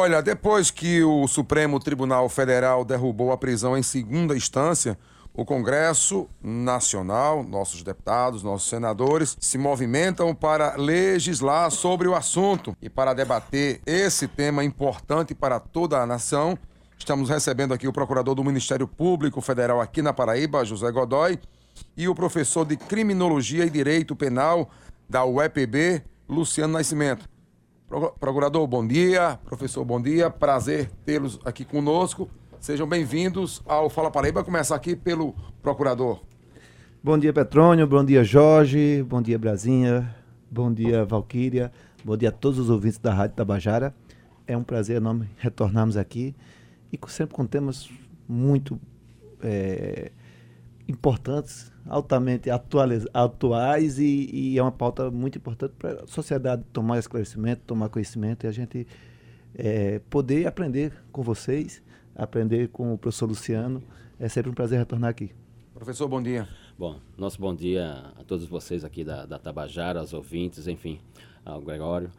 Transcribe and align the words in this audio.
Olha, 0.00 0.22
depois 0.22 0.70
que 0.70 1.04
o 1.04 1.28
Supremo 1.28 1.78
Tribunal 1.78 2.26
Federal 2.30 2.86
derrubou 2.86 3.32
a 3.32 3.36
prisão 3.36 3.76
em 3.76 3.82
segunda 3.82 4.34
instância, 4.34 4.98
o 5.34 5.44
Congresso 5.44 6.26
Nacional, 6.42 7.44
nossos 7.44 7.82
deputados, 7.82 8.42
nossos 8.42 8.66
senadores, 8.66 9.36
se 9.38 9.58
movimentam 9.58 10.34
para 10.34 10.74
legislar 10.76 11.70
sobre 11.70 12.08
o 12.08 12.14
assunto. 12.14 12.74
E 12.80 12.88
para 12.88 13.12
debater 13.12 13.82
esse 13.84 14.26
tema 14.26 14.64
importante 14.64 15.34
para 15.34 15.60
toda 15.60 16.00
a 16.00 16.06
nação, 16.06 16.56
estamos 16.96 17.28
recebendo 17.28 17.74
aqui 17.74 17.86
o 17.86 17.92
procurador 17.92 18.34
do 18.34 18.42
Ministério 18.42 18.88
Público 18.88 19.42
Federal 19.42 19.82
aqui 19.82 20.00
na 20.00 20.14
Paraíba, 20.14 20.64
José 20.64 20.90
Godoy, 20.90 21.38
e 21.94 22.08
o 22.08 22.14
professor 22.14 22.64
de 22.64 22.78
Criminologia 22.78 23.66
e 23.66 23.70
Direito 23.70 24.16
Penal 24.16 24.70
da 25.06 25.26
UEPB, 25.26 26.02
Luciano 26.26 26.72
Nascimento. 26.72 27.28
Procurador, 27.90 28.64
bom 28.68 28.86
dia. 28.86 29.36
Professor, 29.44 29.84
bom 29.84 30.00
dia. 30.00 30.30
Prazer 30.30 30.88
tê-los 31.04 31.40
aqui 31.44 31.64
conosco. 31.64 32.30
Sejam 32.60 32.88
bem-vindos 32.88 33.60
ao 33.66 33.90
Fala 33.90 34.12
Paraíba. 34.12 34.44
Começar 34.44 34.76
aqui 34.76 34.94
pelo 34.94 35.34
procurador. 35.60 36.20
Bom 37.02 37.18
dia, 37.18 37.32
Petrônio. 37.32 37.88
Bom 37.88 38.04
dia, 38.04 38.22
Jorge. 38.22 39.02
Bom 39.02 39.20
dia, 39.20 39.36
Brasinha. 39.36 40.14
Bom 40.48 40.72
dia, 40.72 41.04
Valquíria. 41.04 41.72
Bom 42.04 42.16
dia 42.16 42.28
a 42.28 42.32
todos 42.32 42.60
os 42.60 42.70
ouvintes 42.70 43.00
da 43.00 43.12
Rádio 43.12 43.34
Tabajara. 43.34 43.92
É 44.46 44.56
um 44.56 44.62
prazer 44.62 44.98
enorme 44.98 45.28
retornarmos 45.38 45.96
aqui 45.96 46.32
e 46.92 46.98
sempre 47.08 47.34
com 47.34 47.44
temas 47.44 47.90
muito 48.28 48.78
é, 49.42 50.12
importantes, 50.86 51.72
altamente 51.90 52.48
atuais, 52.48 53.04
atuais 53.12 53.98
e, 53.98 54.30
e, 54.32 54.58
é 54.58 54.62
uma 54.62 54.70
pauta 54.70 55.10
muito 55.10 55.38
importante 55.38 55.74
para 55.76 56.04
a 56.04 56.06
sociedade 56.06 56.62
tomar 56.72 57.00
esclarecimento, 57.00 57.62
tomar 57.66 57.88
conhecimento 57.88 58.46
e 58.46 58.48
a 58.48 58.52
gente 58.52 58.86
é, 59.56 60.00
poder 60.08 60.46
aprender 60.46 60.92
com 61.10 61.20
vocês, 61.20 61.82
aprender 62.14 62.68
com 62.68 62.94
o 62.94 62.98
professor 62.98 63.26
Luciano. 63.26 63.82
É 64.20 64.28
sempre 64.28 64.52
um 64.52 64.54
prazer 64.54 64.78
retornar 64.78 65.10
aqui. 65.10 65.32
Professor, 65.74 66.06
bom 66.06 66.22
dia. 66.22 66.46
Bom, 66.78 67.00
nosso 67.18 67.40
bom 67.40 67.52
dia 67.52 68.12
a 68.16 68.22
todos 68.22 68.46
vocês 68.46 68.84
aqui 68.84 69.02
da, 69.02 69.26
da 69.26 69.38
Tabajara, 69.38 69.98
aos 69.98 70.12
ouvintes, 70.12 70.68
enfim, 70.68 71.00
ao 71.44 71.60
Gregório. 71.60 72.10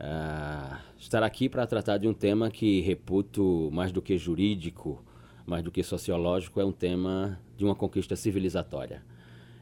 Uh, 0.00 0.76
estar 0.98 1.22
aqui 1.22 1.46
para 1.46 1.66
tratar 1.66 1.98
de 1.98 2.08
um 2.08 2.14
tema 2.14 2.50
que 2.50 2.80
reputo 2.80 3.68
mais 3.70 3.92
do 3.92 4.00
que 4.00 4.16
jurídico, 4.16 5.04
mais 5.50 5.64
do 5.64 5.72
que 5.72 5.82
sociológico, 5.82 6.60
é 6.60 6.64
um 6.64 6.70
tema 6.70 7.40
de 7.56 7.64
uma 7.64 7.74
conquista 7.74 8.14
civilizatória, 8.14 9.02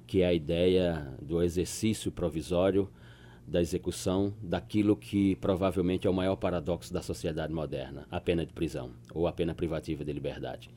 que 0.06 0.20
é 0.20 0.26
a 0.26 0.34
ideia 0.34 1.16
do 1.22 1.42
exercício 1.42 2.12
provisório 2.12 2.90
da 3.46 3.62
execução 3.62 4.34
daquilo 4.42 4.94
que 4.94 5.34
provavelmente 5.36 6.06
é 6.06 6.10
o 6.10 6.12
maior 6.12 6.36
paradoxo 6.36 6.92
da 6.92 7.00
sociedade 7.00 7.54
moderna, 7.54 8.06
a 8.10 8.20
pena 8.20 8.44
de 8.44 8.52
prisão 8.52 8.90
ou 9.14 9.26
a 9.26 9.32
pena 9.32 9.54
privativa 9.54 10.04
de 10.04 10.12
liberdade. 10.12 10.68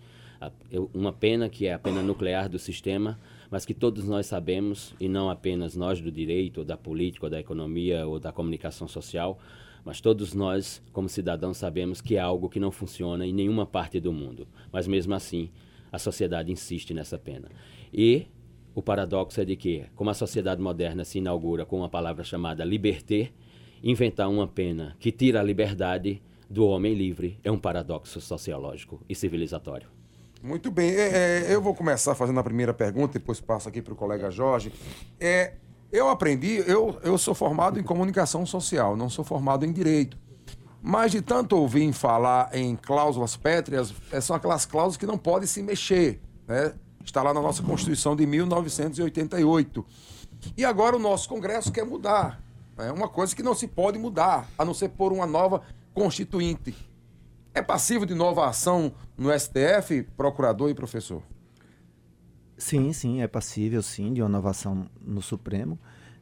Uma 0.94 1.12
pena 1.12 1.50
que 1.50 1.68
é 1.68 1.73
a 1.73 1.80
pena 1.80 2.02
nuclear 2.02 2.48
do 2.48 2.58
sistema, 2.58 3.20
mas 3.50 3.66
que 3.66 3.73
todos 3.73 4.06
nós 4.06 4.28
sabemos, 4.28 4.96
e 4.98 5.09
não 5.09 5.30
apenas 5.30 5.75
nós 5.75 6.00
do 6.00 6.09
direito, 6.09 6.59
ou 6.59 6.66
da 6.66 6.78
política, 6.78 7.25
ou 7.25 7.30
da 7.30 7.40
economia, 7.40 8.08
ou 8.08 8.18
da 8.18 8.31
comunicação 8.31 8.88
social, 8.88 9.38
mas 9.84 10.02
todos 10.02 10.34
nós, 10.34 10.82
como 10.92 11.10
cidadãos, 11.10 11.58
sabemos 11.58 12.02
que 12.02 12.16
é 12.16 12.20
algo 12.20 12.50
que 12.50 12.60
não 12.60 12.72
funciona 12.72 13.26
em 13.26 13.34
nenhuma 13.34 13.66
parte 13.66 14.00
do 14.00 14.14
mundo. 14.14 14.48
Mas 14.72 14.88
mesmo 14.88 15.14
assim, 15.14 15.50
a 15.92 15.98
sociedade 15.98 16.52
insiste 16.52 16.94
nessa 16.94 17.18
pena. 17.18 17.50
E 17.94 18.28
o 18.74 18.82
paradoxo 18.82 19.42
é 19.42 19.46
de 19.46 19.56
que, 19.56 19.86
como 19.96 20.09
a 20.09 20.14
sociedade 20.14 20.62
moderna 20.62 21.04
se 21.04 21.18
inaugura 21.18 21.66
com 21.66 21.78
uma 21.78 21.90
palavra 21.90 22.24
chamada 22.24 22.64
liberté, 22.64 23.32
inventar 23.84 24.30
uma 24.30 24.48
pena 24.48 24.96
que 25.00 25.12
tira 25.12 25.40
a 25.40 25.44
liberdade 25.44 26.22
do 26.50 26.66
homem 26.66 26.94
livre 26.94 27.40
é 27.44 27.52
um 27.52 27.58
paradoxo 27.58 28.20
sociológico 28.22 29.02
e 29.09 29.16
civilizatório. 29.16 29.88
Muito 30.44 30.72
bem. 30.72 30.90
É, 30.91 31.46
é, 31.47 31.53
eu 31.56 31.62
vou 31.62 31.74
começar 31.74 32.16
fazendo 32.16 32.40
a 32.40 32.44
primeira 32.44 32.74
pergunta, 32.74 33.20
depois 33.20 33.40
passo 33.40 33.70
aqui 33.70 33.81
para 33.81 33.94
o 33.94 33.96
colega 33.96 34.31
Jorge. 34.31 34.72
É, 35.20 35.53
eu 35.91 36.09
aprendi, 36.09 36.63
eu, 36.66 37.00
eu 37.03 37.18
sou 37.18 37.35
formado 37.35 37.79
em 37.79 37.84
comunicação 37.84 38.46
social, 38.46 38.96
não 38.96 39.09
sou 39.09 39.25
formado 39.25 39.66
em 39.66 39.72
direito. 39.72 40.18
Mas 40.81 41.12
de 41.12 41.22
tanto 41.22 41.56
ouvir 41.56 41.91
falar 41.94 42.50
em 42.53 42.75
cláusulas 42.75 43.35
pétreas, 43.35 43.94
é, 44.12 44.19
são 44.19 44.35
aquelas 44.35 44.66
cláusulas 44.66 44.97
que 44.97 45.06
não 45.06 45.18
podem 45.18 45.47
se 45.47 45.62
mexer. 45.62 46.19
Né? 46.47 46.74
Está 47.03 47.22
lá 47.22 47.34
na 47.34 47.41
nossa 47.41 47.62
Constituição 47.62 48.16
de 48.16 48.25
1988. 48.25 49.85
E 50.57 50.66
agora 50.66 50.96
o 50.96 51.00
nosso 51.00 51.29
Congresso 51.29 51.72
quer 51.72 51.85
mudar. 51.85 52.41
É 52.78 52.91
uma 52.91 53.08
coisa 53.08 53.35
que 53.35 53.44
não 53.44 53.53
se 53.53 53.68
pode 53.68 54.00
mudar, 54.00 54.50
a 54.58 54.66
não 54.66 54.73
ser 54.73 54.90
por 54.90 55.12
uma 55.12 55.28
nova 55.28 55.62
constituinte. 55.94 56.75
É 57.53 57.62
passivo 57.62 58.06
de 58.06 58.16
nova 58.16 58.47
ação 58.47 58.94
no 59.18 59.29
STF, 59.38 60.03
procurador 60.16 60.69
e 60.69 60.73
professor? 60.73 61.22
Sim, 62.61 62.94
sim, 62.94 63.22
é 63.23 63.27
passível, 63.27 63.81
sim, 63.81 64.13
de 64.13 64.22
uma 64.22 64.29
inovação 64.29 64.85
no 65.03 65.19
Supremo. 65.19 65.79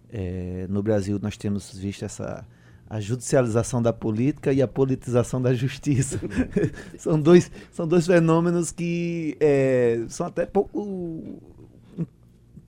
É, 0.09 0.65
no 0.69 0.81
Brasil, 0.81 1.19
nós 1.21 1.35
temos 1.35 1.77
visto 1.77 2.05
essa 2.05 2.47
a 2.89 3.01
judicialização 3.01 3.81
da 3.81 3.91
política 3.91 4.53
e 4.53 4.61
a 4.61 4.67
politização 4.67 5.41
da 5.41 5.53
justiça. 5.53 6.17
são, 6.97 7.19
dois, 7.19 7.51
são 7.73 7.85
dois 7.85 8.07
fenômenos 8.07 8.71
que 8.71 9.35
é, 9.41 10.05
são 10.07 10.27
até 10.27 10.45
pouco, 10.45 10.79
um 10.79 12.05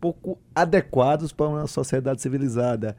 pouco 0.01 0.37
adequados 0.53 1.31
para 1.31 1.47
uma 1.47 1.65
sociedade 1.65 2.21
civilizada. 2.21 2.97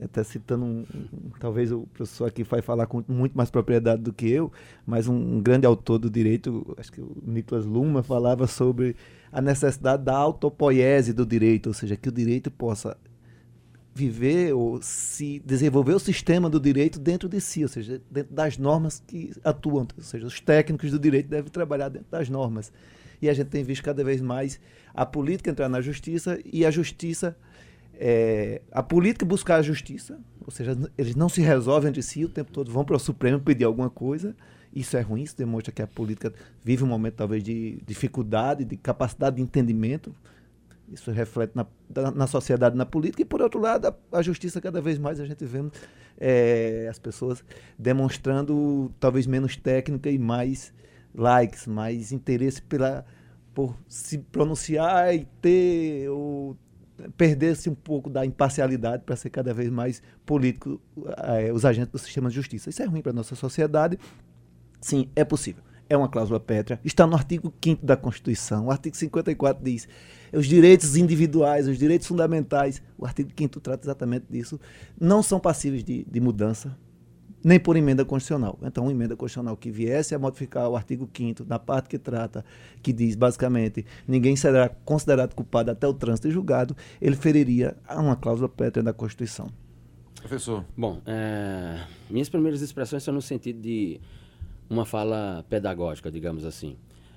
Até 0.00 0.22
citando, 0.22 0.64
um, 0.64 0.86
um, 0.94 1.30
talvez 1.40 1.72
o 1.72 1.80
professor 1.92 2.26
aqui 2.26 2.44
vai 2.44 2.62
falar 2.62 2.86
com 2.86 3.02
muito 3.08 3.36
mais 3.36 3.50
propriedade 3.50 4.00
do 4.02 4.12
que 4.12 4.30
eu, 4.30 4.52
mas 4.86 5.08
um, 5.08 5.14
um 5.14 5.40
grande 5.40 5.66
autor 5.66 5.98
do 5.98 6.08
direito, 6.08 6.74
acho 6.78 6.92
que 6.92 7.00
o 7.00 7.16
Nicolas 7.26 7.64
Luma, 7.64 8.02
falava 8.02 8.46
sobre 8.46 8.94
a 9.32 9.40
necessidade 9.40 10.04
da 10.04 10.16
autopoiese 10.16 11.12
do 11.12 11.26
direito, 11.26 11.66
ou 11.66 11.74
seja, 11.74 11.96
que 11.96 12.08
o 12.08 12.12
direito 12.12 12.50
possa 12.50 12.96
viver 13.98 14.52
ou 14.52 14.80
se 14.80 15.42
desenvolver 15.44 15.94
o 15.94 15.98
sistema 15.98 16.48
do 16.48 16.60
direito 16.60 17.00
dentro 17.00 17.28
de 17.28 17.40
si, 17.40 17.64
ou 17.64 17.68
seja, 17.68 18.00
dentro 18.08 18.32
das 18.32 18.56
normas 18.56 19.02
que 19.04 19.32
atuam, 19.42 19.88
ou 19.96 20.04
seja, 20.04 20.24
os 20.24 20.40
técnicos 20.40 20.92
do 20.92 20.98
direito 20.98 21.28
devem 21.28 21.50
trabalhar 21.50 21.88
dentro 21.88 22.08
das 22.08 22.28
normas. 22.28 22.72
E 23.20 23.28
a 23.28 23.34
gente 23.34 23.48
tem 23.48 23.64
visto 23.64 23.82
cada 23.82 24.04
vez 24.04 24.20
mais 24.20 24.60
a 24.94 25.04
política 25.04 25.50
entrar 25.50 25.68
na 25.68 25.80
justiça 25.80 26.38
e 26.44 26.64
a 26.64 26.70
justiça 26.70 27.36
é, 27.98 28.62
a 28.70 28.82
política 28.82 29.26
buscar 29.26 29.56
a 29.56 29.62
justiça, 29.62 30.18
ou 30.44 30.52
seja, 30.52 30.78
eles 30.96 31.16
não 31.16 31.28
se 31.28 31.40
resolvem 31.40 31.90
entre 31.90 32.02
si 32.02 32.24
o 32.24 32.28
tempo 32.28 32.52
todo, 32.52 32.70
vão 32.70 32.84
para 32.84 32.96
o 32.96 32.98
Supremo 32.98 33.40
pedir 33.40 33.64
alguma 33.64 33.90
coisa, 33.90 34.34
isso 34.72 34.96
é 34.96 35.00
ruim, 35.00 35.22
isso 35.22 35.36
demonstra 35.36 35.72
que 35.72 35.82
a 35.82 35.86
política 35.86 36.32
vive 36.62 36.84
um 36.84 36.86
momento 36.86 37.14
talvez 37.14 37.42
de 37.42 37.80
dificuldade, 37.84 38.64
de 38.64 38.76
capacidade 38.76 39.36
de 39.36 39.42
entendimento. 39.42 40.14
Isso 40.90 41.10
reflete 41.10 41.52
na, 41.54 41.66
na 42.12 42.26
sociedade, 42.26 42.76
na 42.76 42.86
política. 42.86 43.22
E, 43.22 43.24
por 43.24 43.42
outro 43.42 43.60
lado, 43.60 43.88
a, 43.88 44.18
a 44.18 44.22
justiça, 44.22 44.60
cada 44.60 44.80
vez 44.80 44.98
mais 44.98 45.20
a 45.20 45.26
gente 45.26 45.44
vê 45.44 45.58
é, 46.18 46.86
as 46.88 46.98
pessoas 46.98 47.44
demonstrando 47.78 48.92
talvez 49.00 49.26
menos 49.26 49.56
técnica 49.56 50.10
e 50.10 50.18
mais 50.18 50.72
likes, 51.14 51.66
mais 51.66 52.12
interesse 52.12 52.62
pela, 52.62 53.04
por 53.54 53.76
se 53.88 54.18
pronunciar 54.18 55.14
e 55.14 55.26
ter 55.42 56.08
ou 56.08 56.56
perder-se 57.16 57.70
um 57.70 57.74
pouco 57.74 58.10
da 58.10 58.24
imparcialidade 58.24 59.04
para 59.04 59.16
ser 59.16 59.30
cada 59.30 59.54
vez 59.54 59.70
mais 59.70 60.02
político 60.26 60.80
é, 61.18 61.52
os 61.52 61.64
agentes 61.64 61.92
do 61.92 61.98
sistema 61.98 62.28
de 62.28 62.34
justiça. 62.34 62.70
Isso 62.70 62.82
é 62.82 62.86
ruim 62.86 63.02
para 63.02 63.12
a 63.12 63.14
nossa 63.14 63.34
sociedade 63.34 63.98
Sim, 64.80 65.08
é 65.14 65.24
possível. 65.24 65.62
É 65.88 65.96
uma 65.96 66.08
cláusula 66.08 66.38
pétrea. 66.38 66.78
Está 66.84 67.06
no 67.06 67.14
artigo 67.14 67.52
5 67.64 67.84
da 67.84 67.96
Constituição. 67.96 68.66
O 68.66 68.70
artigo 68.70 68.94
54 68.94 69.64
diz 69.64 69.88
os 70.32 70.46
direitos 70.46 70.96
individuais, 70.96 71.66
os 71.66 71.78
direitos 71.78 72.06
fundamentais. 72.06 72.82
O 72.96 73.06
artigo 73.06 73.30
5 73.36 73.60
trata 73.60 73.86
exatamente 73.86 74.26
disso. 74.28 74.60
Não 75.00 75.22
são 75.22 75.40
passíveis 75.40 75.82
de, 75.82 76.04
de 76.04 76.20
mudança, 76.20 76.76
nem 77.42 77.58
por 77.58 77.76
emenda 77.76 78.04
constitucional. 78.04 78.58
Então, 78.62 78.84
uma 78.84 78.92
emenda 78.92 79.16
constitucional 79.16 79.56
que 79.56 79.70
viesse 79.70 80.14
a 80.14 80.18
modificar 80.18 80.68
o 80.68 80.76
artigo 80.76 81.08
5 81.14 81.44
na 81.46 81.58
parte 81.58 81.88
que 81.88 81.98
trata, 81.98 82.44
que 82.82 82.92
diz 82.92 83.14
basicamente, 83.14 83.84
ninguém 84.06 84.36
será 84.36 84.68
considerado 84.68 85.34
culpado 85.34 85.70
até 85.70 85.86
o 85.86 85.94
trânsito 85.94 86.28
e 86.28 86.30
julgado, 86.30 86.76
ele 87.00 87.16
feriria 87.16 87.76
a 87.86 88.00
uma 88.00 88.16
cláusula 88.16 88.48
pétrea 88.48 88.82
da 88.82 88.92
Constituição. 88.92 89.48
Professor. 90.20 90.64
Bom, 90.76 91.00
é, 91.06 91.80
minhas 92.10 92.28
primeiras 92.28 92.60
expressões 92.60 93.02
são 93.02 93.14
no 93.14 93.22
sentido 93.22 93.60
de 93.60 94.00
uma 94.68 94.84
fala 94.84 95.44
pedagógica, 95.48 96.10
digamos 96.10 96.44
assim. 96.44 96.76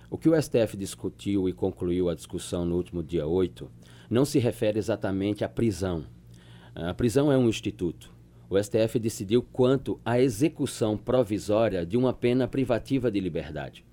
O 0.09 0.17
que 0.17 0.29
o 0.29 0.39
STF 0.39 0.77
discutiu 0.77 1.49
e 1.49 1.53
concluiu 1.53 2.09
a 2.09 2.15
discussão 2.15 2.65
no 2.65 2.75
último 2.75 3.01
dia 3.01 3.25
8 3.25 3.69
não 4.09 4.25
se 4.25 4.39
refere 4.39 4.77
exatamente 4.77 5.43
à 5.43 5.49
prisão. 5.49 6.03
A 6.75 6.93
prisão 6.93 7.31
é 7.31 7.37
um 7.37 7.47
instituto. 7.47 8.11
O 8.51 8.61
STF 8.61 8.99
decidiu 8.99 9.41
quanto 9.41 9.97
à 10.03 10.19
execução 10.19 10.97
provisória 10.97 11.85
de 11.85 11.95
uma 11.95 12.11
pena 12.11 12.49
privativa 12.49 13.09
de 13.09 13.17
liberdade. 13.17 13.85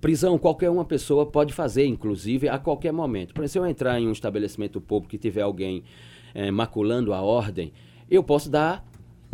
Prisão 0.00 0.36
qualquer 0.36 0.68
uma 0.68 0.84
pessoa 0.84 1.24
pode 1.24 1.54
fazer, 1.54 1.86
inclusive 1.86 2.48
a 2.48 2.58
qualquer 2.58 2.92
momento. 2.92 3.32
Por 3.32 3.44
exemplo, 3.44 3.52
se 3.52 3.58
eu 3.60 3.66
entrar 3.66 4.00
em 4.00 4.08
um 4.08 4.10
estabelecimento 4.10 4.80
público 4.80 5.14
e 5.14 5.18
tiver 5.18 5.42
alguém 5.42 5.84
é, 6.34 6.50
maculando 6.50 7.12
a 7.12 7.22
ordem, 7.22 7.72
eu 8.10 8.24
posso 8.24 8.50
dar 8.50 8.84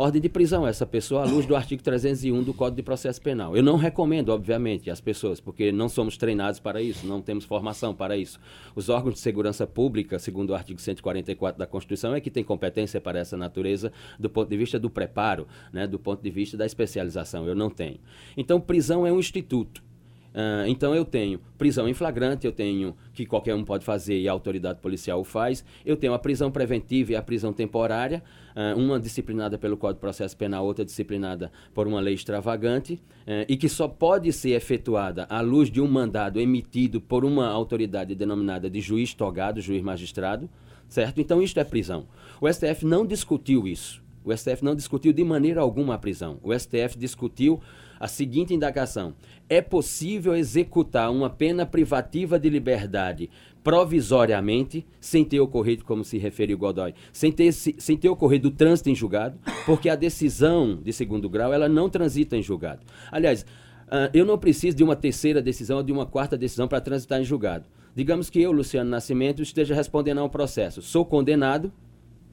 ordem 0.01 0.21
de 0.21 0.29
prisão 0.29 0.65
essa 0.65 0.85
pessoa 0.85 1.21
à 1.21 1.25
luz 1.25 1.45
do 1.45 1.55
artigo 1.55 1.83
301 1.83 2.41
do 2.43 2.53
Código 2.53 2.77
de 2.77 2.83
Processo 2.83 3.21
Penal. 3.21 3.55
Eu 3.55 3.61
não 3.61 3.77
recomendo, 3.77 4.29
obviamente, 4.29 4.89
às 4.89 4.99
pessoas, 4.99 5.39
porque 5.39 5.71
não 5.71 5.87
somos 5.87 6.17
treinados 6.17 6.59
para 6.59 6.81
isso, 6.81 7.05
não 7.05 7.21
temos 7.21 7.45
formação 7.45 7.93
para 7.93 8.17
isso. 8.17 8.39
Os 8.75 8.89
órgãos 8.89 9.13
de 9.13 9.19
segurança 9.19 9.67
pública, 9.67 10.17
segundo 10.17 10.49
o 10.49 10.55
artigo 10.55 10.81
144 10.81 11.59
da 11.59 11.67
Constituição, 11.67 12.15
é 12.15 12.19
que 12.19 12.31
tem 12.31 12.43
competência 12.43 12.99
para 12.99 13.19
essa 13.19 13.37
natureza 13.37 13.91
do 14.19 14.29
ponto 14.29 14.49
de 14.49 14.57
vista 14.57 14.79
do 14.79 14.89
preparo, 14.89 15.47
né, 15.71 15.85
do 15.85 15.99
ponto 15.99 16.23
de 16.23 16.31
vista 16.31 16.57
da 16.57 16.65
especialização. 16.65 17.45
Eu 17.45 17.55
não 17.55 17.69
tenho. 17.69 17.99
Então, 18.35 18.59
prisão 18.59 19.05
é 19.05 19.11
um 19.11 19.19
instituto. 19.19 19.90
Uh, 20.33 20.65
então 20.67 20.95
eu 20.95 21.03
tenho 21.03 21.41
prisão 21.57 21.89
em 21.89 21.93
flagrante, 21.93 22.45
eu 22.45 22.53
tenho 22.53 22.95
que 23.13 23.25
qualquer 23.25 23.53
um 23.53 23.65
pode 23.65 23.83
fazer 23.83 24.17
e 24.17 24.29
a 24.29 24.31
autoridade 24.31 24.79
policial 24.79 25.19
o 25.19 25.23
faz. 25.23 25.63
Eu 25.85 25.97
tenho 25.97 26.13
a 26.13 26.19
prisão 26.19 26.49
preventiva 26.49 27.11
e 27.11 27.15
a 27.15 27.21
prisão 27.21 27.51
temporária, 27.51 28.23
uh, 28.55 28.79
uma 28.79 28.99
disciplinada 28.99 29.57
pelo 29.57 29.75
Código 29.75 29.97
de 29.97 30.01
Processo 30.01 30.35
Penal, 30.37 30.65
outra 30.65 30.85
disciplinada 30.85 31.51
por 31.73 31.85
uma 31.85 31.99
lei 31.99 32.13
extravagante, 32.13 32.93
uh, 32.93 33.45
e 33.47 33.57
que 33.57 33.67
só 33.67 33.87
pode 33.87 34.31
ser 34.31 34.51
efetuada 34.51 35.25
à 35.29 35.41
luz 35.41 35.69
de 35.69 35.81
um 35.81 35.87
mandado 35.87 36.39
emitido 36.39 37.01
por 37.01 37.25
uma 37.25 37.47
autoridade 37.47 38.15
denominada 38.15 38.69
de 38.69 38.79
juiz 38.79 39.13
togado, 39.13 39.59
juiz 39.59 39.81
magistrado, 39.81 40.49
certo? 40.87 41.19
Então 41.19 41.41
isto 41.41 41.59
é 41.59 41.63
prisão. 41.63 42.07
O 42.39 42.51
STF 42.51 42.85
não 42.85 43.05
discutiu 43.05 43.67
isso. 43.67 44.01
O 44.23 44.35
STF 44.35 44.63
não 44.63 44.75
discutiu 44.75 45.11
de 45.11 45.23
maneira 45.23 45.61
alguma 45.61 45.95
a 45.95 45.97
prisão. 45.97 46.39
O 46.43 46.57
STF 46.57 46.97
discutiu 46.97 47.59
a 48.01 48.07
seguinte 48.07 48.51
indagação: 48.51 49.13
é 49.47 49.61
possível 49.61 50.35
executar 50.35 51.11
uma 51.11 51.29
pena 51.29 51.67
privativa 51.67 52.39
de 52.39 52.49
liberdade 52.49 53.29
provisoriamente, 53.63 54.83
sem 54.99 55.23
ter 55.23 55.39
ocorrido, 55.39 55.85
como 55.85 56.03
se 56.03 56.17
referiu 56.17 56.57
Godoy, 56.57 56.95
sem 57.13 57.31
ter, 57.31 57.51
sem 57.51 57.95
ter 57.95 58.09
ocorrido 58.09 58.47
o 58.47 58.51
trânsito 58.51 58.89
em 58.89 58.95
julgado, 58.95 59.37
porque 59.67 59.87
a 59.87 59.95
decisão 59.95 60.79
de 60.83 60.91
segundo 60.91 61.29
grau 61.29 61.53
ela 61.53 61.69
não 61.69 61.87
transita 61.87 62.35
em 62.35 62.41
julgado. 62.41 62.81
Aliás, 63.11 63.43
uh, 63.43 64.09
eu 64.15 64.25
não 64.25 64.35
preciso 64.35 64.75
de 64.75 64.83
uma 64.83 64.95
terceira 64.95 65.43
decisão 65.43 65.77
ou 65.77 65.83
de 65.83 65.91
uma 65.91 66.07
quarta 66.07 66.35
decisão 66.35 66.67
para 66.67 66.81
transitar 66.81 67.21
em 67.21 67.23
julgado. 67.23 67.65
Digamos 67.95 68.31
que 68.31 68.41
eu, 68.41 68.51
Luciano 68.51 68.89
Nascimento, 68.89 69.43
esteja 69.43 69.75
respondendo 69.75 70.17
a 70.17 70.23
um 70.23 70.29
processo. 70.29 70.81
Sou 70.81 71.05
condenado, 71.05 71.71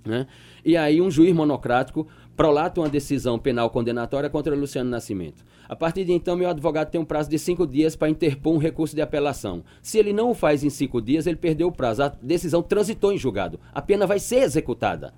né? 0.06 0.26
e 0.65 0.79
aí 0.79 1.03
um 1.03 1.11
juiz 1.11 1.35
monocrático 1.35 2.06
prolata 2.38 2.81
uma 2.81 2.88
decisão 2.88 3.37
penal 3.37 3.69
condenatória 3.69 4.31
contra 4.31 4.55
Luciano 4.55 4.88
Nascimento. 4.88 5.44
A 5.69 5.75
partir 5.75 6.05
de 6.05 6.12
então, 6.12 6.37
meu 6.37 6.49
advogado 6.49 6.88
tem 6.88 7.00
um 7.00 7.05
prazo 7.05 7.29
de 7.29 7.37
cinco 7.37 7.67
dias 7.67 7.96
para 7.96 8.08
interpor 8.08 8.55
um 8.55 8.58
recurso 8.58 8.94
de 8.94 9.02
apelação. 9.02 9.64
Se 9.82 9.99
ele 9.99 10.12
não 10.12 10.31
o 10.31 10.35
faz 10.35 10.62
em 10.62 10.70
cinco 10.70 11.02
dias, 11.02 11.26
ele 11.26 11.37
perdeu 11.37 11.67
o 11.67 11.73
prazo. 11.73 12.05
A 12.05 12.08
decisão 12.23 12.62
transitou 12.62 13.12
em 13.12 13.19
julgado. 13.19 13.58
A 13.75 13.82
pena 13.82 14.06
vai 14.06 14.20
ser 14.20 14.37
executada. 14.37 15.12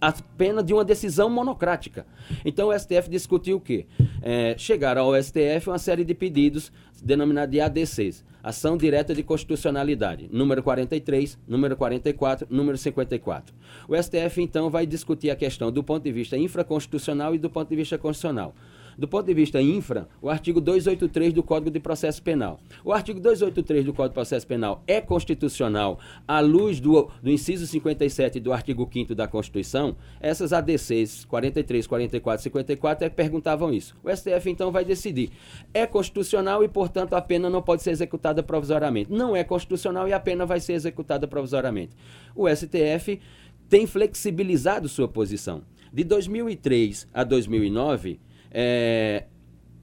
A 0.00 0.12
pena 0.12 0.62
de 0.62 0.72
uma 0.72 0.84
decisão 0.84 1.28
monocrática. 1.28 2.06
Então 2.44 2.68
o 2.68 2.78
STF 2.78 3.08
discutiu 3.08 3.56
o 3.56 3.60
quê? 3.60 3.86
É, 4.20 4.54
chegaram 4.56 5.02
ao 5.02 5.22
STF 5.22 5.68
uma 5.68 5.78
série 5.78 6.04
de 6.04 6.14
pedidos 6.14 6.72
denominados 7.02 7.50
de 7.50 7.60
ADCs. 7.60 8.24
Ação 8.42 8.76
Direta 8.76 9.14
de 9.14 9.22
Constitucionalidade, 9.22 10.28
número 10.32 10.64
43, 10.64 11.38
número 11.46 11.76
44, 11.76 12.48
número 12.50 12.76
54. 12.76 13.54
O 13.86 13.94
STF, 13.94 14.42
então, 14.42 14.68
vai 14.68 14.84
discutir 14.84 15.30
a 15.30 15.36
questão 15.36 15.70
do 15.70 15.84
ponto 15.84 16.02
de 16.02 16.10
vista 16.10 16.36
infraconstitucional 16.36 17.36
e 17.36 17.38
do 17.38 17.48
ponto 17.48 17.68
de 17.68 17.76
vista 17.76 17.96
constitucional. 17.96 18.52
Do 18.96 19.08
ponto 19.08 19.26
de 19.26 19.34
vista 19.34 19.60
infra, 19.60 20.08
o 20.20 20.28
artigo 20.28 20.60
283 20.60 21.32
do 21.32 21.42
Código 21.42 21.70
de 21.70 21.80
Processo 21.80 22.22
Penal. 22.22 22.60
O 22.84 22.92
artigo 22.92 23.18
283 23.20 23.84
do 23.84 23.92
Código 23.92 24.10
de 24.10 24.14
Processo 24.14 24.46
Penal 24.46 24.82
é 24.86 25.00
constitucional 25.00 25.98
à 26.26 26.40
luz 26.40 26.80
do, 26.80 27.10
do 27.22 27.30
inciso 27.30 27.66
57 27.66 28.40
do 28.40 28.52
artigo 28.52 28.88
5 28.92 29.14
da 29.14 29.26
Constituição. 29.26 29.96
Essas 30.20 30.52
ADCs 30.52 31.24
43, 31.24 31.86
44 31.86 32.40
e 32.40 32.44
54 32.44 33.06
é 33.06 33.10
que 33.10 33.16
perguntavam 33.16 33.72
isso. 33.72 33.96
O 34.02 34.14
STF 34.14 34.50
então 34.50 34.70
vai 34.70 34.84
decidir. 34.84 35.30
É 35.72 35.86
constitucional 35.86 36.62
e, 36.62 36.68
portanto, 36.68 37.14
a 37.14 37.22
pena 37.22 37.48
não 37.48 37.62
pode 37.62 37.82
ser 37.82 37.90
executada 37.90 38.42
provisoriamente. 38.42 39.10
Não 39.10 39.34
é 39.34 39.42
constitucional 39.42 40.08
e 40.08 40.12
a 40.12 40.20
pena 40.20 40.44
vai 40.44 40.60
ser 40.60 40.74
executada 40.74 41.26
provisoriamente. 41.26 41.96
O 42.34 42.48
STF 42.48 43.20
tem 43.68 43.86
flexibilizado 43.86 44.88
sua 44.88 45.08
posição. 45.08 45.62
De 45.92 46.04
2003 46.04 47.08
a 47.12 47.24
2009, 47.24 48.20
é, 48.52 49.24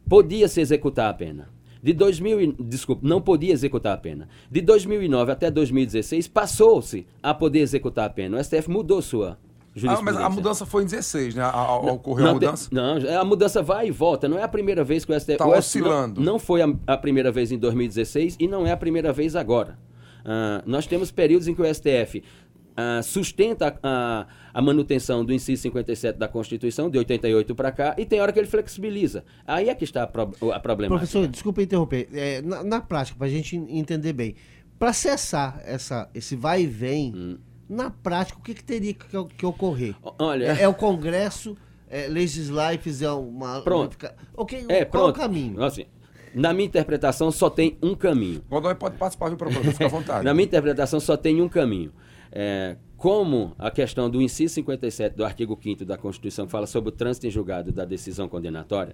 podia 0.08 0.48
se 0.48 0.62
executar 0.62 1.10
a 1.10 1.14
pena. 1.14 1.50
De 1.82 1.94
2000, 1.94 2.56
desculpa, 2.60 3.08
não 3.08 3.22
podia 3.22 3.54
executar 3.54 3.94
a 3.94 3.98
pena. 3.98 4.28
De 4.52 4.62
2009 4.62 5.32
até 5.32 5.50
2016 5.50 6.28
passou-se 6.28 7.08
a 7.24 7.34
poder 7.34 7.60
executar 7.60 8.06
a 8.06 8.10
pena. 8.10 8.38
O 8.38 8.44
STF 8.44 8.70
mudou 8.70 9.02
sua 9.02 9.38
ah, 9.88 10.02
mas 10.02 10.18
a 10.18 10.30
mudança 10.30 10.66
foi 10.66 10.84
em 10.84 10.86
16, 10.86 11.36
né? 11.36 11.44
A, 11.44 11.50
a, 11.50 11.78
ocorreu 11.78 12.26
não, 12.26 12.32
a 12.32 12.34
mudança? 12.34 12.70
Não, 12.72 13.20
a 13.20 13.24
mudança 13.24 13.62
vai 13.62 13.88
e 13.88 13.92
volta. 13.92 14.28
Não 14.28 14.38
é 14.38 14.44
a 14.44 14.48
primeira 14.48 14.84
vez 14.84 15.06
que 15.06 15.12
o 15.12 15.20
STF... 15.20 15.34
Está 15.34 15.48
oscilando. 15.48 16.20
Não, 16.20 16.34
não 16.34 16.40
foi 16.40 16.62
a, 16.62 16.74
a, 16.88 16.98
primeira 16.98 17.32
vez 17.32 17.52
em 17.52 17.58
2016 17.58 18.38
e 18.40 18.48
não 18.48 18.66
é 18.66 18.72
a 18.72 18.78
primeira 18.78 19.14
vez 19.14 19.36
agora. 19.36 19.78
Uh, 20.22 20.64
nós 20.66 20.88
temos 20.88 21.12
períodos 21.12 21.48
em 21.48 21.54
que 21.54 21.62
o 21.62 21.74
STF 21.74 22.20
uh, 22.20 23.04
sustenta 23.04 23.78
a, 23.82 24.26
a, 24.54 24.62
manutenção 24.62 25.24
do 25.24 25.34
inciso 25.34 25.62
57 25.64 26.18
da 26.18 26.28
Constituição, 26.28 26.90
de 26.90 26.98
88 26.98 27.56
para 27.56 27.72
cá, 27.72 27.96
e 27.98 28.06
tem 28.06 28.22
hora 28.22 28.32
que 28.32 28.40
ele 28.40 28.48
flexibiliza. 28.48 29.24
Aí 29.46 29.70
é 29.70 29.76
que 29.76 29.84
está 29.84 30.04
a, 30.04 30.08
pro, 30.08 30.24
a 30.52 30.60
problemática. 30.60 31.00
Professor, 31.00 31.28
desculpa 31.28 31.62
interromper. 31.62 32.08
É, 32.14 32.42
na, 32.42 32.64
na, 32.64 32.82
prática, 32.82 33.18
para 33.18 33.28
a 33.28 33.30
gente 33.30 33.56
entender 33.56 34.14
bem, 34.14 34.36
para 34.78 34.94
cessar 34.94 35.62
essa, 35.66 36.10
esse 36.14 36.36
vai 36.36 36.64
e 36.64 36.68
vem, 36.68 37.14
hum. 37.16 37.38
na 37.68 37.90
prática, 37.90 38.40
o 38.40 38.42
que, 38.42 38.54
que 38.54 38.64
teria 38.64 38.94
que, 38.94 39.06
que, 39.38 39.46
ocorrer? 39.46 39.96
Olha... 40.18 40.58
É, 40.58 40.64
é 40.64 40.68
o 40.68 40.74
Congresso 40.74 41.58
é, 41.90 42.08
legislar 42.08 42.74
e 42.76 42.78
fizer 42.78 43.12
uma... 43.12 43.62
Pronto. 43.62 43.98
Okay, 44.36 44.66
é, 44.70 44.86
qual 44.86 45.06
pronto. 45.06 45.18
o 45.18 45.20
caminho? 45.20 45.64
Assim, 45.64 45.86
na 46.34 46.54
minha 46.54 46.66
interpretação, 46.68 47.32
só 47.32 47.50
tem 47.50 47.78
um 47.82 47.96
caminho. 47.96 48.44
Godoy 48.50 48.76
pode 48.76 48.98
participar, 48.98 49.30
viu, 49.30 49.38
professor? 49.38 49.72
Fica 49.72 49.86
à 49.86 49.90
vontade. 49.90 50.24
na 50.26 50.34
minha 50.34 50.46
interpretação, 50.46 51.00
só 51.00 51.18
tem 51.18 51.42
um 51.42 51.50
caminho. 51.50 51.92
É, 52.32 52.78
como 53.00 53.56
a 53.58 53.72
questão 53.72 54.10
do 54.10 54.22
inciso 54.22 54.56
57 54.56 55.16
do 55.16 55.24
artigo 55.24 55.58
5 55.60 55.86
da 55.86 55.98
Constituição, 55.98 56.46
que 56.46 56.52
fala 56.52 56.68
sobre 56.68 56.90
o 56.90 56.92
trânsito 56.92 57.26
em 57.26 57.32
julgado 57.32 57.72
da 57.72 57.86
decisão 57.86 58.28
condenatória, 58.28 58.94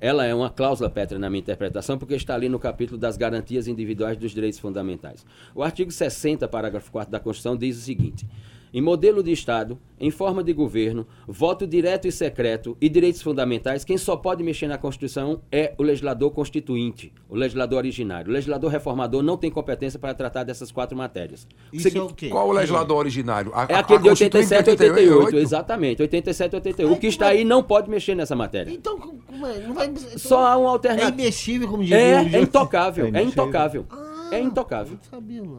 ela 0.00 0.26
é 0.26 0.34
uma 0.34 0.50
cláusula 0.50 0.90
pétrea 0.90 1.20
na 1.20 1.30
minha 1.30 1.38
interpretação, 1.38 1.96
porque 1.96 2.16
está 2.16 2.34
ali 2.34 2.48
no 2.48 2.58
capítulo 2.58 2.98
das 2.98 3.16
garantias 3.16 3.68
individuais 3.68 4.18
dos 4.18 4.32
direitos 4.32 4.58
fundamentais. 4.58 5.24
O 5.54 5.62
artigo 5.62 5.92
60, 5.92 6.48
parágrafo 6.48 6.90
4 6.90 7.12
da 7.12 7.20
Constituição, 7.20 7.56
diz 7.56 7.78
o 7.78 7.80
seguinte: 7.80 8.26
em 8.74 8.80
modelo 8.80 9.22
de 9.22 9.30
Estado, 9.30 9.78
em 10.00 10.10
forma 10.10 10.42
de 10.42 10.52
governo, 10.52 11.06
voto 11.28 11.64
direto 11.64 12.08
e 12.08 12.12
secreto 12.12 12.76
e 12.80 12.88
direitos 12.88 13.22
fundamentais, 13.22 13.84
quem 13.84 13.96
só 13.96 14.16
pode 14.16 14.42
mexer 14.42 14.66
na 14.66 14.76
Constituição 14.76 15.40
é 15.52 15.72
o 15.78 15.82
legislador 15.84 16.32
constituinte, 16.32 17.12
o 17.28 17.36
legislador 17.36 17.78
originário. 17.78 18.28
O 18.30 18.32
legislador 18.32 18.68
reformador 18.68 19.22
não 19.22 19.36
tem 19.36 19.48
competência 19.48 19.96
para 19.96 20.12
tratar 20.12 20.42
dessas 20.42 20.72
quatro 20.72 20.98
matérias. 20.98 21.46
Isso 21.72 21.84
Segui... 21.84 21.98
é 21.98 22.02
o 22.02 22.08
quê? 22.08 22.28
Qual 22.30 22.48
o 22.48 22.52
legislador 22.52 22.96
originário? 22.98 23.52
A, 23.54 23.66
é 23.68 23.76
aquele 23.76 24.00
de 24.00 24.08
87 24.08 24.66
e 24.66 24.70
88, 24.72 25.14
88, 25.18 25.36
exatamente. 25.38 26.02
87 26.02 26.52
e 26.52 26.56
88. 26.56 26.92
o 26.92 27.00
que 27.00 27.06
está 27.06 27.28
aí 27.28 27.44
não 27.44 27.62
pode 27.62 27.88
mexer 27.88 28.16
nessa 28.16 28.34
matéria. 28.34 28.72
Então, 28.72 28.98
como 28.98 29.46
é? 29.46 29.60
Não 29.60 29.72
vai... 29.72 29.86
então, 29.86 30.18
só 30.18 30.44
há 30.44 30.58
um 30.58 30.66
alternativo. 30.66 31.10
É 31.10 31.22
imexível, 31.22 31.68
como 31.68 31.84
diria 31.84 31.96
É, 31.96 32.34
é 32.34 32.40
intocável. 32.40 33.06
É, 33.06 33.20
é 33.20 33.22
intocável. 33.22 33.86
Ah 33.88 34.03
é 34.34 34.42
intocável. 34.42 34.98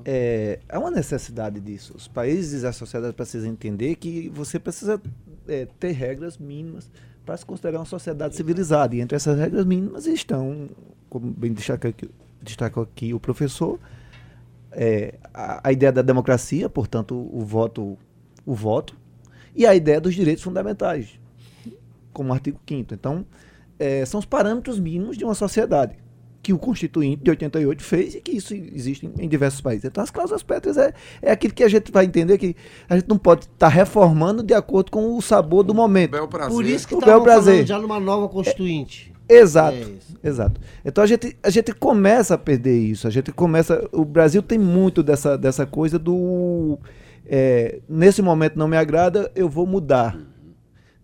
É, 0.05 0.60
é 0.67 0.77
uma 0.77 0.91
necessidade 0.91 1.60
disso. 1.60 1.94
Os 1.96 2.08
países 2.08 2.63
e 2.63 2.67
a 2.67 2.72
sociedade 2.72 3.13
precisam 3.13 3.50
entender 3.50 3.96
que 3.96 4.29
você 4.29 4.60
precisa 4.60 5.01
é, 5.48 5.67
ter 5.79 5.91
regras 5.91 6.38
mínimas 6.38 6.89
para 7.25 7.36
se 7.38 7.46
considerar 7.46 7.79
uma 7.79 7.86
sociedade 7.86 8.36
civilizada. 8.36 8.96
E 8.96 9.01
entre 9.01 9.15
essas 9.15 9.38
regras 9.38 9.65
mínimas 9.65 10.05
estão, 10.05 10.70
como 11.10 11.32
bem 11.32 11.53
destacou 11.53 11.89
aqui, 11.89 12.10
destacou 12.41 12.84
aqui 12.84 13.13
o 13.13 13.20
professor, 13.20 13.79
é, 14.72 15.15
a, 15.34 15.67
a, 15.67 15.72
ideia 15.72 15.91
da 15.91 16.01
democracia, 16.01 16.70
portanto, 16.70 17.15
o, 17.15 17.39
o 17.39 17.46
voto, 17.46 17.98
o 18.46 18.53
voto, 18.53 18.96
e 19.55 19.65
a 19.65 19.74
ideia 19.74 20.00
dos 20.00 20.13
direitos 20.13 20.44
fundamentais, 20.44 21.20
como 22.12 22.29
o 22.29 22.34
artigo 22.34 22.60
5 22.67 22.94
Então, 22.94 23.25
é, 23.79 24.05
são 24.05 24.20
os 24.20 24.25
parâmetros 24.25 24.79
mínimos 24.79 25.17
de 25.17 25.24
uma 25.24 25.34
sociedade 25.34 26.04
que 26.46 26.54
o 26.54 26.60
Constituinte 26.60 27.24
de 27.24 27.32
88 27.32 27.84
fez 27.84 28.14
e 28.14 28.22
que 28.22 28.34
isso 28.34 28.54
existe 28.54 29.08
em, 29.08 29.25
em 29.25 29.28
diversos 29.28 29.62
países. 29.62 29.86
Então, 29.86 30.04
as 30.04 30.12
cláusulas 30.12 30.44
pétreas 30.44 30.78
é, 30.78 30.94
é 31.20 31.32
aquilo 31.32 31.56
que 31.56 31.64
a 31.64 31.68
gente 31.68 31.92
vai 31.92 32.06
entender 32.06 32.38
que 32.38 32.56
a 32.88 32.98
gente 32.98 33.10
não 33.10 33.18
pode 33.18 33.46
estar 33.46 33.56
tá 33.58 33.68
reformando 33.68 34.44
de 34.44 34.54
acordo 34.54 34.92
com 34.92 35.18
o 35.18 35.22
sabor 35.24 35.64
do 35.64 35.74
momento. 35.74 36.12
Bel 36.12 36.28
prazer. 36.28 36.54
Por 36.54 36.64
isso 36.64 36.88
que 36.88 36.94
estamos 36.94 37.25
falando 37.25 37.66
já 37.66 37.80
numa 37.80 38.00
nova 38.00 38.30
Constituinte. 38.30 39.12
É, 39.28 39.40
exato, 39.40 39.75
é 40.22 40.28
exato. 40.28 40.62
Então 40.86 41.04
a 41.04 41.08
gente, 41.08 41.36
a 41.42 41.50
gente 41.50 41.74
começa 41.74 42.36
a 42.36 42.38
perder 42.38 42.78
isso. 42.78 43.08
A 43.08 43.10
gente 43.10 43.32
começa. 43.32 43.90
O 43.92 44.06
Brasil 44.06 44.44
tem 44.44 44.60
muito 44.60 45.02
dessa, 45.02 45.36
dessa 45.36 45.66
coisa 45.66 45.98
do. 45.98 46.78
É, 47.25 47.80
nesse 47.90 48.22
momento 48.22 48.56
não 48.56 48.68
me 48.68 48.78
agrada, 48.78 49.32
eu 49.36 49.50
vou 49.50 49.66
mudar 49.66 50.16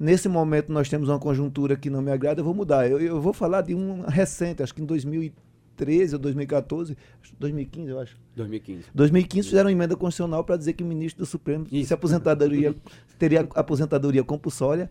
nesse 0.01 0.27
momento 0.27 0.71
nós 0.73 0.89
temos 0.89 1.07
uma 1.07 1.19
conjuntura 1.19 1.77
que 1.77 1.87
não 1.87 2.01
me 2.01 2.11
agrada, 2.11 2.41
eu 2.41 2.43
vou 2.43 2.55
mudar. 2.55 2.89
Eu, 2.89 2.99
eu 2.99 3.21
vou 3.21 3.31
falar 3.31 3.61
de 3.61 3.75
um 3.75 4.01
recente, 4.01 4.63
acho 4.63 4.73
que 4.73 4.81
em 4.81 4.85
2013 4.85 6.15
ou 6.15 6.19
2014, 6.19 6.97
2015, 7.39 7.89
eu 7.89 7.99
acho. 7.99 8.17
2015. 8.35 8.85
2015 8.95 9.47
fizeram 9.47 9.67
uma 9.67 9.71
emenda 9.71 9.95
constitucional 9.95 10.43
para 10.43 10.57
dizer 10.57 10.73
que 10.73 10.83
o 10.83 10.87
ministro 10.87 11.23
do 11.23 11.27
Supremo 11.27 11.67
Isso. 11.71 11.89
se 11.89 11.93
aposentadoria, 11.93 12.75
teria 13.19 13.47
aposentadoria 13.53 14.23
compulsória 14.23 14.89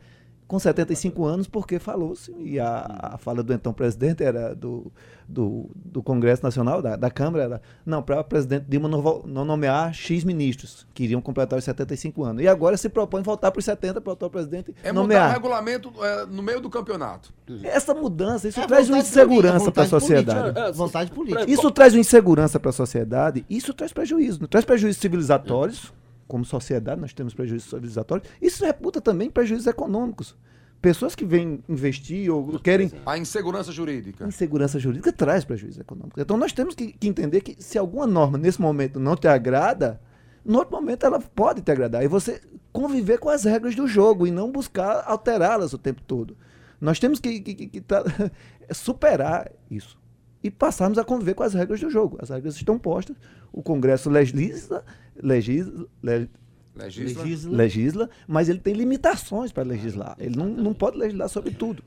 com 0.50 0.58
75 0.58 1.24
anos, 1.24 1.46
porque 1.46 1.78
falou-se, 1.78 2.34
e 2.40 2.58
a, 2.58 3.12
a, 3.12 3.18
fala 3.18 3.40
do 3.40 3.52
então 3.52 3.72
presidente 3.72 4.24
era 4.24 4.52
do, 4.52 4.90
do, 5.28 5.70
do 5.76 6.02
Congresso 6.02 6.42
Nacional, 6.42 6.82
da, 6.82 6.96
da 6.96 7.08
Câmara, 7.08 7.44
era, 7.44 7.62
não, 7.86 8.02
para 8.02 8.18
o 8.18 8.24
presidente 8.24 8.64
Dilma 8.68 8.88
não, 8.88 9.22
não, 9.24 9.44
nomear 9.44 9.94
X 9.94 10.24
ministros, 10.24 10.88
que 10.92 11.04
iriam 11.04 11.20
completar 11.20 11.56
os 11.56 11.64
75 11.64 12.24
anos. 12.24 12.42
E 12.42 12.48
agora 12.48 12.76
se 12.76 12.88
propõe 12.88 13.22
voltar 13.22 13.52
para 13.52 13.60
os 13.60 13.64
70 13.64 14.00
para 14.00 14.10
o 14.10 14.12
atual 14.12 14.28
presidente 14.28 14.74
é 14.82 14.90
nomear. 14.92 15.28
mudar 15.28 15.30
o 15.30 15.34
regulamento 15.34 15.92
é, 16.04 16.26
no 16.26 16.42
meio 16.42 16.60
do 16.60 16.68
campeonato. 16.68 17.32
Essa 17.62 17.94
mudança, 17.94 18.48
isso 18.48 18.58
é 18.58 18.66
traz 18.66 18.88
uma 18.90 18.98
insegurança 18.98 19.70
para 19.70 19.84
a 19.84 19.86
sociedade. 19.86 20.52
Política, 20.52 20.72
vontade 20.72 21.12
política. 21.12 21.48
Isso 21.48 21.70
traz 21.70 21.94
uma 21.94 22.00
insegurança 22.00 22.58
para 22.58 22.70
a 22.70 22.72
sociedade, 22.72 23.46
isso 23.48 23.72
traz 23.72 23.92
prejuízo. 23.92 24.48
Traz 24.48 24.64
prejuízos 24.64 25.00
civilizatórios, 25.00 25.92
como 26.30 26.44
sociedade, 26.44 27.00
nós 27.00 27.12
temos 27.12 27.34
prejuízos 27.34 27.68
civilizatórios. 27.68 28.30
Isso 28.40 28.64
reputa 28.64 29.00
também 29.00 29.28
prejuízos 29.28 29.66
econômicos. 29.66 30.36
Pessoas 30.80 31.14
que 31.16 31.26
vêm 31.26 31.62
investir 31.68 32.32
ou 32.32 32.58
querem. 32.60 32.90
A 33.04 33.18
insegurança 33.18 33.72
jurídica. 33.72 34.24
Insegurança 34.26 34.78
jurídica 34.78 35.12
traz 35.12 35.44
prejuízo 35.44 35.80
econômico. 35.80 36.18
Então 36.18 36.36
nós 36.36 36.52
temos 36.52 36.74
que, 36.76 36.92
que, 36.92 37.08
entender 37.08 37.40
que 37.40 37.60
se 37.62 37.76
alguma 37.76 38.06
norma 38.06 38.38
nesse 38.38 38.60
momento 38.60 39.00
não 39.00 39.16
te 39.16 39.26
agrada, 39.26 40.00
no 40.44 40.58
outro 40.58 40.74
momento 40.74 41.04
ela 41.04 41.18
pode 41.18 41.60
te 41.62 41.70
agradar. 41.70 42.04
E 42.04 42.08
você 42.08 42.40
conviver 42.72 43.18
com 43.18 43.28
as 43.28 43.44
regras 43.44 43.74
do 43.74 43.88
jogo 43.88 44.26
e 44.26 44.30
não 44.30 44.52
buscar 44.52 45.02
alterá-las 45.04 45.72
o 45.72 45.78
tempo 45.78 46.00
todo. 46.06 46.36
Nós 46.80 47.00
temos 47.00 47.18
que, 47.18 47.40
que, 47.40 47.66
que 47.66 47.84
superar 48.72 49.50
isso 49.68 49.98
e 50.42 50.50
passarmos 50.50 50.98
a 50.98 51.04
conviver 51.04 51.34
com 51.34 51.42
as 51.42 51.54
regras 51.54 51.80
do 51.80 51.90
jogo. 51.90 52.18
As 52.20 52.30
regras 52.30 52.56
estão 52.56 52.78
postas, 52.78 53.16
o 53.52 53.62
Congresso 53.62 54.08
legisla, 54.08 54.84
legisla, 55.22 55.86
legisla, 56.02 56.28
legisla, 56.76 57.56
legisla 57.56 58.10
mas 58.26 58.48
ele 58.48 58.58
tem 58.58 58.74
limitações 58.74 59.52
para 59.52 59.62
legislar. 59.62 60.16
Ele 60.18 60.36
não, 60.36 60.46
não 60.46 60.74
pode 60.74 60.96
legislar 60.96 61.28
sobre 61.28 61.52
tudo. 61.52 61.82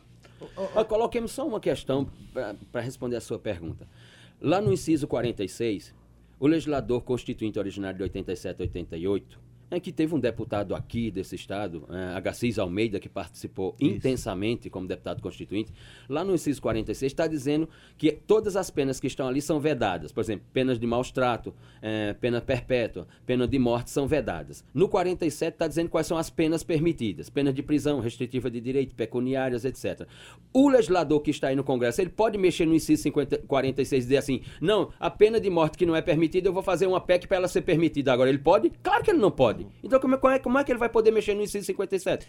Coloquemos 0.87 1.31
só 1.31 1.47
uma 1.47 1.59
questão 1.59 2.09
para 2.71 2.81
responder 2.81 3.15
a 3.15 3.21
sua 3.21 3.39
pergunta. 3.39 3.87
Lá 4.41 4.61
no 4.61 4.73
inciso 4.73 5.07
46, 5.07 5.93
o 6.39 6.47
legislador 6.47 7.01
constituinte 7.01 7.57
originário 7.57 7.97
de 7.97 8.03
87 8.03 8.61
a 8.61 8.63
88 8.63 9.42
é 9.69 9.79
que 9.79 9.91
teve 9.91 10.13
um 10.13 10.19
deputado 10.19 10.75
aqui 10.75 11.09
desse 11.09 11.35
estado, 11.35 11.87
é, 11.89 12.59
Almeida, 12.59 12.99
que 12.99 13.09
participou 13.09 13.75
Isso. 13.79 13.91
intensamente 13.91 14.69
como 14.69 14.87
deputado 14.87 15.21
constituinte, 15.21 15.71
lá 16.07 16.23
no 16.23 16.33
inciso 16.33 16.61
46 16.61 17.11
está 17.11 17.27
dizendo 17.27 17.67
que 17.97 18.11
todas 18.11 18.55
as 18.55 18.69
penas 18.69 18.99
que 18.99 19.07
estão 19.07 19.27
ali 19.27 19.41
são 19.41 19.59
vedadas. 19.59 20.11
Por 20.11 20.21
exemplo, 20.21 20.45
penas 20.53 20.79
de 20.79 20.85
maus 20.85 21.11
trato, 21.11 21.53
é, 21.81 22.13
pena 22.13 22.41
perpétua, 22.41 23.07
pena 23.25 23.47
de 23.47 23.59
morte 23.59 23.89
são 23.89 24.07
vedadas. 24.07 24.63
No 24.73 24.87
47 24.87 25.53
está 25.53 25.67
dizendo 25.67 25.89
quais 25.89 26.07
são 26.07 26.17
as 26.17 26.29
penas 26.29 26.63
permitidas. 26.63 27.29
Pena 27.29 27.51
de 27.51 27.61
prisão, 27.61 27.99
restritiva 27.99 28.49
de 28.49 28.59
direito, 28.59 28.95
pecuniárias, 28.95 29.65
etc. 29.65 30.07
O 30.53 30.69
legislador 30.69 31.19
que 31.21 31.31
está 31.31 31.47
aí 31.47 31.55
no 31.55 31.63
Congresso, 31.63 32.01
ele 32.01 32.09
pode 32.09 32.37
mexer 32.37 32.65
no 32.65 32.75
inciso 32.75 33.03
50, 33.03 33.39
46 33.47 34.03
e 34.03 34.05
dizer 34.05 34.17
assim, 34.17 34.41
não, 34.61 34.89
a 34.99 35.09
pena 35.09 35.39
de 35.39 35.49
morte 35.49 35.77
que 35.77 35.85
não 35.85 35.95
é 35.95 36.01
permitida, 36.01 36.47
eu 36.47 36.53
vou 36.53 36.63
fazer 36.63 36.87
uma 36.87 37.01
PEC 37.01 37.27
para 37.27 37.37
ela 37.37 37.47
ser 37.47 37.61
permitida. 37.61 38.11
Agora, 38.11 38.29
ele 38.29 38.39
pode? 38.39 38.71
Claro 38.81 39.03
que 39.03 39.11
ele 39.11 39.19
não 39.19 39.31
pode. 39.31 39.52
Então 39.83 39.99
como 39.99 40.15
é, 40.15 40.39
como 40.39 40.57
é 40.57 40.63
que 40.63 40.71
ele 40.71 40.79
vai 40.79 40.89
poder 40.89 41.11
mexer 41.11 41.33
no 41.33 41.41
inciso 41.41 41.65
57? 41.65 42.27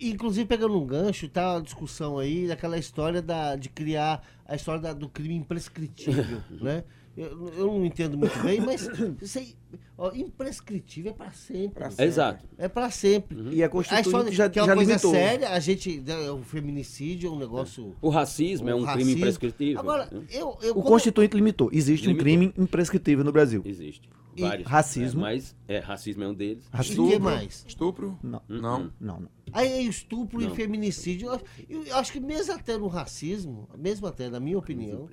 Inclusive, 0.00 0.46
pegando 0.46 0.76
um 0.76 0.84
gancho, 0.84 1.28
tá 1.28 1.56
a 1.56 1.60
discussão 1.60 2.18
aí 2.18 2.48
daquela 2.48 2.76
história 2.76 3.22
da, 3.22 3.54
de 3.54 3.68
criar 3.68 4.22
a 4.44 4.56
história 4.56 4.80
da, 4.80 4.92
do 4.92 5.08
crime 5.08 5.36
imprescritível, 5.36 6.42
né? 6.60 6.82
Eu, 7.16 7.50
eu, 7.56 7.66
não 7.68 7.86
entendo 7.86 8.18
muito 8.18 8.38
bem, 8.40 8.60
mas 8.60 8.90
isso 9.22 9.38
aí, 9.38 9.54
ó, 9.96 10.12
imprescritível 10.12 11.12
é 11.12 11.14
para 11.14 11.30
sempre. 11.30 11.70
Pra 11.70 11.90
sempre. 11.90 12.04
Exato. 12.04 12.44
É 12.58 12.68
para 12.68 12.90
sempre. 12.90 13.40
Uhum. 13.40 13.52
E 13.52 13.64
a 13.64 13.70
Constituição 13.70 14.30
já, 14.30 14.50
que 14.50 14.58
é 14.58 14.62
uma 14.62 14.66
já 14.66 14.74
coisa 14.74 14.90
limitou. 14.90 15.12
séria, 15.12 15.48
a 15.48 15.58
gente, 15.58 15.98
né, 16.00 16.30
o 16.30 16.42
feminicídio 16.42 17.30
é 17.30 17.32
um 17.32 17.38
negócio... 17.38 17.96
O 18.02 18.10
racismo 18.10 18.66
o 18.66 18.70
é 18.70 18.74
um 18.74 18.82
racismo. 18.82 19.04
crime 19.04 19.18
imprescritível. 19.18 19.80
Agora, 19.80 20.10
eu... 20.30 20.58
eu 20.60 20.76
o 20.76 20.82
Constituinte 20.82 21.34
limitou. 21.34 21.70
Existe 21.72 22.06
limitou. 22.06 22.20
um 22.20 22.22
crime 22.22 22.54
imprescritível 22.58 23.24
no 23.24 23.32
Brasil. 23.32 23.62
Existe. 23.64 24.10
Vários. 24.42 24.68
Racismo. 24.68 25.20
É, 25.20 25.22
mas 25.22 25.56
é, 25.68 25.78
racismo 25.78 26.24
é 26.24 26.28
um 26.28 26.34
deles. 26.34 26.64
Racismo. 26.72 27.08
E 27.08 27.12
que 27.12 27.18
mais? 27.18 27.64
Estupro? 27.66 28.18
Não. 28.22 28.42
Não. 28.48 28.92
Não, 29.00 29.20
não. 29.20 29.28
Aí 29.52 29.86
estupro 29.86 30.40
não. 30.40 30.52
e 30.52 30.56
feminicídio. 30.56 31.28
Eu, 31.68 31.84
eu, 31.84 31.96
acho 31.96 32.12
que 32.12 32.20
mesmo 32.20 32.52
até 32.52 32.76
no 32.76 32.88
racismo, 32.88 33.68
mesmo 33.76 34.06
até 34.06 34.28
na 34.28 34.40
minha 34.40 34.58
opinião, 34.58 35.08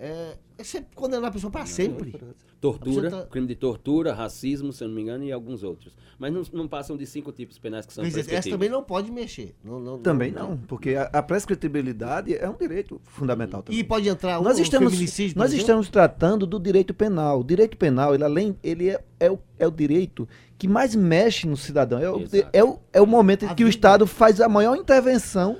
é, 0.00 0.38
é 0.56 0.64
você 0.64 0.82
condenar 0.94 1.28
a 1.28 1.30
pessoa 1.30 1.50
para 1.50 1.66
sempre. 1.66 2.14
Tortura, 2.58 3.10
tá... 3.10 3.26
crime 3.26 3.46
de 3.46 3.54
tortura, 3.54 4.14
racismo, 4.14 4.72
se 4.72 4.82
eu 4.82 4.88
não 4.88 4.94
me 4.94 5.02
engano, 5.02 5.24
e 5.24 5.30
alguns 5.30 5.62
outros. 5.62 5.94
Mas 6.18 6.32
não, 6.32 6.42
não 6.54 6.66
passam 6.66 6.96
de 6.96 7.06
cinco 7.06 7.30
tipos 7.32 7.58
penais 7.58 7.84
que 7.84 7.92
são 7.92 8.02
Mas 8.02 8.16
essa 8.16 8.48
também 8.48 8.70
não 8.70 8.82
pode 8.82 9.10
mexer. 9.12 9.54
Não, 9.62 9.78
não, 9.78 9.98
também 9.98 10.32
não, 10.32 10.50
não, 10.50 10.56
porque 10.56 10.94
a, 10.94 11.02
a 11.04 11.22
prescritibilidade 11.22 12.34
é 12.34 12.48
um 12.48 12.56
direito 12.56 12.98
fundamental 13.04 13.62
também. 13.62 13.78
E 13.78 13.84
pode 13.84 14.08
entrar 14.08 14.40
nós 14.42 14.58
estamos, 14.58 14.94
Nós 15.34 15.52
estamos 15.52 15.90
tratando 15.90 16.46
do 16.46 16.58
direito 16.58 16.94
penal. 16.94 17.40
O 17.40 17.44
direito 17.44 17.76
penal, 17.76 18.14
ele, 18.14 18.24
além, 18.24 18.56
ele 18.62 18.88
é, 18.88 19.04
é, 19.18 19.30
o, 19.30 19.38
é 19.58 19.66
o 19.66 19.70
direito 19.70 20.26
que 20.56 20.66
mais 20.66 20.94
mexe 20.94 21.46
no 21.46 21.58
cidadão. 21.58 21.98
É 21.98 22.10
o, 22.10 22.24
é 22.52 22.64
o, 22.64 22.78
é 22.92 23.00
o 23.02 23.06
momento 23.06 23.44
em 23.44 23.48
que 23.48 23.54
vida. 23.54 23.66
o 23.66 23.68
Estado 23.68 24.06
faz 24.06 24.40
a 24.40 24.48
maior 24.48 24.76
intervenção 24.76 25.58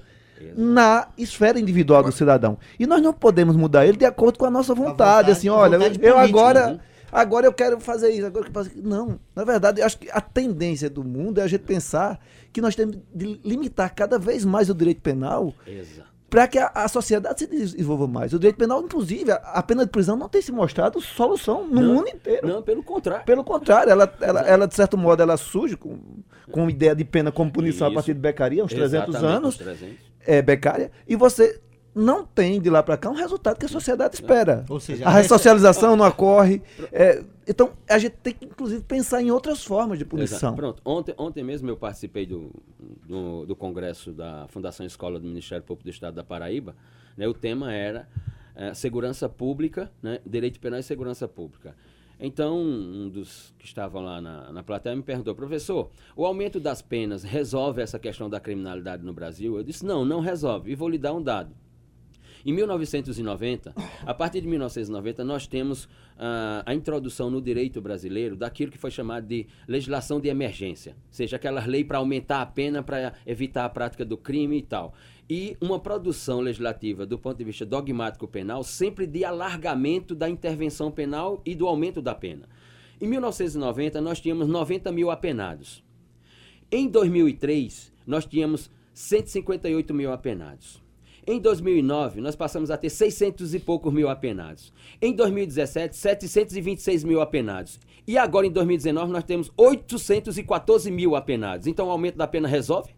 na 0.56 1.08
esfera 1.16 1.58
individual 1.58 2.02
do 2.02 2.12
cidadão. 2.12 2.58
E 2.78 2.86
nós 2.86 3.02
não 3.02 3.12
podemos 3.12 3.56
mudar 3.56 3.86
ele 3.86 3.96
de 3.96 4.04
acordo 4.04 4.38
com 4.38 4.46
a 4.46 4.50
nossa 4.50 4.74
vontade. 4.74 4.90
A 4.90 4.92
vontade 4.92 5.30
assim, 5.32 5.48
olha, 5.48 5.78
vontade 5.78 5.98
eu 6.02 6.14
política, 6.14 6.38
agora. 6.38 6.66
Né? 6.72 6.80
Agora 7.12 7.46
eu 7.46 7.52
quero 7.52 7.80
fazer 7.80 8.10
isso, 8.10 8.24
agora 8.24 8.46
eu 8.46 8.52
quero 8.52 8.64
fazer 8.64 8.80
Não, 8.82 9.18
na 9.34 9.42
verdade, 9.42 9.80
eu 9.80 9.86
acho 9.86 9.98
que 9.98 10.08
a 10.12 10.20
tendência 10.20 10.88
do 10.88 11.02
mundo 11.02 11.38
é 11.38 11.42
a 11.42 11.46
gente 11.48 11.62
pensar 11.62 12.20
que 12.52 12.60
nós 12.60 12.76
temos 12.76 12.98
de 13.12 13.40
limitar 13.44 13.92
cada 13.94 14.18
vez 14.18 14.44
mais 14.44 14.70
o 14.70 14.74
direito 14.74 15.00
penal 15.00 15.52
para 16.28 16.46
que 16.46 16.58
a, 16.58 16.70
a, 16.72 16.86
sociedade 16.86 17.40
se 17.40 17.46
desenvolva 17.48 18.06
mais. 18.06 18.32
O 18.32 18.38
direito 18.38 18.56
penal, 18.56 18.80
inclusive, 18.80 19.32
a, 19.32 19.34
a, 19.34 19.62
pena 19.64 19.84
de 19.84 19.90
prisão 19.90 20.16
não 20.16 20.28
tem 20.28 20.40
se 20.40 20.52
mostrado 20.52 21.00
solução 21.00 21.66
no 21.66 21.80
não, 21.80 21.94
mundo 21.94 22.08
inteiro. 22.08 22.46
Não, 22.46 22.62
pelo 22.62 22.84
contrário. 22.84 23.24
Pelo 23.24 23.42
contrário, 23.42 23.90
ela, 23.90 24.14
ela, 24.20 24.40
ela 24.42 24.68
de 24.68 24.74
certo 24.76 24.96
modo, 24.96 25.20
ela 25.20 25.36
surge 25.36 25.76
com, 25.76 25.98
com 26.48 26.70
ideia 26.70 26.94
de 26.94 27.04
pena 27.04 27.32
como 27.32 27.50
punição 27.50 27.88
isso. 27.88 27.92
a 27.92 27.94
partir 27.94 28.14
de 28.14 28.20
Beccaria, 28.20 28.64
uns 28.64 28.72
300 28.72 29.16
anos. 29.16 29.56
300 29.56 30.09
é, 30.30 30.40
becária, 30.40 30.92
e 31.08 31.16
você 31.16 31.60
não 31.92 32.24
tem 32.24 32.60
de 32.60 32.70
lá 32.70 32.84
para 32.84 32.96
cá 32.96 33.10
um 33.10 33.14
resultado 33.14 33.58
que 33.58 33.66
a 33.66 33.68
sociedade 33.68 34.14
espera. 34.14 34.64
Ou 34.68 34.78
seja, 34.78 35.04
a 35.04 35.10
ressocialização 35.10 35.96
não 35.96 36.06
ocorre. 36.06 36.62
É, 36.92 37.24
então, 37.48 37.72
a 37.88 37.98
gente 37.98 38.12
tem 38.22 38.32
que, 38.32 38.44
inclusive, 38.44 38.80
pensar 38.82 39.20
em 39.20 39.32
outras 39.32 39.64
formas 39.64 39.98
de 39.98 40.04
punição. 40.04 40.36
Exato. 40.36 40.54
Pronto, 40.54 40.82
ontem, 40.84 41.14
ontem 41.18 41.42
mesmo 41.42 41.68
eu 41.68 41.76
participei 41.76 42.24
do, 42.24 42.52
do, 43.04 43.44
do, 43.44 43.56
congresso 43.56 44.12
da 44.12 44.46
Fundação 44.48 44.86
Escola 44.86 45.18
do 45.18 45.26
Ministério 45.26 45.64
Público 45.64 45.82
do 45.82 45.90
Estado 45.90 46.14
da 46.14 46.22
Paraíba. 46.22 46.76
Né, 47.16 47.26
o 47.26 47.34
tema 47.34 47.72
era 47.74 48.08
é, 48.54 48.72
segurança 48.72 49.28
pública, 49.28 49.90
né, 50.00 50.20
direito 50.24 50.60
penal 50.60 50.78
e 50.78 50.84
segurança 50.84 51.26
pública. 51.26 51.74
Então, 52.20 52.60
um 52.60 53.08
dos 53.08 53.54
que 53.58 53.64
estavam 53.64 54.02
lá 54.02 54.20
na, 54.20 54.52
na 54.52 54.62
plateia 54.62 54.94
me 54.94 55.02
perguntou, 55.02 55.34
professor, 55.34 55.90
o 56.14 56.26
aumento 56.26 56.60
das 56.60 56.82
penas 56.82 57.22
resolve 57.24 57.80
essa 57.80 57.98
questão 57.98 58.28
da 58.28 58.38
criminalidade 58.38 59.02
no 59.02 59.14
Brasil? 59.14 59.56
Eu 59.56 59.62
disse, 59.62 59.86
não, 59.86 60.04
não 60.04 60.20
resolve. 60.20 60.70
E 60.70 60.74
vou 60.74 60.88
lhe 60.88 60.98
dar 60.98 61.14
um 61.14 61.22
dado. 61.22 61.54
Em 62.44 62.52
1990, 62.52 63.74
a 64.04 64.14
partir 64.14 64.40
de 64.40 64.48
1990, 64.48 65.24
nós 65.24 65.46
temos 65.46 65.84
uh, 65.84 66.64
a 66.64 66.74
introdução 66.74 67.30
no 67.30 67.40
direito 67.40 67.80
brasileiro 67.82 68.34
daquilo 68.34 68.72
que 68.72 68.78
foi 68.78 68.90
chamado 68.90 69.26
de 69.26 69.46
legislação 69.68 70.18
de 70.18 70.28
emergência, 70.28 70.92
ou 70.92 71.12
seja, 71.12 71.36
aquelas 71.36 71.66
leis 71.66 71.86
para 71.86 71.98
aumentar 71.98 72.40
a 72.40 72.46
pena, 72.46 72.82
para 72.82 73.12
evitar 73.26 73.66
a 73.66 73.68
prática 73.68 74.06
do 74.06 74.16
crime 74.16 74.58
e 74.58 74.62
tal 74.62 74.94
e 75.30 75.56
uma 75.60 75.78
produção 75.78 76.40
legislativa 76.40 77.06
do 77.06 77.16
ponto 77.16 77.38
de 77.38 77.44
vista 77.44 77.64
dogmático 77.64 78.26
penal 78.26 78.64
sempre 78.64 79.06
de 79.06 79.24
alargamento 79.24 80.12
da 80.12 80.28
intervenção 80.28 80.90
penal 80.90 81.40
e 81.46 81.54
do 81.54 81.68
aumento 81.68 82.02
da 82.02 82.12
pena. 82.16 82.48
Em 83.00 83.06
1990, 83.06 84.00
nós 84.00 84.20
tínhamos 84.20 84.48
90 84.48 84.90
mil 84.90 85.08
apenados. 85.08 85.84
Em 86.70 86.88
2003, 86.88 87.92
nós 88.04 88.26
tínhamos 88.26 88.68
158 88.92 89.94
mil 89.94 90.12
apenados. 90.12 90.82
Em 91.24 91.38
2009, 91.38 92.20
nós 92.20 92.34
passamos 92.34 92.68
a 92.68 92.76
ter 92.76 92.90
600 92.90 93.54
e 93.54 93.60
poucos 93.60 93.92
mil 93.92 94.08
apenados. 94.08 94.72
Em 95.00 95.14
2017, 95.14 95.96
726 95.96 97.04
mil 97.04 97.20
apenados. 97.20 97.78
E 98.04 98.18
agora, 98.18 98.48
em 98.48 98.50
2019, 98.50 99.12
nós 99.12 99.22
temos 99.22 99.52
814 99.56 100.90
mil 100.90 101.14
apenados. 101.14 101.68
Então, 101.68 101.86
o 101.86 101.90
aumento 101.90 102.16
da 102.16 102.26
pena 102.26 102.48
resolve? 102.48 102.92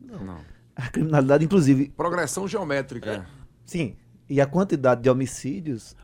Não. 0.00 0.24
não 0.24 0.51
a 0.74 0.88
criminalidade, 0.88 1.44
inclusive. 1.44 1.92
Progressão 1.96 2.46
geométrica. 2.48 3.10
É. 3.10 3.24
Sim. 3.64 3.96
E 4.28 4.40
a 4.40 4.46
quantidade 4.46 5.02
de 5.02 5.10
homicídios 5.10 5.94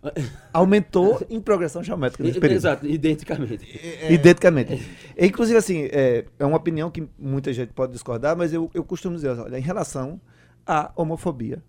aumentou 0.52 1.24
em 1.30 1.40
progressão 1.40 1.82
geométrica 1.82 2.24
nesse 2.24 2.38
período. 2.38 2.58
Exato, 2.58 2.86
identicamente. 2.86 3.66
É, 3.82 4.12
identicamente. 4.12 4.86
É, 5.16 5.24
inclusive, 5.24 5.56
assim, 5.56 5.88
é, 5.90 6.26
é 6.38 6.44
uma 6.44 6.56
opinião 6.56 6.90
que 6.90 7.08
muita 7.18 7.52
gente 7.52 7.72
pode 7.72 7.92
discordar, 7.92 8.36
mas 8.36 8.52
eu, 8.52 8.70
eu 8.74 8.84
costumo 8.84 9.14
dizer, 9.14 9.30
olha, 9.30 9.58
em 9.58 9.62
relação 9.62 10.20
à 10.66 10.92
homofobia, 10.94 11.62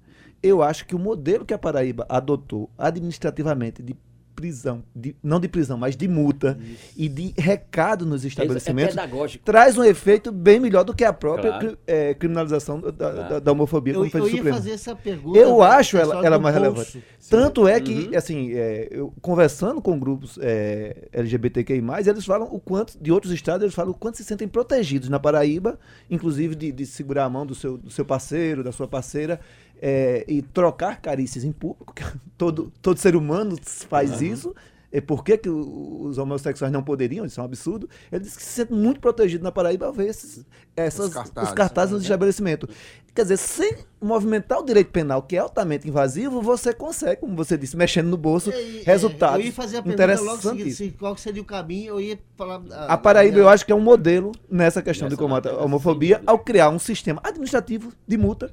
eu 0.44 0.62
acho 0.62 0.86
que 0.86 0.96
o 0.96 1.00
modelo 1.00 1.46
que 1.46 1.54
a 1.54 1.58
Paraíba 1.58 2.06
adotou 2.10 2.70
administrativamente 2.78 3.82
de 3.82 3.96
prisão, 4.40 4.84
de, 4.96 5.14
não 5.22 5.38
de 5.40 5.48
prisão, 5.50 5.78
mas 5.78 5.98
de 5.98 6.08
multa 6.08 6.58
e 6.96 7.10
de 7.10 7.34
recado 7.38 8.06
nos 8.06 8.24
estabelecimentos, 8.24 8.96
é 8.96 9.02
pedagógico. 9.02 9.44
traz 9.44 9.78
um 9.78 9.84
efeito 9.84 10.32
bem 10.32 10.60
melhor 10.62 10.84
do 10.86 10.94
que 10.94 11.04
a 11.04 11.12
própria 11.12 11.50
Claro. 11.52 11.78
eh, 11.86 12.14
criminalização 12.14 12.80
da, 12.80 12.92
Claro. 12.94 13.30
da- 13.30 13.40
da 13.40 13.52
homofobia, 13.52 13.94
Eu, 13.94 14.00
como 14.00 14.10
fez 14.12 14.24
eu 14.24 14.26
o 14.26 14.30
ia 14.30 14.36
Supremo. 14.38 14.56
fazer 14.58 14.72
essa 14.72 14.96
pergunta. 14.96 15.38
Eu 15.38 15.62
acho 15.62 15.98
ela, 15.98 16.26
ela 16.26 16.40
mais 16.40 16.56
bolso. 16.56 16.70
relevante. 16.70 17.04
Tanto 17.30 17.68
é 17.68 17.80
que, 17.82 17.94
Uhum. 17.94 18.18
assim, 18.18 18.52
é, 18.54 18.88
eu, 18.92 19.14
conversando 19.22 19.82
com 19.82 20.00
grupos 20.00 20.40
é, 20.42 21.08
LGBTQI, 21.12 21.82
eles 22.08 22.26
falam 22.26 22.48
o 22.52 22.60
quanto, 22.60 22.98
de 23.00 23.12
outros 23.12 23.34
estados, 23.34 23.64
eles 23.64 23.76
falam 23.76 23.92
o 23.92 23.94
quanto 23.94 24.16
se 24.18 24.24
sentem 24.24 24.48
protegidos 24.48 25.10
na 25.10 25.20
Paraíba, 25.20 25.78
inclusive 26.10 26.56
de, 26.56 26.72
de 26.72 26.86
segurar 26.86 27.26
a 27.26 27.30
mão 27.30 27.46
do 27.46 27.54
seu, 27.54 27.78
do 27.78 27.92
seu 27.92 28.06
parceiro, 28.06 28.64
da 28.64 28.72
sua 28.72 28.88
parceira, 28.88 29.40
é, 29.82 30.26
e 30.28 30.42
trocar 30.42 31.02
carícias 31.02 31.44
em 31.44 31.52
público, 31.52 31.94
que 31.94 32.04
todo, 32.38 32.72
todo 32.82 32.98
ser 32.98 33.16
humano 33.16 33.58
faz 33.64 34.22
isso. 34.22 34.54
E 34.92 35.00
por 35.00 35.24
que, 35.24 35.38
que 35.38 35.48
os 35.48 36.18
homossexuais 36.18 36.74
não 36.74 36.82
poderiam? 36.82 37.24
Isso 37.24 37.40
é 37.40 37.44
um 37.44 37.46
absurdo. 37.46 37.88
Ele 38.12 38.24
diz 38.24 38.36
que 38.36 38.42
se 38.42 38.50
sente 38.54 38.74
muito 38.74 39.00
protegido 39.00 39.44
na 39.44 39.52
Paraíba 39.52 39.86
ao 39.86 39.94
ver 39.94 40.08
esses, 40.08 40.44
essas, 40.76 41.10
Os 41.10 41.14
cartazes. 41.14 41.50
os 41.50 41.56
cartazes 41.56 41.94
nos 41.94 42.02
estabelecimentos. 42.02 42.76
Quer 43.14 43.22
dizer, 43.22 43.38
sem 43.38 43.76
movimentar 44.02 44.58
o 44.58 44.66
direito 44.66 44.90
penal, 44.90 45.22
que 45.22 45.36
é 45.36 45.40
altamente 45.40 45.88
invasivo, 45.88 46.42
você 46.42 46.74
consegue, 46.74 47.18
como 47.22 47.36
você 47.36 47.56
disse, 47.56 47.78
mexendo 47.78 48.08
no 48.08 48.18
bolso, 48.18 48.50
É, 48.50 48.56
é, 48.56 48.82
resultados 48.84 49.42
Eu 49.42 49.46
ia 49.46 49.54
fazer 49.54 49.78
a 49.78 49.84
pergunta 49.84 50.22
logo 50.22 50.42
seguinte, 50.42 50.72
se- 50.74 50.90
qual 50.98 51.14
que 51.14 51.22
seria 51.22 51.42
o 51.44 51.46
caminho, 51.46 51.90
eu 51.90 52.02
ia 52.02 52.18
falar... 52.36 52.60
A 52.88 52.98
Paraíba, 52.98 53.38
eu 53.38 53.48
acho 53.48 53.64
que 53.68 53.72
é 53.72 53.76
um 53.76 53.80
modelo 53.82 54.32
nessa 54.50 54.82
questão 54.82 55.08
de 55.08 55.14
Nessa 55.14 55.22
combate 55.22 55.50
à 55.50 55.58
homofobia, 55.64 56.20
ao 56.26 56.40
criar 56.40 56.70
um 56.72 56.80
sistema 56.80 57.22
administrativo 57.24 57.94
de 58.08 58.18
multa 58.18 58.52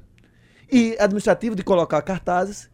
e 0.71 0.95
administrativo 0.99 1.55
de 1.55 1.63
colocar 1.63 2.01
cartazes 2.01 2.69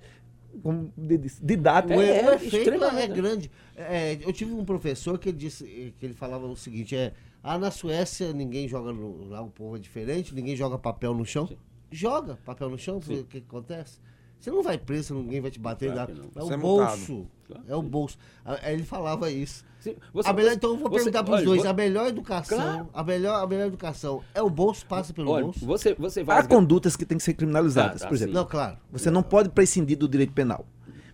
como 0.61 0.93
didático. 1.41 1.93
É, 1.93 1.97
o 1.97 2.33
efeito 2.33 2.55
é 2.55 2.59
extremamente. 2.59 3.13
grande. 3.13 3.51
É, 3.75 4.17
eu 4.21 4.31
tive 4.31 4.53
um 4.53 4.63
professor 4.63 5.17
que 5.17 5.29
ele 5.29 5.37
disse 5.37 5.93
que 5.99 6.05
ele 6.05 6.13
falava 6.13 6.45
o 6.45 6.55
seguinte: 6.55 6.95
é, 6.95 7.13
ah, 7.41 7.57
na 7.57 7.71
Suécia 7.71 8.31
ninguém 8.33 8.67
joga 8.67 8.91
no, 8.91 9.25
lá 9.29 9.41
o 9.41 9.49
povo 9.49 9.75
é 9.75 9.79
diferente, 9.79 10.33
ninguém 10.33 10.55
joga 10.55 10.77
papel 10.77 11.13
no 11.13 11.25
chão. 11.25 11.49
Joga 11.91 12.39
papel 12.43 12.69
no 12.69 12.77
chão, 12.77 12.97
o 12.97 13.01
que, 13.01 13.23
que 13.23 13.37
acontece? 13.39 13.99
Você 14.39 14.51
não 14.51 14.61
vai 14.61 14.77
preso, 14.77 15.13
ninguém 15.13 15.39
vai 15.39 15.51
te 15.51 15.59
bater. 15.59 15.91
Claro 15.91 16.13
não. 16.15 16.29
É 16.35 16.43
o 16.43 16.53
é 16.53 16.57
bolso. 16.57 17.27
Claro. 17.53 17.65
É 17.69 17.75
o 17.75 17.81
bolso. 17.81 18.17
Ah, 18.45 18.71
ele 18.71 18.83
falava 18.83 19.29
isso. 19.31 19.63
Sim, 19.79 19.95
você- 20.13 20.29
a 20.29 20.33
melhor, 20.33 20.49
você- 20.49 20.55
então 20.55 20.69
eu 20.71 20.77
vou 20.77 20.89
você- 20.89 20.95
perguntar 21.05 21.23
para 21.23 21.35
os 21.35 21.43
dois: 21.43 21.65
a 21.65 21.73
melhor 21.73 22.07
educação, 22.07 22.57
Claro. 22.57 22.89
a, 22.93 23.03
melhor, 23.03 23.43
a 23.43 23.47
melhor 23.47 23.67
educação 23.67 24.21
é 24.33 24.41
o 24.41 24.49
bolso, 24.49 24.85
passa 24.85 25.13
pelo 25.13 25.29
Olha, 25.31 25.43
bolso? 25.45 25.65
você, 25.65 25.93
você 25.93 26.23
vai. 26.23 26.37
Há 26.39 26.43
condutas 26.47 26.95
que 26.95 27.05
têm 27.05 27.17
que 27.17 27.23
ser 27.23 27.33
criminalizadas. 27.33 27.99
Tá, 28.01 28.05
tá, 28.05 28.07
por 28.09 28.15
exemplo, 28.15 28.33
sim. 28.33 28.39
Não, 28.39 28.45
claro. 28.45 28.77
Você 28.91 29.11
não 29.11 29.21
pode 29.23 29.49
prescindir 29.49 29.97
do 29.97 30.07
direito 30.07 30.31
penal. 30.33 30.65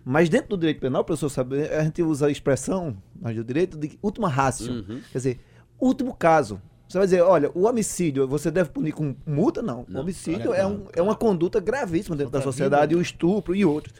Mas 0.04 0.28
dentro 0.28 0.48
do 0.50 0.56
direito 0.58 0.80
penal, 0.80 1.04
para 1.04 1.12
o 1.14 1.16
senhor 1.16 1.28
saber, 1.30 1.72
a 1.72 1.82
gente 1.84 2.02
usa 2.02 2.26
a 2.26 2.30
expressão 2.30 2.96
mas 3.20 3.36
do 3.36 3.44
direito 3.44 3.76
de 3.76 3.98
última 4.02 4.28
ratio. 4.28 4.72
Uhum. 4.72 5.00
Quer 5.12 5.18
dizer, 5.18 5.40
último 5.78 6.14
caso. 6.14 6.60
Você 6.88 6.98
vai 6.98 7.06
dizer, 7.06 7.20
olha, 7.22 7.50
o 7.54 7.66
homicídio, 7.68 8.26
você 8.26 8.50
deve 8.50 8.70
punir 8.70 8.92
com 8.92 9.14
multa? 9.24 9.62
Não. 9.62 9.84
Não, 9.88 10.00
o 10.00 10.02
homicídio 10.02 10.46
claro, 10.48 10.54
é, 10.60 10.66
um- 10.66 10.76
claro. 10.78 10.92
é 10.96 11.02
uma 11.02 11.14
conduta 11.14 11.60
gravíssima 11.60 12.16
dentro 12.16 12.32
da 12.32 12.40
sociedade, 12.42 12.88
vida. 12.88 12.98
o 12.98 13.02
estupro 13.02 13.54
e 13.54 13.64
outros. 13.64 13.94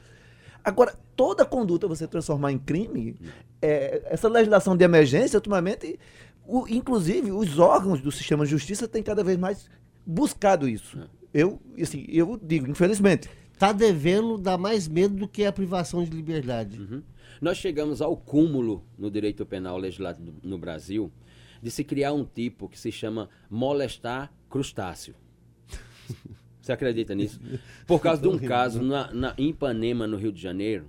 Agora, 0.64 0.94
toda 1.16 1.44
conduta 1.44 1.86
você 1.88 2.06
transformar 2.06 2.52
em 2.52 2.58
crime, 2.58 3.16
é, 3.62 4.02
essa 4.06 4.28
legislação 4.28 4.76
de 4.76 4.84
emergência, 4.84 5.36
ultimamente, 5.36 5.98
o- 6.46 6.66
inclusive, 6.68 7.30
os 7.32 7.58
órgãos 7.58 8.00
do 8.00 8.10
sistema 8.12 8.44
de 8.44 8.50
justiça 8.50 8.86
têm 8.88 9.02
cada 9.02 9.22
vez 9.24 9.38
mais 9.38 9.68
buscado 10.06 10.68
isso. 10.68 10.98
Eu, 11.32 11.60
assim, 11.80 12.04
eu 12.08 12.38
digo, 12.42 12.70
infelizmente, 12.70 13.28
Tá 13.58 13.72
devendo 13.72 14.38
dar 14.38 14.56
mais 14.56 14.88
medo 14.88 15.14
do 15.16 15.28
que 15.28 15.44
a 15.44 15.52
privação 15.52 16.02
de 16.02 16.08
liberdade. 16.10 16.80
Uhum. 16.80 17.02
Nós 17.42 17.58
chegamos 17.58 18.00
ao 18.00 18.16
cúmulo 18.16 18.82
no 18.98 19.10
direito 19.10 19.44
penal 19.44 19.76
legislado 19.76 20.32
no 20.42 20.56
Brasil 20.56 21.12
de 21.62 21.70
se 21.70 21.84
criar 21.84 22.14
um 22.14 22.24
tipo 22.24 22.70
que 22.70 22.80
se 22.80 22.90
chama 22.90 23.28
molestar 23.50 24.32
crustáceo. 24.48 25.14
Você 26.70 26.74
acredita 26.74 27.14
nisso? 27.16 27.40
Por 27.86 28.00
causa 28.00 28.22
de 28.22 28.28
um 28.28 28.38
caso 28.46 28.80
na, 28.82 29.12
na, 29.12 29.34
em 29.36 29.48
Ipanema, 29.48 30.06
no 30.06 30.16
Rio 30.16 30.30
de 30.30 30.40
Janeiro, 30.40 30.84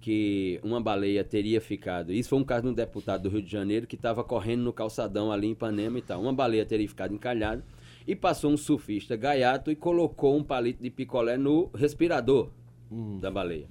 que 0.00 0.58
uma 0.62 0.80
baleia 0.80 1.22
teria 1.22 1.60
ficado. 1.60 2.10
Isso 2.10 2.30
foi 2.30 2.38
um 2.38 2.44
caso 2.44 2.62
de 2.62 2.68
um 2.68 2.72
deputado 2.72 3.24
do 3.24 3.28
Rio 3.28 3.42
de 3.42 3.50
Janeiro 3.50 3.86
que 3.86 3.96
estava 3.96 4.24
correndo 4.24 4.62
no 4.62 4.72
calçadão 4.72 5.30
ali 5.30 5.48
em 5.48 5.50
Ipanema 5.50 5.98
e 5.98 6.02
tal. 6.02 6.22
Uma 6.22 6.32
baleia 6.32 6.64
teria 6.64 6.88
ficado 6.88 7.12
encalhada 7.14 7.62
e 8.06 8.16
passou 8.16 8.50
um 8.50 8.56
surfista 8.56 9.14
gaiato 9.14 9.70
e 9.70 9.76
colocou 9.76 10.34
um 10.36 10.42
palito 10.42 10.82
de 10.82 10.88
picolé 10.88 11.36
no 11.36 11.68
respirador 11.74 12.48
da 13.20 13.30
baleia. 13.30 13.68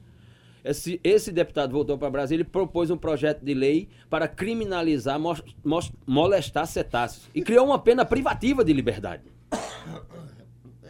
Esse, 0.64 1.00
esse 1.04 1.32
deputado 1.32 1.72
voltou 1.72 1.98
para 1.98 2.12
Brasília 2.12 2.44
e 2.44 2.46
propôs 2.46 2.92
um 2.92 2.98
projeto 2.98 3.44
de 3.44 3.54
lei 3.56 3.88
para 4.10 4.28
criminalizar 4.28 5.20
mos- 5.20 5.42
mos- 5.64 5.92
molestar 6.06 6.68
cetáceos 6.68 7.28
e 7.34 7.42
criou 7.42 7.66
uma 7.66 7.80
pena 7.80 8.06
privativa 8.06 8.64
de 8.64 8.72
liberdade. 8.72 9.24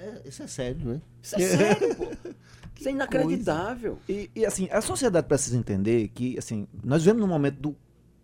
É, 0.10 0.30
isso 0.30 0.43
é 0.43 0.48
sério, 0.48 0.80
né? 0.86 1.02
Isso 1.22 1.36
é 1.36 1.39
sério, 1.39 1.95
pô. 1.95 2.08
Isso 2.80 2.88
é 2.88 2.91
inacreditável. 2.93 4.00
E, 4.08 4.32
e, 4.34 4.45
assim, 4.45 4.69
a 4.72 4.80
sociedade 4.80 5.28
precisa 5.28 5.58
entender 5.58 6.08
que 6.10 6.38
assim, 6.38 6.65
nós 6.82 7.04
vivemos 7.04 7.22
num 7.22 7.28
momento 7.28 7.60
do 7.60 7.76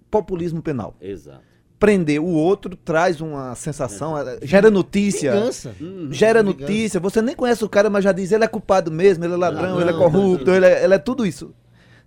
populismo 0.09 0.61
penal. 0.61 0.95
Exato. 1.01 1.43
Prender 1.77 2.21
o 2.21 2.29
outro 2.29 2.73
traz 2.73 3.19
uma 3.19 3.53
sensação, 3.55 4.17
eh, 4.17 4.39
gera 4.43 4.71
notícia. 4.71 5.33
Vingança. 5.33 5.75
Gera 6.09 6.41
Vingança. 6.41 6.61
notícia, 6.61 6.99
você 7.01 7.21
nem 7.21 7.35
conhece 7.35 7.65
o 7.65 7.69
cara, 7.69 7.89
mas 7.89 8.05
já 8.05 8.13
diz, 8.13 8.31
ele 8.31 8.45
é 8.45 8.47
culpado 8.47 8.89
mesmo, 8.89 9.25
ele 9.25 9.33
é 9.33 9.37
ladrão, 9.37 9.75
Ladrão, 9.75 9.81
ele 9.81 9.89
é 9.89 9.93
corrupto, 9.93 10.49
ele 10.49 10.65
é, 10.65 10.85
ele 10.85 10.93
é 10.93 10.99
tudo 10.99 11.25
isso. 11.25 11.53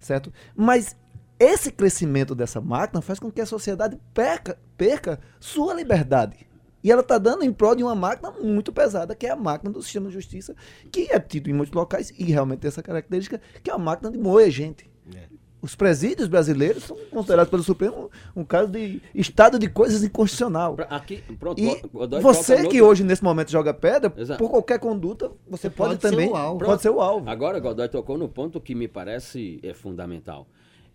Certo? 0.01 0.33
Mas 0.57 0.97
esse 1.39 1.71
crescimento 1.71 2.35
dessa 2.35 2.63
máquina 2.63 3.03
faz 3.03 3.19
com 3.19 3.31
que 3.31 3.43
a 3.43 3.47
sociedade 3.47 3.99
perca, 4.15 4.59
perca 4.77 5.21
sua 5.39 5.75
liberdade. 5.75 6.48
E 6.83 6.93
ela 6.93 7.01
está 7.01 7.19
dando 7.19 7.43
em 7.45 7.53
prol 7.53 7.75
de 7.75 7.83
uma 7.83 7.95
máquina 7.95 8.31
muito 8.31 8.73
pesada, 8.73 9.15
que 9.15 9.27
é 9.27 9.31
a 9.31 9.37
máquina 9.37 9.71
do 9.71 9.83
sistema 9.83 10.07
de 10.09 10.15
justiça, 10.15 10.55
que 10.93 11.09
é 11.11 11.19
tido 11.19 11.51
em 11.51 11.53
muitos 11.53 11.75
locais, 11.75 12.13
e 12.19 12.25
realmente 12.25 12.61
tem 12.61 12.69
essa 12.69 12.83
característica, 12.83 13.41
que 13.63 13.71
é 13.71 13.75
uma 13.75 13.85
máquina 13.85 14.11
de 14.11 14.19
moer 14.19 14.51
gente. 14.51 14.89
É. 15.15 15.23
Os 15.61 15.75
presídios 15.75 16.29
brasileiros 16.29 16.85
são 16.85 16.97
considerados 17.11 17.51
pelo 17.51 17.65
Supremo 17.65 18.09
um 18.37 18.45
caso 18.45 18.71
de 18.71 19.03
estado 19.13 19.59
de 19.59 19.69
coisas 19.69 20.05
inconstitucional. 20.05 20.77
Pra- 20.77 20.85
Aqui, 20.85 21.21
pronto, 21.37 21.61
E 21.61 21.83
você 22.23 22.69
que 22.69 22.81
hoje, 22.81 23.03
nesse 23.03 23.25
momento, 23.25 23.51
joga 23.51 23.75
pedra, 23.75 24.13
Exato. 24.17 24.39
por 24.39 24.51
qualquer 24.51 24.79
conduta, 24.79 25.33
você 25.49 25.69
pode, 25.69 25.97
pode 25.97 26.03
ser 26.03 26.11
também. 26.11 26.31
o 26.31 26.37
alvo. 26.37 26.65
Pode 26.65 26.81
ser 26.81 26.91
o 26.91 27.01
alvo. 27.01 27.29
Agora, 27.29 27.59
Godoy 27.59 27.89
tocou 27.89 28.17
no 28.17 28.29
ponto 28.29 28.61
que 28.61 28.73
me 28.73 28.87
parece 28.87 29.59
é 29.61 29.75
fundamental. 29.75 30.47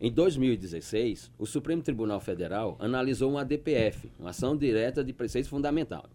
Em 0.06 0.12
2016, 0.12 1.32
o 1.40 1.46
Supremo 1.46 1.82
Tribunal 1.82 2.20
Federal 2.20 2.76
analisou 2.78 3.32
uma 3.32 3.40
ADPF, 3.40 4.12
uma 4.20 4.32
ação 4.32 4.58
direta 4.58 5.02
de 5.02 5.14
preceito 5.14 5.48
fundamental, 5.48 6.10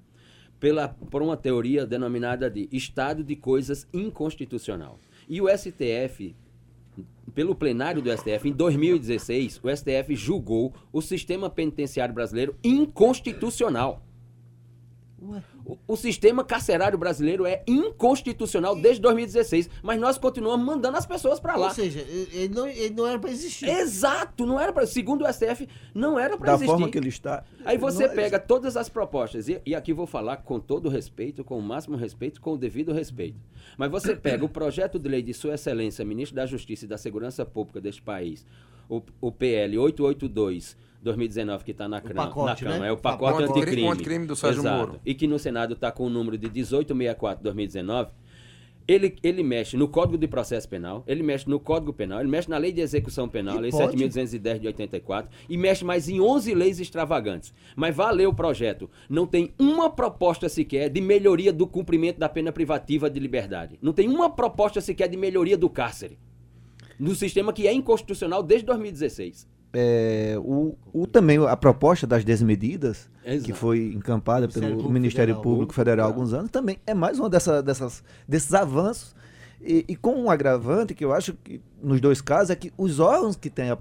pela, 0.61 0.89
por 0.89 1.23
uma 1.23 1.39
teoria 1.39 1.87
denominada 1.87 2.51
de 2.51 2.69
estado 2.71 3.25
de 3.25 3.35
coisas 3.35 3.89
inconstitucional. 3.91 5.01
E 5.27 5.41
o 5.41 5.49
STF, 5.49 6.37
pelo 7.35 7.55
plenário 7.55 8.03
do 8.03 8.15
STF, 8.15 8.51
em 8.51 8.53
2016, 8.53 9.59
o 9.63 9.75
STF 9.75 10.15
julgou 10.15 10.75
o 10.93 11.01
sistema 11.01 11.49
penitenciário 11.49 12.15
brasileiro 12.15 12.55
inconstitucional. 12.63 14.03
O, 15.69 15.77
o 15.87 15.97
sistema 15.97 16.43
carcerário 16.43 16.97
brasileiro 16.97 17.45
é 17.45 17.63
inconstitucional 17.67 18.75
desde 18.75 19.03
2016, 19.03 19.69
mas 19.83 20.01
nós 20.01 20.17
continuamos 20.17 20.65
mandando 20.67 20.97
as 20.97 21.05
pessoas 21.05 21.39
para 21.39 21.57
lá. 21.57 21.69
Ou 21.69 21.75
seja, 21.75 22.01
ele 22.01 22.49
não, 22.55 22.67
ele 22.67 22.95
não 22.95 23.07
era 23.07 23.19
para 23.19 23.31
existir. 23.31 23.69
Exato, 23.69 24.47
não 24.47 24.59
era 24.59 24.73
para, 24.73 24.87
segundo 24.87 25.27
o 25.27 25.31
STF, 25.33 25.69
não 25.95 26.19
era 26.19 26.39
para 26.39 26.47
Da 26.47 26.55
existir. 26.55 26.71
forma 26.71 26.89
que 26.91 26.97
ele 26.97 27.11
está. 27.11 27.45
Aí 27.67 27.77
você 27.77 28.07
Não 28.07 28.13
é- 28.13 28.15
pega 28.15 28.39
todas 28.39 28.79
as 28.79 28.89
propostas, 28.89 29.47
e, 29.47 29.61
e 29.67 29.75
aqui 29.75 29.93
vou 29.93 30.07
falar 30.07 30.39
com 30.39 30.59
todo 30.59 30.87
o 30.87 30.89
respeito, 30.89 31.45
com 31.45 31.59
o 31.59 31.63
máximo 31.63 31.97
respeito, 31.99 32.41
com 32.41 32.55
o 32.55 32.57
devido 32.59 32.91
respeito. 32.95 33.37
Mas 33.77 33.91
você 33.91 34.17
pega 34.17 34.43
o 34.45 34.49
projeto 34.49 34.99
de 34.99 35.07
lei 35.07 35.21
de 35.21 35.35
Sua 35.35 35.55
Excelência, 35.55 36.03
Ministro 36.03 36.37
da 36.37 36.47
Justiça 36.47 36.87
e 36.87 36.89
da 36.89 36.97
Segurança 36.97 37.45
Pública 37.45 37.79
deste 37.79 38.01
país, 38.01 38.47
o, 38.89 39.03
o 39.21 39.31
PL 39.31 39.77
882 39.77 40.77
2019, 41.03 41.65
que 41.65 41.71
está 41.71 41.89
na, 41.89 42.01
cra- 42.01 42.15
pacote, 42.15 42.47
na 42.47 42.57
Câmara, 42.57 42.81
né? 42.81 42.89
é 42.89 42.93
o 42.93 42.97
pacote 42.97 43.43
Pacote 43.43 43.59
anticrime. 43.61 43.89
anticrime 43.89 44.27
do 44.27 44.35
Sérgio 44.37 44.61
Exato. 44.63 44.77
Moro. 44.89 45.01
E 45.05 45.15
que 45.15 45.27
no 45.27 45.39
Senado 45.39 45.75
está 45.75 45.93
com 45.93 46.05
o 46.07 46.11
número 46.11 46.37
de 46.37 46.47
1864 46.51 47.43
2019. 47.43 48.11
Ele, 48.87 49.15
ele 49.23 49.43
mexe 49.43 49.77
no 49.77 49.87
Código 49.87 50.17
de 50.17 50.27
Processo 50.27 50.67
Penal, 50.67 51.05
ele 51.07 51.23
mexe 51.23 51.47
no 51.47 51.61
Código 51.61 51.93
Penal, 51.93 52.21
ele 52.21 52.29
mexe 52.31 52.49
na 52.49 52.57
Lei 52.57 52.73
de 52.73 52.81
Execução 52.81 53.29
Penal, 53.29 53.57
E 53.57 53.61
Lei 53.61 53.71
pode. 53.71 53.95
7.210 53.99 54.59
de 54.61 54.67
84, 54.67 55.31
e 55.47 55.59
mexe 55.59 55.85
mais 55.85 56.09
em 56.09 56.23
11 56.23 56.55
leis 56.55 56.81
extravagantes. 56.81 57.53
Mas 57.77 57.95
vá 57.95 58.11
ler 58.11 58.27
o 58.27 58.33
projeto. 58.33 58.89
Não 59.07 59.27
tem 59.27 59.53
uma 59.59 59.91
proposta 59.91 60.49
sequer 60.49 60.89
de 60.89 61.03
melhoria 61.03 61.53
do 61.53 61.67
cumprimento 61.67 62.19
da 62.19 62.31
pena 62.31 62.51
privativa 62.51 63.11
de 63.11 63.21
liberdade. 63.21 63.79
Não 63.83 63.93
tem 63.93 64.09
uma 64.09 64.31
proposta 64.31 64.81
sequer 64.81 65.07
de 65.11 65.19
melhoria 65.19 65.59
do 65.59 65.69
cárcere. 65.69 66.19
No 66.99 67.15
sistema 67.15 67.53
que 67.53 67.69
é 67.69 67.73
inconstitucional 67.75 68.43
desde 68.43 68.65
2016. 68.65 69.47
É, 69.73 70.35
o, 70.39 70.75
o- 70.93 71.07
também 71.07 71.39
a 71.47 71.57
proposta 71.57 72.07
das 72.07 72.25
desmedidas, 72.25 73.09
Exato. 73.25 73.45
que 73.45 73.53
foi 73.53 73.93
encampada 73.95 74.49
pelo 74.49 74.67
Público 74.69 74.91
Ministério 74.91 75.35
Federal. 75.35 75.43
Público 75.43 75.75
Federal 75.75 76.07
há 76.07 76.09
alguns 76.09 76.33
anos, 76.33 76.51
também 76.51 76.79
é 76.87 76.95
mais 76.95 77.19
uma 77.19 77.29
dessa, 77.29 77.63
dessas, 77.63 78.03
desses 78.27 78.53
avanços. 78.55 79.15
E, 79.61 79.85
e 79.89 79.97
com 79.97 80.15
um 80.15 80.31
agravante 80.31 80.95
que 80.95 81.05
eu 81.05 81.13
acho 81.13 81.35
que 81.43 81.61
nos 81.83 82.01
dois 82.01 82.21
casos 82.21 82.51
é 82.51 82.57
que 82.57 82.73
os 82.79 83.01
órgãos 83.01 83.35
que 83.37 83.51
têm 83.51 83.71
a 83.71 83.79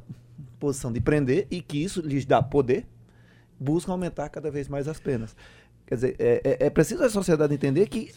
posição 0.60 0.92
de 0.92 1.00
prender 1.00 1.46
e 1.52 1.62
que 1.62 1.82
isso 1.84 2.02
lhes 2.02 2.26
dá 2.26 2.42
poder, 2.42 2.86
buscam 3.60 3.94
aumentar 3.94 4.30
cada 4.30 4.50
vez 4.52 4.68
mais 4.68 4.88
as 4.88 5.00
penas. 5.00 5.36
Quer 5.86 5.96
dizer, 5.96 6.16
é, 6.20 6.42
é, 6.44 6.66
é 6.66 6.70
preciso 6.70 7.04
a 7.04 7.10
sociedade 7.10 7.54
entender 7.54 7.88
que 7.88 8.12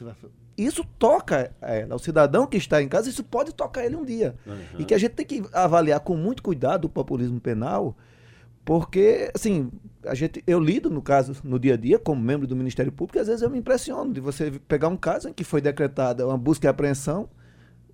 isso 0.57 0.85
toca 0.99 1.53
ela, 1.61 1.95
o 1.95 1.99
cidadão 2.01 2.47
que 2.47 2.57
está 2.57 2.83
em 2.83 2.89
casa, 2.89 3.09
isso 3.09 3.23
pode 3.23 3.55
tocar 3.55 3.85
ele 3.85 3.95
um 3.95 4.05
dia. 4.05 4.35
Uhum. 4.45 4.81
E 4.81 4.85
que 4.85 4.93
a 4.93 4.99
gente 4.99 5.13
tem 5.13 5.25
que 5.25 5.45
avaliar 5.53 6.01
com 6.01 6.17
muito 6.17 6.43
cuidado 6.43 6.87
o 6.87 6.89
populismo 6.89 7.41
penal, 7.41 7.97
porque, 8.65 9.31
assim, 9.35 9.71
a 10.05 10.15
gente, 10.15 10.43
eu 10.47 10.59
lido, 10.59 10.91
no 10.91 11.01
caso, 11.01 11.35
no 11.45 11.59
dia 11.59 11.75
a 11.75 11.77
dia, 11.77 11.99
como 11.99 12.21
membro 12.21 12.47
do 12.47 12.57
Ministério 12.57 12.91
Público, 12.91 13.19
e 13.19 13.21
às 13.21 13.29
vezes 13.29 13.43
eu 13.43 13.49
me 13.49 13.59
impressiono 13.59 14.13
de 14.13 14.21
você 14.21 14.51
pegar 14.67 14.89
um 14.89 14.97
caso 14.97 15.29
em 15.29 15.33
que 15.33 15.45
foi 15.45 15.61
decretada 15.61 16.27
uma 16.27 16.37
busca 16.37 16.67
e 16.67 16.69
apreensão, 16.69 17.29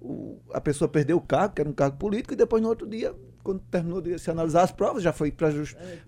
o, 0.01 0.39
a 0.53 0.61
pessoa 0.61 0.89
perdeu 0.89 1.19
o 1.19 1.21
cargo, 1.21 1.55
que 1.55 1.61
era 1.61 1.69
um 1.69 1.75
cargo 1.75 1.99
político, 1.99 2.33
e 2.33 2.37
depois 2.37 2.63
no 2.63 2.69
outro 2.69 2.87
dia, 2.87 3.15
quando 3.47 3.61
terminou 3.71 4.01
de 4.01 4.19
se 4.19 4.29
analisar 4.29 4.63
as 4.63 4.73
provas, 4.73 5.05
já 5.05 5.13
foi 5.13 5.31
para 5.31 5.53
justiça. 5.53 5.81
É, 5.81 5.99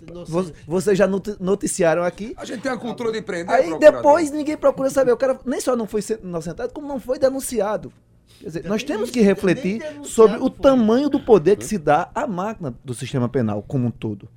Vocês 0.67 0.99
já 0.99 1.07
noticiaram 1.39 2.03
aqui. 2.03 2.35
A 2.37 2.45
gente 2.45 2.63
tem 2.63 2.73
a 2.73 2.77
cultura 2.77 3.13
de 3.13 3.23
prender. 3.23 3.55
Aí 3.55 3.79
depois 3.79 4.33
ninguém 4.33 4.57
procura 4.57 4.91
saber. 4.91 5.13
O 5.13 5.17
cara 5.17 5.39
nem 5.47 5.61
só 5.61 5.77
não 5.77 5.87
foi 5.87 6.01
inocentado, 6.21 6.73
como 6.73 6.89
não 6.89 6.99
foi 6.99 7.17
denunciado. 7.17 7.93
Quer 8.41 8.47
dizer, 8.47 8.65
nós 8.65 8.83
temos 8.83 9.11
que 9.11 9.21
refletir 9.21 9.81
sobre 10.03 10.39
o 10.39 10.51
tamanho 10.51 11.09
do 11.09 11.21
poder 11.21 11.57
que 11.57 11.65
se 11.65 11.79
dá 11.79 12.11
à 12.13 12.27
máquina 12.27 12.75
do 12.85 12.93
sistema 12.93 13.29
penal 13.29 13.63
como 13.63 13.87
um 13.87 13.91
todo 13.91 14.29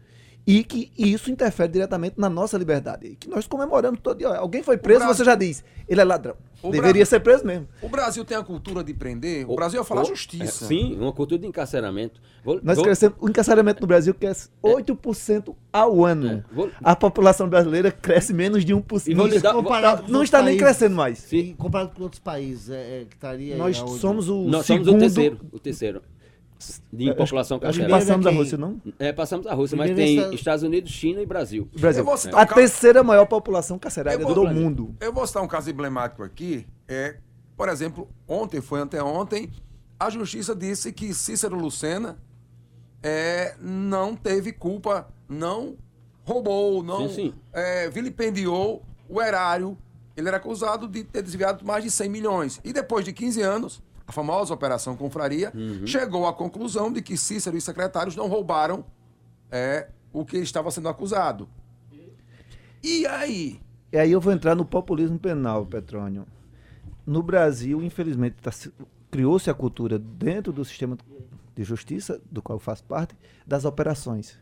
e 0.46 0.64
que 0.64 0.92
isso 0.98 1.30
interfere 1.30 1.72
diretamente 1.72 2.16
na 2.18 2.30
nossa 2.30 2.58
liberdade. 2.58 3.16
Que 3.20 3.30
nós 3.30 3.48
comemoramos 3.48 4.00
todo 4.02 4.18
dia. 4.18 4.30
Alguém 4.30 4.64
foi 4.64 4.78
preso, 4.78 5.00
Brasil, 5.00 5.16
você 5.16 5.24
já 5.24 5.36
diz, 5.36 5.64
ele 5.88 6.02
é 6.02 6.04
ladrão. 6.04 6.36
Deveria 6.64 6.82
Brasil, 6.82 7.06
ser 7.06 7.20
preso 7.22 7.46
mesmo. 7.46 7.68
O 7.82 7.90
Brasil 7.90 8.24
tem 8.24 8.38
a 8.38 8.44
cultura 8.44 8.84
de 8.84 8.94
prender, 8.94 9.48
o, 9.48 9.54
o 9.54 9.56
Brasil 9.56 9.80
ia 9.80 9.84
falar 9.84 10.04
o, 10.04 10.06
justiça. 10.06 10.66
É, 10.66 10.68
sim, 10.68 10.96
uma 11.00 11.12
cultura 11.12 11.42
de 11.42 11.48
encarceramento. 11.48 12.22
Vou, 12.44 12.60
nós 12.64 12.76
vou... 12.76 12.86
crescemos, 12.86 13.18
o 13.20 13.30
encarceramento 13.30 13.82
no 13.82 13.88
Brasil 13.88 14.14
cresce 14.14 14.50
8% 14.64 15.56
ao 15.72 16.06
ano. 16.06 16.28
É, 16.28 16.44
vou... 16.54 16.70
A 16.84 16.96
população 16.96 17.48
brasileira 17.48 17.92
cresce 17.92 18.34
menos 18.34 18.64
de 18.64 18.76
1%. 18.76 19.08
E 19.08 19.16
vou 19.16 19.28
lhe 19.28 19.40
dar, 19.40 19.54
comparado 19.54 20.12
não 20.12 20.24
está 20.24 20.38
países, 20.38 20.52
nem 20.52 20.64
crescendo 20.64 20.96
mais. 20.96 21.18
Sim. 21.20 21.56
Comparado 21.58 21.92
com 21.96 22.04
outros 22.04 22.20
países, 22.20 22.70
é, 22.70 23.02
é 23.02 23.06
que 23.06 23.16
estaria 23.16 23.58
Nós 23.58 23.78
somos 23.78 24.30
o 24.30 24.44
Nós 24.48 24.66
segundo... 24.66 24.86
somos 24.86 25.04
o 25.04 25.06
terceiro. 25.06 25.40
O 25.52 25.60
terceiro 25.60 26.02
de 26.91 27.10
é, 27.10 27.13
população 27.13 27.60
carcerária. 27.60 27.95
Passamos 27.95 28.28
a 28.28 28.32
Rússia, 28.32 28.58
não? 28.58 28.82
É, 29.00 29.12
passamos 29.12 29.47
a 29.47 29.54
Rússia, 29.54 29.78
mas 29.78 29.91
tem 29.95 30.17
está... 30.17 30.34
Estados 30.34 30.63
Unidos, 30.63 30.91
China 30.91 31.21
e 31.21 31.26
Brasil. 31.26 31.69
Brasil. 31.80 32.06
Um 32.06 32.10
a 32.10 32.45
caso... 32.45 32.56
terceira 32.56 33.04
maior 33.04 33.26
população 33.26 33.78
carcerária 33.80 34.24
vou, 34.24 34.34
do 34.34 34.47
mundo. 34.47 34.95
Eu 35.00 35.13
vou 35.13 35.26
citar 35.26 35.43
um 35.43 35.47
caso 35.47 35.69
emblemático 35.69 36.24
aqui. 36.24 36.65
É, 36.88 37.17
por 37.56 37.69
exemplo, 37.69 38.10
ontem, 38.28 38.62
foi 38.62 38.80
anteontem, 38.80 39.50
a 40.00 40.10
justiça 40.10 40.56
disse 40.56 40.91
que 40.91 41.13
Cícero 41.13 41.56
Lucena 41.56 42.17
é, 43.04 43.56
não 43.60 44.15
teve 44.15 44.52
culpa, 44.52 45.08
não 45.30 45.78
roubou, 46.24 46.84
não 46.84 47.08
sim, 47.08 47.15
sim. 47.15 47.34
É, 47.54 47.89
vilipendiou 47.89 48.84
o 49.08 49.21
erário. 49.21 49.78
Ele 50.15 50.28
era 50.28 50.38
acusado 50.38 50.88
de 50.88 51.04
ter 51.04 51.21
desviado 51.21 51.65
mais 51.65 51.84
de 51.84 51.91
100 51.91 52.10
milhões. 52.10 52.62
E 52.63 52.74
depois 52.74 53.06
de 53.06 53.13
15 53.13 53.41
anos, 53.41 53.84
a 54.12 54.13
famosa 54.13 54.54
Operação 54.54 54.95
Confraria, 54.95 55.52
uhum. 55.56 55.88
chegou 55.88 56.28
à 56.28 56.34
conclusão 56.34 56.91
de 56.91 57.02
que 57.02 57.15
Cícero 57.15 57.56
e 57.58 57.62
secretários 57.62 58.15
não 58.15 58.28
roubaram 58.28 58.84
é, 59.50 59.88
o 60.12 60.26
que 60.26 60.38
estava 60.38 60.69
sendo 60.69 60.89
acusado. 60.89 61.47
E 62.84 63.08
aí? 63.08 63.62
E 63.91 63.97
aí 63.97 64.12
eu 64.12 64.19
vou 64.19 64.34
entrar 64.34 64.54
no 64.54 64.65
populismo 64.65 65.17
penal, 65.17 65.65
Petrônio. 65.65 66.26
No 67.06 67.24
Brasil, 67.24 67.82
infelizmente, 67.82 68.36
tá, 68.41 68.52
criou-se 69.10 69.50
a 69.50 69.54
cultura 69.54 69.97
dentro 69.97 70.52
do 70.52 70.65
sistema 70.65 70.97
de 71.56 71.63
justiça, 71.63 72.21
do 72.30 72.41
qual 72.41 72.58
eu 72.58 72.60
faço 72.60 72.84
parte, 72.84 73.15
das 73.47 73.63
operações. 73.63 74.38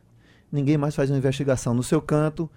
Ninguém 0.51 0.77
mais 0.77 0.95
faz 0.95 1.11
uma 1.11 1.17
investigação 1.17 1.75
no 1.75 1.83
seu 1.83 2.01
canto 2.01 2.49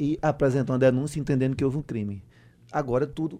e 0.00 0.18
apresenta 0.22 0.72
uma 0.72 0.78
denúncia 0.78 1.20
entendendo 1.20 1.54
que 1.54 1.64
houve 1.64 1.76
um 1.76 1.82
crime. 1.82 2.22
Agora 2.72 3.06
tudo 3.06 3.38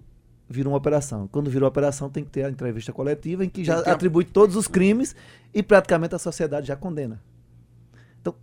vira 0.48 0.68
uma 0.68 0.78
operação. 0.78 1.28
Quando 1.28 1.50
vira 1.50 1.64
uma 1.64 1.68
operação, 1.68 2.08
tem 2.08 2.24
que 2.24 2.30
ter 2.30 2.44
a 2.44 2.50
entrevista 2.50 2.92
coletiva 2.92 3.44
em 3.44 3.48
que 3.48 3.64
já 3.64 3.80
atribui 3.80 4.24
todos 4.24 4.56
os 4.56 4.66
crimes 4.66 5.14
e 5.52 5.62
praticamente 5.62 6.14
a 6.14 6.18
sociedade 6.18 6.68
já 6.68 6.76
condena. 6.76 7.20
Então, 8.20 8.34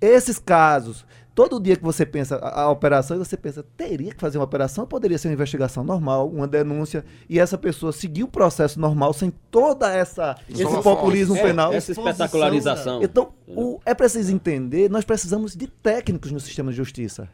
esses 0.00 0.38
casos, 0.38 1.06
todo 1.34 1.60
dia 1.60 1.76
que 1.76 1.82
você 1.84 2.04
pensa 2.04 2.36
a, 2.36 2.62
a 2.62 2.70
operação, 2.70 3.16
você 3.16 3.36
pensa, 3.36 3.64
teria 3.76 4.12
que 4.12 4.20
fazer 4.20 4.38
uma 4.38 4.44
operação, 4.44 4.84
poderia 4.86 5.16
ser 5.16 5.28
uma 5.28 5.34
investigação 5.34 5.84
normal, 5.84 6.28
uma 6.28 6.48
denúncia, 6.48 7.04
e 7.28 7.38
essa 7.38 7.56
pessoa 7.56 7.92
seguir 7.92 8.24
o 8.24 8.28
processo 8.28 8.80
normal 8.80 9.12
sem 9.12 9.32
toda 9.50 9.92
essa 9.92 10.36
esse 10.48 10.64
populismo 10.82 11.36
é, 11.36 11.42
penal. 11.42 11.72
Essa 11.72 11.92
espetacularização. 11.92 13.02
Então, 13.02 13.32
o, 13.46 13.80
é 13.86 13.94
preciso 13.94 14.34
entender, 14.34 14.90
nós 14.90 15.04
precisamos 15.04 15.54
de 15.54 15.68
técnicos 15.68 16.32
no 16.32 16.40
sistema 16.40 16.72
de 16.72 16.76
justiça. 16.76 17.28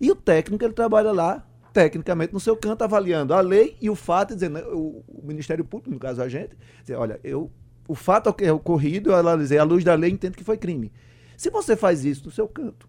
E 0.00 0.10
o 0.10 0.16
técnico, 0.16 0.64
ele 0.64 0.72
trabalha 0.72 1.12
lá 1.12 1.46
tecnicamente 1.72 2.32
no 2.32 2.40
seu 2.40 2.56
canto, 2.56 2.82
avaliando 2.82 3.34
a 3.34 3.40
lei 3.40 3.76
e 3.80 3.88
o 3.88 3.94
fato, 3.94 4.34
dizendo, 4.34 4.54
né, 4.54 4.64
o, 4.66 5.02
o 5.08 5.20
Ministério 5.22 5.64
Público, 5.64 5.90
no 5.90 5.98
caso 5.98 6.22
a 6.22 6.28
gente, 6.28 6.56
dizer, 6.80 6.96
olha, 6.96 7.20
eu, 7.22 7.50
o 7.88 7.94
fato 7.94 8.34
é 8.38 8.52
ocorrido, 8.52 9.10
eu 9.10 9.16
analisei 9.16 9.58
à 9.58 9.64
luz 9.64 9.84
da 9.84 9.94
lei 9.94 10.10
entendo 10.10 10.36
que 10.36 10.44
foi 10.44 10.56
crime. 10.56 10.92
Se 11.36 11.50
você 11.50 11.76
faz 11.76 12.04
isso 12.04 12.26
no 12.26 12.30
seu 12.30 12.46
canto, 12.46 12.88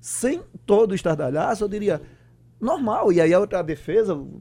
sem 0.00 0.42
todo 0.66 0.92
o 0.92 0.94
estardalhaço, 0.94 1.64
eu 1.64 1.68
diria, 1.68 2.00
normal. 2.60 3.12
E 3.12 3.20
aí 3.20 3.32
a 3.32 3.38
outra 3.38 3.62
defesa, 3.62 4.14
o, 4.14 4.40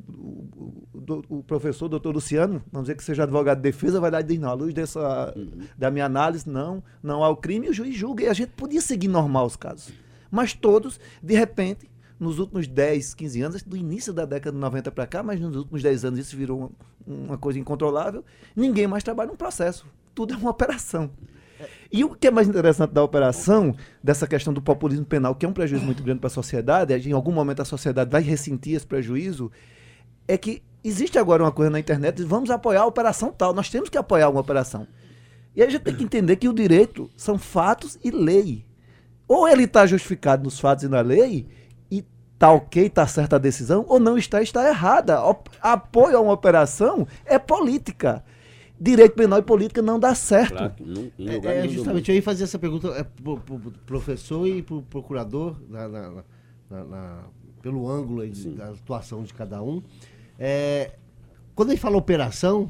o, 0.93 1.23
o 1.37 1.43
professor, 1.43 1.85
o 1.85 1.89
doutor 1.89 2.13
Luciano, 2.13 2.63
vamos 2.71 2.87
dizer 2.87 2.95
que 2.95 3.03
seja 3.03 3.23
advogado 3.23 3.57
de 3.57 3.63
defesa, 3.63 3.99
vai 3.99 4.11
lá 4.11 4.21
e 4.21 4.23
diz, 4.23 4.39
não, 4.39 4.49
à 4.49 4.53
luz 4.53 4.73
dessa, 4.73 5.33
uhum. 5.35 5.61
da 5.77 5.91
minha 5.91 6.05
análise, 6.05 6.49
não, 6.49 6.83
não 7.01 7.23
há 7.23 7.29
o 7.29 7.37
crime, 7.37 7.67
e 7.67 7.69
o 7.69 7.73
juiz 7.73 7.95
julga. 7.95 8.23
E 8.23 8.27
a 8.27 8.33
gente 8.33 8.51
podia 8.51 8.81
seguir 8.81 9.07
normal 9.07 9.45
os 9.45 9.55
casos. 9.55 9.93
Mas 10.31 10.53
todos, 10.53 10.99
de 11.21 11.35
repente, 11.35 11.89
nos 12.19 12.39
últimos 12.39 12.67
10, 12.67 13.13
15 13.13 13.41
anos, 13.41 13.63
do 13.63 13.75
início 13.75 14.13
da 14.13 14.25
década 14.25 14.55
de 14.55 14.61
90 14.61 14.91
para 14.91 15.07
cá, 15.07 15.23
mas 15.23 15.39
nos 15.39 15.55
últimos 15.55 15.81
10 15.81 16.05
anos 16.05 16.19
isso 16.19 16.37
virou 16.37 16.59
uma, 17.05 17.25
uma 17.25 17.37
coisa 17.37 17.59
incontrolável, 17.59 18.23
ninguém 18.55 18.87
mais 18.87 19.03
trabalha 19.03 19.29
num 19.29 19.35
processo. 19.35 19.85
Tudo 20.13 20.33
é 20.33 20.37
uma 20.37 20.51
operação. 20.51 21.09
E 21.91 22.03
o 22.03 22.09
que 22.09 22.27
é 22.27 22.31
mais 22.31 22.47
interessante 22.47 22.91
da 22.91 23.03
operação, 23.03 23.75
dessa 24.03 24.27
questão 24.27 24.53
do 24.53 24.61
populismo 24.61 25.05
penal, 25.05 25.35
que 25.35 25.45
é 25.45 25.49
um 25.49 25.53
prejuízo 25.53 25.85
muito 25.85 26.03
grande 26.03 26.19
para 26.19 26.27
a 26.27 26.31
sociedade, 26.31 27.09
em 27.09 27.13
algum 27.13 27.31
momento 27.31 27.61
a 27.61 27.65
sociedade 27.65 28.09
vai 28.09 28.21
ressentir 28.21 28.75
esse 28.75 28.85
prejuízo, 28.85 29.51
é 30.27 30.37
que 30.37 30.63
existe 30.83 31.17
agora 31.17 31.43
uma 31.43 31.51
coisa 31.51 31.69
na 31.69 31.79
internet, 31.79 32.23
vamos 32.23 32.49
apoiar 32.49 32.81
a 32.81 32.85
operação 32.85 33.31
tal, 33.31 33.53
nós 33.53 33.69
temos 33.69 33.89
que 33.89 33.97
apoiar 33.97 34.29
uma 34.29 34.41
operação. 34.41 34.87
E 35.55 35.61
a 35.61 35.69
gente 35.69 35.83
tem 35.83 35.95
que 35.95 36.03
entender 36.03 36.35
que 36.37 36.49
o 36.49 36.53
direito 36.53 37.09
são 37.15 37.37
fatos 37.37 37.97
e 38.03 38.09
lei. 38.09 38.65
Ou 39.27 39.47
ele 39.47 39.63
está 39.63 39.85
justificado 39.85 40.43
nos 40.43 40.59
fatos 40.59 40.83
e 40.83 40.87
na 40.87 41.01
lei, 41.01 41.47
está 42.43 42.51
ok, 42.51 42.85
está 42.85 43.07
certa 43.07 43.37
a 43.37 43.39
decisão, 43.39 43.85
ou 43.87 43.99
não 43.99 44.17
está, 44.17 44.41
está 44.41 44.67
errada. 44.67 45.17
Apoio 45.61 46.17
a 46.17 46.21
uma 46.21 46.33
operação 46.33 47.07
é 47.25 47.39
política. 47.39 48.23
Direito 48.79 49.15
penal 49.15 49.39
e 49.39 49.41
política 49.41 49.81
não 49.81 49.97
dá 49.97 50.13
certo. 50.13 50.57
Claro, 50.57 50.73
não, 51.17 51.31
é, 51.31 51.65
é, 51.65 51.67
justamente, 51.69 52.11
eu 52.11 52.15
ia 52.15 52.21
fazer 52.21 52.43
essa 52.43 52.59
pergunta 52.59 52.89
é, 52.89 53.03
para 53.03 53.31
o 53.31 53.71
professor 53.85 54.45
e 54.45 54.61
para 54.61 54.75
o 54.75 54.81
procurador, 54.81 55.55
na, 55.69 55.87
na, 55.87 56.23
na, 56.69 57.23
pelo 57.61 57.89
ângulo 57.89 58.27
de, 58.27 58.49
da 58.49 58.71
atuação 58.71 59.23
de 59.23 59.33
cada 59.33 59.63
um. 59.63 59.81
É, 60.37 60.91
quando 61.55 61.69
a 61.69 61.71
gente 61.71 61.81
fala 61.81 61.95
operação, 61.95 62.69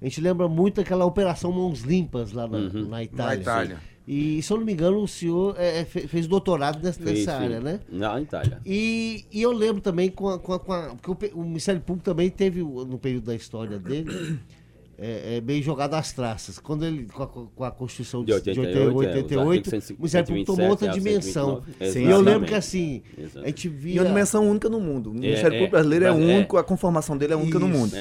a 0.00 0.04
gente 0.04 0.18
lembra 0.18 0.48
muito 0.48 0.80
aquela 0.80 1.04
operação 1.04 1.52
Mãos 1.52 1.80
Limpas 1.80 2.32
lá 2.32 2.48
na, 2.48 2.56
uhum. 2.56 2.88
na 2.88 3.02
Itália. 3.02 3.36
Na 3.36 3.42
Itália. 3.42 3.78
E, 4.06 4.42
se 4.42 4.52
eu 4.52 4.58
não 4.58 4.66
me 4.66 4.72
engano, 4.72 5.02
o 5.02 5.08
senhor 5.08 5.56
é, 5.58 5.80
é 5.80 5.84
fez 5.84 6.26
doutorado 6.26 6.82
nessa, 6.82 7.02
nessa 7.02 7.36
área, 7.36 7.58
né? 7.58 7.80
Na 7.88 8.20
Itália. 8.20 8.60
E, 8.64 9.24
e 9.32 9.40
eu 9.40 9.50
lembro 9.50 9.80
também 9.80 10.10
com 10.10 10.28
a, 10.28 10.38
com 10.38 10.52
a, 10.52 10.60
com 10.60 10.72
a 10.72 10.94
porque 11.00 11.30
o, 11.34 11.40
o, 11.40 11.44
Ministério 11.44 11.80
Público 11.80 12.04
também 12.04 12.28
teve, 12.28 12.60
no 12.62 12.98
período 12.98 13.24
da 13.24 13.34
história 13.34 13.78
dele, 13.78 14.38
é, 14.98 15.36
é 15.36 15.40
bem 15.40 15.62
jogado 15.62 15.94
às 15.94 16.12
traças. 16.12 16.58
Quando 16.58 16.84
ele, 16.84 17.06
com 17.06 17.22
a, 17.22 17.26
com 17.26 17.64
a 17.64 17.70
Constituição 17.70 18.22
de, 18.22 18.26
de 18.26 18.60
88, 18.60 18.94
88 18.94 19.74
é, 19.74 19.78
o 19.78 19.96
Ministério 19.96 20.26
Público 20.26 20.54
tomou 20.54 20.68
outra 20.68 20.88
dimensão. 20.90 21.62
E 21.80 22.02
eu 22.02 22.20
lembro 22.20 22.46
que 22.46 22.54
assim, 22.54 23.02
a 23.36 23.46
gente 23.46 23.70
via... 23.70 23.94
E 23.94 24.00
uma 24.00 24.06
dimensão 24.06 24.46
única 24.46 24.68
no 24.68 24.80
mundo. 24.80 25.12
O 25.12 25.14
Ministério 25.14 25.54
é, 25.54 25.58
Público 25.60 25.70
brasileiro 25.70 26.04
é, 26.04 26.12
único, 26.12 26.58
a 26.58 26.64
conformação 26.64 27.16
dele 27.16 27.32
é 27.32 27.36
única 27.36 27.56
Isso. 27.56 27.66
no 27.66 27.72
mundo. 27.72 27.96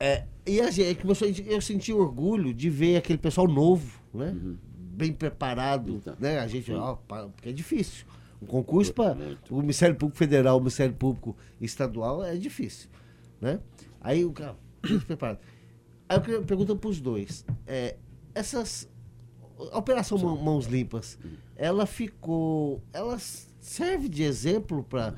É, 0.00 0.24
e 0.46 0.58
a 0.58 0.70
gente, 0.70 1.00
eu 1.46 1.60
senti 1.60 1.92
orgulho 1.92 2.54
de 2.54 2.70
ver 2.70 2.96
aquele 2.96 3.18
pessoal 3.18 3.46
novo, 3.46 4.00
né? 4.14 4.34
Uhum 4.34 4.71
bem 4.92 5.12
preparado, 5.12 5.96
então, 5.96 6.16
né? 6.18 6.38
A 6.38 6.46
gente, 6.46 6.72
ó, 6.72 6.96
porque 6.96 7.48
é 7.48 7.52
difícil. 7.52 8.06
Um 8.40 8.46
concurso 8.46 8.92
para 8.92 9.16
o 9.50 9.60
Ministério 9.60 9.94
Público 9.94 10.18
Federal, 10.18 10.56
o 10.56 10.60
Ministério 10.60 10.94
Público 10.94 11.36
Estadual 11.60 12.24
é 12.24 12.34
difícil, 12.36 12.90
né? 13.40 13.60
Aí 14.00 14.24
o 14.24 14.32
cara, 14.32 14.56
preparado. 15.06 15.38
Aí 16.08 16.20
eu 16.28 16.42
pergunto 16.42 16.76
para 16.76 16.90
os 16.90 17.00
dois, 17.00 17.44
é, 17.66 17.96
essas 18.34 18.90
a 19.70 19.78
operação 19.78 20.18
Mãos 20.18 20.66
Limpas, 20.66 21.18
ela 21.56 21.86
ficou, 21.86 22.82
ela 22.92 23.16
serve 23.60 24.08
de 24.08 24.22
exemplo 24.22 24.82
para 24.82 25.14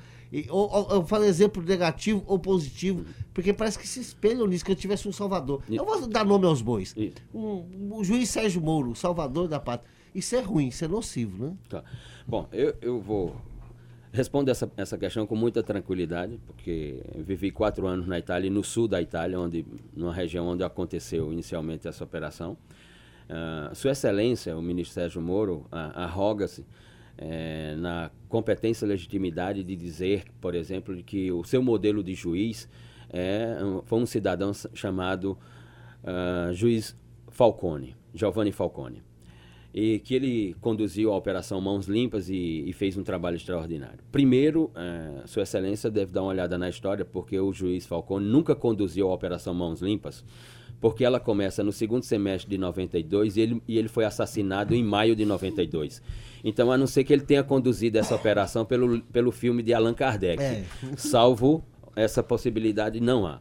ou, 0.48 0.70
ou, 0.70 0.90
eu 0.90 1.06
falo 1.06 1.24
exemplo 1.24 1.62
negativo 1.62 2.22
ou 2.26 2.38
positivo, 2.38 3.04
porque 3.32 3.52
parece 3.52 3.78
que 3.78 3.86
se 3.86 4.00
espelham 4.00 4.46
nisso, 4.46 4.64
que 4.64 4.72
eu 4.72 4.76
tivesse 4.76 5.08
um 5.08 5.12
Salvador. 5.12 5.62
Isso. 5.68 5.80
Eu 5.80 5.84
vou 5.84 6.06
dar 6.08 6.24
nome 6.24 6.46
aos 6.46 6.60
bois. 6.60 6.94
Um, 7.32 7.92
o 7.92 8.02
juiz 8.02 8.30
Sérgio 8.30 8.60
Moro, 8.60 8.94
Salvador 8.94 9.48
da 9.48 9.60
Pátria. 9.60 9.88
Isso 10.14 10.34
é 10.36 10.40
ruim, 10.40 10.68
isso 10.68 10.84
é 10.84 10.88
nocivo, 10.88 11.46
né? 11.46 11.56
Tá. 11.68 11.82
Bom, 12.26 12.48
eu, 12.52 12.74
eu 12.80 13.00
vou 13.00 13.36
responder 14.12 14.52
essa, 14.52 14.70
essa 14.76 14.96
questão 14.96 15.26
com 15.26 15.34
muita 15.34 15.60
tranquilidade, 15.62 16.38
porque 16.46 17.02
vivi 17.16 17.50
quatro 17.50 17.86
anos 17.86 18.06
na 18.06 18.16
Itália, 18.16 18.48
no 18.48 18.62
sul 18.62 18.86
da 18.86 19.02
Itália, 19.02 19.38
onde, 19.38 19.66
numa 19.92 20.12
região 20.12 20.46
onde 20.46 20.62
aconteceu 20.62 21.32
inicialmente 21.32 21.88
essa 21.88 22.04
operação. 22.04 22.56
Uh, 23.28 23.74
Sua 23.74 23.90
Excelência, 23.90 24.56
o 24.56 24.62
ministro 24.62 24.94
Sérgio 24.94 25.20
Moro, 25.20 25.66
uh, 25.72 25.98
arroga-se 25.98 26.64
é, 27.16 27.74
na 27.76 28.10
competência 28.28 28.84
e 28.84 28.88
legitimidade 28.88 29.62
de 29.62 29.76
dizer, 29.76 30.24
por 30.40 30.54
exemplo, 30.54 30.96
que 31.02 31.30
o 31.30 31.44
seu 31.44 31.62
modelo 31.62 32.02
de 32.02 32.14
juiz 32.14 32.68
é, 33.10 33.56
foi 33.84 33.98
um 33.98 34.06
cidadão 34.06 34.52
chamado 34.74 35.38
uh, 36.02 36.52
juiz 36.52 36.96
Falcone, 37.28 37.96
Giovanni 38.12 38.52
Falcone, 38.52 39.02
e 39.72 39.98
que 39.98 40.14
ele 40.14 40.54
conduziu 40.60 41.12
a 41.12 41.16
Operação 41.16 41.60
Mãos 41.60 41.86
Limpas 41.86 42.28
e, 42.28 42.64
e 42.66 42.72
fez 42.72 42.96
um 42.96 43.02
trabalho 43.02 43.36
extraordinário. 43.36 44.00
Primeiro, 44.12 44.70
uh, 44.74 45.26
Sua 45.26 45.42
Excelência 45.42 45.90
deve 45.90 46.12
dar 46.12 46.22
uma 46.22 46.30
olhada 46.30 46.56
na 46.58 46.68
história, 46.68 47.04
porque 47.04 47.38
o 47.38 47.52
juiz 47.52 47.86
Falcone 47.86 48.26
nunca 48.26 48.54
conduziu 48.54 49.10
a 49.10 49.14
Operação 49.14 49.54
Mãos 49.54 49.80
Limpas, 49.80 50.24
porque 50.80 51.04
ela 51.04 51.18
começa 51.18 51.62
no 51.62 51.72
segundo 51.72 52.02
semestre 52.04 52.50
de 52.50 52.58
92 52.58 53.36
e 53.36 53.40
ele, 53.40 53.62
e 53.66 53.78
ele 53.78 53.88
foi 53.88 54.04
assassinado 54.04 54.74
em 54.74 54.82
maio 54.82 55.16
de 55.16 55.24
92. 55.24 56.02
Então, 56.42 56.70
a 56.70 56.76
não 56.76 56.86
ser 56.86 57.04
que 57.04 57.12
ele 57.12 57.22
tenha 57.22 57.42
conduzido 57.42 57.98
essa 57.98 58.14
operação 58.14 58.64
pelo, 58.66 59.00
pelo 59.00 59.32
filme 59.32 59.62
de 59.62 59.72
Allan 59.72 59.94
Kardec. 59.94 60.42
É. 60.42 60.64
Salvo 60.96 61.64
essa 61.96 62.22
possibilidade, 62.22 63.00
não 63.00 63.26
há. 63.26 63.40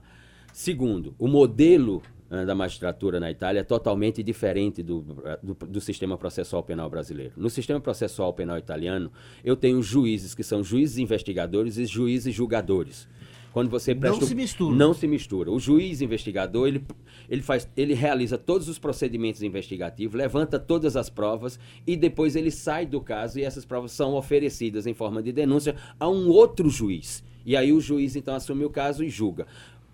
Segundo, 0.53 1.13
o 1.19 1.27
modelo 1.27 2.01
uh, 2.29 2.45
da 2.45 2.55
magistratura 2.55 3.19
na 3.19 3.29
Itália 3.29 3.59
é 3.61 3.63
totalmente 3.63 4.23
diferente 4.23 4.81
do, 4.81 5.01
do, 5.41 5.53
do, 5.53 5.81
sistema 5.81 6.17
processual 6.17 6.63
penal 6.63 6.89
brasileiro. 6.89 7.33
No 7.35 7.49
sistema 7.49 7.81
processual 7.81 8.31
penal 8.33 8.57
italiano, 8.57 9.11
eu 9.43 9.55
tenho 9.55 9.81
juízes 9.81 10.33
que 10.33 10.43
são 10.43 10.63
juízes 10.63 10.97
investigadores 10.97 11.77
e 11.77 11.85
juízes 11.85 12.33
julgadores. 12.33 13.07
Quando 13.53 13.69
você 13.69 13.93
presta 13.93 14.19
não 14.19 14.27
se 14.27 14.33
mistura. 14.33 14.75
Não 14.75 14.93
se 14.95 15.07
mistura. 15.07 15.51
O 15.51 15.59
juiz 15.59 16.01
investigador, 16.01 16.67
ele, 16.67 16.83
ele, 17.29 17.43
faz, 17.43 17.69
ele 17.77 17.93
realiza 17.93 18.35
todos 18.35 18.67
os 18.67 18.79
procedimentos 18.79 19.43
investigativos, 19.43 20.17
levanta 20.17 20.57
todas 20.57 20.97
as 20.97 21.07
provas 21.07 21.59
e 21.85 21.95
depois 21.95 22.35
ele 22.35 22.49
sai 22.49 22.87
do 22.87 22.99
caso 22.99 23.37
e 23.37 23.43
essas 23.43 23.63
provas 23.63 23.91
são 23.91 24.15
oferecidas 24.15 24.87
em 24.87 24.95
forma 24.95 25.21
de 25.21 25.31
denúncia 25.31 25.75
a 25.99 26.09
um 26.09 26.29
outro 26.29 26.67
juiz. 26.67 27.23
E 27.45 27.55
aí 27.55 27.71
o 27.71 27.79
juiz 27.79 28.15
então 28.15 28.33
assume 28.33 28.65
o 28.65 28.71
caso 28.71 29.03
e 29.03 29.09
julga. 29.09 29.45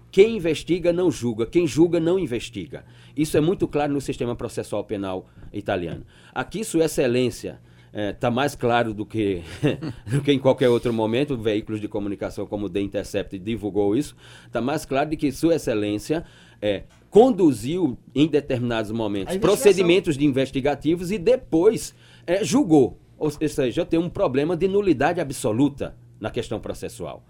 Quem 0.10 0.38
investiga 0.38 0.94
não 0.94 1.12
julga, 1.12 1.46
quem 1.46 1.68
julga 1.68 2.00
não 2.00 2.18
investiga. 2.18 2.86
Isso 3.16 3.36
é 3.36 3.42
muito 3.42 3.68
claro 3.68 3.92
no 3.92 4.00
sistema 4.00 4.38
processual 4.38 4.86
penal 4.86 5.30
italiano. 5.52 6.06
Aqui, 6.34 6.64
Sua 6.64 6.86
Excelência 6.86 7.60
está 7.90 8.00
é, 8.00 8.14
tá 8.14 8.32
mais 8.32 8.56
claro 8.56 8.94
do 8.94 9.06
que, 9.06 9.42
do 10.06 10.22
que 10.22 10.32
em 10.32 10.40
qualquer 10.40 10.70
outro 10.70 10.94
momento, 10.94 11.38
veículos 11.38 11.82
de 11.82 11.88
comunicação 11.88 12.46
como 12.46 12.68
o 12.68 12.70
The 12.70 12.82
Intercept 12.82 13.38
divulgou 13.40 13.96
isso, 13.96 14.16
está 14.46 14.62
mais 14.62 14.86
claro 14.86 15.10
de 15.10 15.18
que 15.18 15.32
Sua 15.32 15.56
Excelência 15.56 16.24
é, 16.62 16.84
conduziu 17.10 17.98
em 18.14 18.28
determinados 18.28 18.92
momentos 18.92 19.38
procedimentos 19.38 20.18
de 20.18 20.26
investigativos 20.26 21.12
e 21.12 21.18
depois 21.18 21.96
é, 22.28 22.44
julgou. 22.44 22.98
Ou 23.18 23.30
seja, 23.32 23.86
tem 23.86 24.00
um 24.00 24.10
problema 24.10 24.56
de 24.56 24.68
nulidade 24.68 25.20
absoluta 25.20 25.96
na 26.20 26.30
questão 26.30 26.60
processual. 26.60 27.26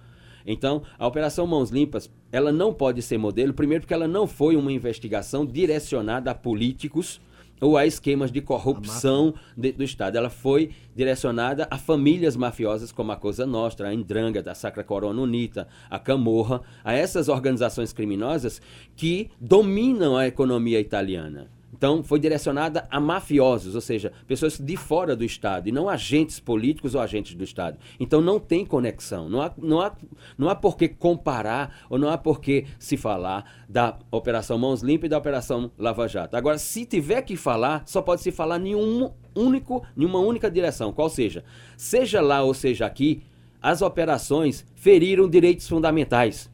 Então, 0.46 0.84
a 0.98 1.06
Operação 1.08 1.46
Mãos 1.46 1.70
Limpas, 1.70 2.12
ela 2.32 2.52
não 2.52 2.74
pode 2.74 3.02
ser 3.02 3.18
modelo, 3.18 3.54
primeiro 3.54 3.84
porque 3.84 3.94
ela 3.94 4.08
não 4.08 4.28
foi 4.28 4.56
uma 4.56 4.72
investigação 4.72 5.46
direcionada 5.46 6.32
a 6.32 6.36
políticos, 6.36 7.22
ou 7.62 7.78
a 7.78 7.86
esquemas 7.86 8.32
de 8.32 8.42
corrupção 8.42 9.34
do 9.56 9.84
Estado. 9.84 10.18
Ela 10.18 10.30
foi 10.30 10.72
direcionada 10.96 11.68
a 11.70 11.78
famílias 11.78 12.36
mafiosas 12.36 12.92
como 12.92 13.12
a 13.12 13.16
Cosa 13.16 13.46
Nostra, 13.46 13.90
a 13.90 13.94
Indranga, 13.94 14.44
a 14.50 14.56
Sacra 14.56 14.84
Corona 14.84 15.22
Unita, 15.22 15.68
a 15.90 16.00
Camorra, 16.00 16.62
a 16.84 16.94
essas 16.94 17.30
organizações 17.30 17.94
criminosas 17.94 18.62
que 18.96 19.30
dominam 19.40 20.18
a 20.18 20.28
economia 20.28 20.80
italiana. 20.80 21.59
Então, 21.74 22.04
foi 22.04 22.20
direcionada 22.20 22.88
a 22.90 23.00
mafiosos, 23.00 23.76
ou 23.76 23.82
seja, 23.82 24.12
pessoas 24.28 24.58
de 24.58 24.76
fora 24.76 25.16
do 25.16 25.24
Estado, 25.24 25.70
e 25.70 25.72
não 25.72 25.88
agentes 25.88 26.40
políticos 26.40 26.96
ou 26.96 27.02
agentes 27.02 27.36
do 27.36 27.44
Estado. 27.44 27.78
Então, 28.00 28.22
não 28.22 28.40
tem 28.40 28.66
conexão. 28.66 29.30
Não 29.30 29.42
há, 29.42 29.52
não 29.58 29.80
há, 29.80 29.96
não 30.38 30.50
há 30.50 30.56
por 30.56 30.76
que 30.76 30.88
comparar 30.88 31.86
ou 31.90 31.98
não 31.98 32.10
há 32.10 32.18
por 32.18 32.42
que 32.42 32.66
se 32.78 32.98
falar 32.98 33.64
da 33.68 33.98
Operação 34.12 34.58
Mãos 34.58 34.82
Limpas 34.82 35.08
e 35.08 35.10
da 35.10 35.18
Operação 35.18 35.72
Lava 35.78 36.08
Jato. 36.08 36.36
Agora, 36.36 36.58
se 36.58 36.86
tiver 36.86 37.22
que 37.22 37.36
falar, 37.36 37.84
só 37.86 38.02
pode 38.02 38.22
se 38.22 38.32
falar 38.32 38.60
em 38.60 38.76
um 38.76 39.12
único, 39.36 39.84
em 39.96 40.06
uma 40.06 40.20
única 40.20 40.50
direção, 40.50 40.92
qual 40.92 41.10
seja, 41.10 41.44
seja 41.78 42.20
lá 42.20 42.42
ou 42.42 42.54
seja 42.54 42.86
aqui, 42.86 43.24
as 43.62 43.82
operações 43.82 44.66
feriram 44.76 45.30
direitos 45.30 45.68
fundamentais. 45.68 46.50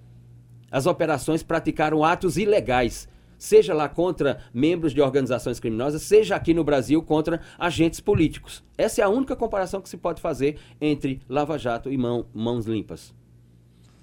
As 0.69 0.85
operações 0.85 1.41
praticaram 1.41 2.03
atos 2.03 2.37
ilegais 2.37 3.07
seja 3.37 3.73
lá 3.73 3.87
contra 3.89 4.39
membros 4.53 4.93
de 4.93 5.01
organizações 5.01 5.59
criminosas, 5.59 6.01
seja 6.01 6.35
aqui 6.35 6.53
no 6.53 6.63
Brasil 6.63 7.01
contra 7.01 7.41
agentes 7.57 7.99
políticos. 7.99 8.63
Essa 8.77 9.01
é 9.01 9.03
a 9.03 9.09
única 9.09 9.35
comparação 9.35 9.81
que 9.81 9.89
se 9.89 9.97
pode 9.97 10.21
fazer 10.21 10.57
entre 10.79 11.21
Lava 11.27 11.57
Jato 11.57 11.91
e 11.91 11.97
mão, 11.97 12.25
mãos 12.33 12.65
limpas. 12.65 13.13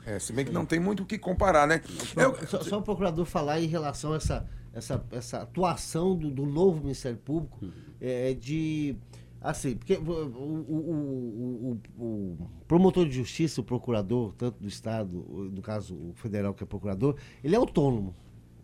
É, 0.04 0.18
se 0.18 0.32
bem 0.32 0.44
que 0.44 0.52
não 0.52 0.66
tem 0.66 0.80
muito 0.80 1.02
o 1.02 1.06
que 1.06 1.18
comparar, 1.18 1.66
né? 1.66 1.80
Eu... 2.16 2.34
Só, 2.46 2.60
só, 2.62 2.78
o 2.78 2.82
procurador 2.82 3.24
falar 3.24 3.60
em 3.60 3.66
relação 3.66 4.12
a 4.12 4.16
essa, 4.16 4.48
essa, 4.72 5.04
essa 5.12 5.42
atuação 5.42 6.16
do, 6.16 6.30
do 6.30 6.44
novo 6.44 6.80
Ministério 6.80 7.18
Público 7.18 7.58
hum. 7.62 7.70
é, 8.00 8.34
de. 8.34 8.96
Assim, 9.40 9.76
porque 9.76 9.94
o, 9.94 10.02
o, 10.02 11.78
o, 11.98 12.04
o, 12.04 12.38
promotor 12.68 13.08
de 13.08 13.12
justiça, 13.12 13.60
o 13.60 13.64
procurador, 13.64 14.32
tanto 14.38 14.60
do 14.60 14.68
Estado, 14.68 15.16
no 15.52 15.60
caso 15.60 15.96
o 15.96 16.12
federal 16.14 16.54
que 16.54 16.62
é 16.62 16.66
procurador, 16.66 17.16
ele 17.42 17.54
é 17.54 17.58
autônomo. 17.58 18.14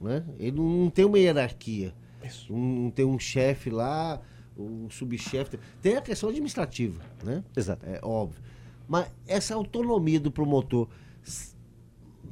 Né? 0.00 0.24
Ele 0.38 0.56
não 0.56 0.90
tem 0.90 1.04
uma 1.04 1.18
hierarquia. 1.18 1.94
Isso. 2.22 2.52
Não 2.52 2.90
tem 2.90 3.04
um 3.04 3.18
chefe 3.18 3.70
lá, 3.70 4.20
um 4.56 4.88
subchefe. 4.90 5.58
Tem 5.80 5.96
a 5.96 6.00
questão 6.00 6.28
administrativa, 6.28 7.00
né? 7.24 7.42
Exato. 7.56 7.84
É 7.86 8.00
óbvio. 8.02 8.42
Mas 8.86 9.10
essa 9.26 9.54
autonomia 9.54 10.18
do 10.18 10.30
promotor 10.30 10.88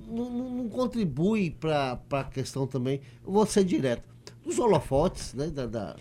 não, 0.09 0.31
não 0.31 0.69
contribui 0.69 1.51
para 1.51 2.01
a 2.11 2.25
questão 2.25 2.67
também. 2.67 3.01
Eu 3.25 3.33
vou 3.33 3.47
ser 3.47 3.65
direto. 3.65 4.09
Dos 4.45 4.59
holofotes, 4.59 5.35
né? 5.35 5.49
Da, 5.49 5.67
da, 5.67 5.97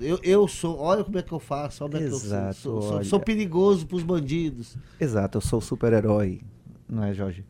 eu, 0.00 0.18
eu 0.22 0.48
sou, 0.48 0.78
olha 0.78 1.04
como 1.04 1.18
é 1.18 1.22
que 1.22 1.32
eu 1.32 1.38
faço, 1.38 1.84
olha 1.84 1.98
Exato, 1.98 2.60
que 2.60 2.68
eu 2.68 2.82
sou, 2.82 2.82
sou, 2.82 3.04
sou 3.04 3.20
perigoso 3.20 3.86
para 3.86 3.96
os 3.96 4.02
bandidos. 4.02 4.76
Exato, 4.98 5.38
eu 5.38 5.42
sou 5.42 5.60
super-herói, 5.60 6.40
não 6.88 7.04
é, 7.04 7.14
Jorge? 7.14 7.44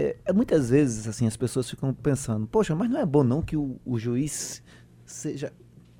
É, 0.00 0.16
é, 0.24 0.32
muitas 0.32 0.70
vezes 0.70 1.06
assim 1.06 1.26
as 1.26 1.36
pessoas 1.36 1.68
ficam 1.68 1.92
pensando, 1.92 2.46
poxa, 2.46 2.74
mas 2.74 2.88
não 2.88 2.98
é 2.98 3.04
bom 3.04 3.22
não 3.22 3.42
que 3.42 3.54
o, 3.54 3.78
o 3.84 3.98
juiz 3.98 4.62
seja 5.04 5.52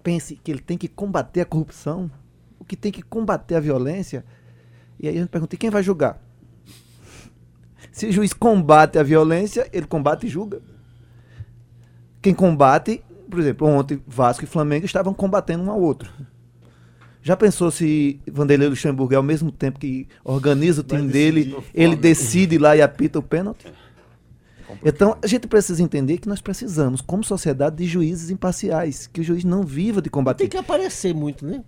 pense 0.02 0.36
que 0.36 0.50
ele 0.50 0.60
tem 0.60 0.78
que 0.78 0.88
combater 0.88 1.42
a 1.42 1.44
corrupção, 1.44 2.10
o 2.58 2.64
que 2.64 2.74
tem 2.76 2.90
que 2.90 3.02
combater 3.02 3.56
a 3.56 3.60
violência. 3.60 4.24
E 4.98 5.06
aí 5.06 5.16
a 5.16 5.20
gente 5.20 5.28
pergunta, 5.28 5.54
e 5.54 5.58
quem 5.58 5.68
vai 5.68 5.82
julgar? 5.82 6.18
Se 7.92 8.06
o 8.06 8.12
juiz 8.12 8.32
combate 8.32 8.98
a 8.98 9.02
violência, 9.02 9.68
ele 9.70 9.86
combate 9.86 10.26
e 10.26 10.30
julga. 10.30 10.62
Quem 12.22 12.32
combate, 12.32 13.02
por 13.28 13.38
exemplo, 13.38 13.66
ontem 13.66 14.02
Vasco 14.06 14.44
e 14.44 14.46
Flamengo 14.46 14.86
estavam 14.86 15.12
combatendo 15.12 15.64
um 15.64 15.70
ao 15.70 15.80
outro. 15.80 16.10
Já 17.22 17.36
pensou 17.36 17.70
se 17.70 18.18
Vanderlei 18.26 18.68
Luxemburgo, 18.68 19.14
ao 19.14 19.22
mesmo 19.22 19.52
tempo 19.52 19.78
que 19.78 20.08
organiza 20.24 20.80
o 20.80 20.84
time 20.84 21.06
dele, 21.06 21.54
ele 21.74 21.94
decide 21.94 22.56
lá 22.56 22.74
e 22.74 22.80
apita 22.80 23.18
o 23.18 23.22
pênalti? 23.22 23.70
Então, 24.84 25.16
a 25.22 25.26
gente 25.26 25.46
precisa 25.46 25.82
entender 25.82 26.18
que 26.18 26.28
nós 26.28 26.40
precisamos, 26.40 27.00
como 27.00 27.24
sociedade, 27.24 27.76
de 27.76 27.86
juízes 27.86 28.30
imparciais, 28.30 29.06
que 29.06 29.20
o 29.20 29.24
juiz 29.24 29.44
não 29.44 29.62
viva 29.62 30.00
de 30.00 30.10
combater. 30.10 30.44
Tem 30.44 30.48
que 30.48 30.56
aparecer 30.56 31.14
muito, 31.14 31.46
né? 31.46 31.62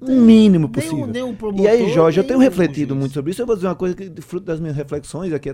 O 0.00 0.10
mínimo 0.12 0.68
possível. 0.68 1.06
Nem, 1.06 1.24
nem 1.24 1.34
promotor, 1.34 1.64
e 1.64 1.68
aí, 1.68 1.92
Jorge, 1.92 2.20
eu 2.20 2.24
tenho 2.24 2.38
refletido 2.38 2.94
muito 2.94 3.14
sobre 3.14 3.30
isso. 3.30 3.40
Eu 3.40 3.46
vou 3.46 3.56
dizer 3.56 3.68
uma 3.68 3.74
coisa 3.74 3.94
que, 3.94 4.10
fruto 4.20 4.44
das 4.44 4.60
minhas 4.60 4.76
reflexões 4.76 5.32
aqui, 5.32 5.50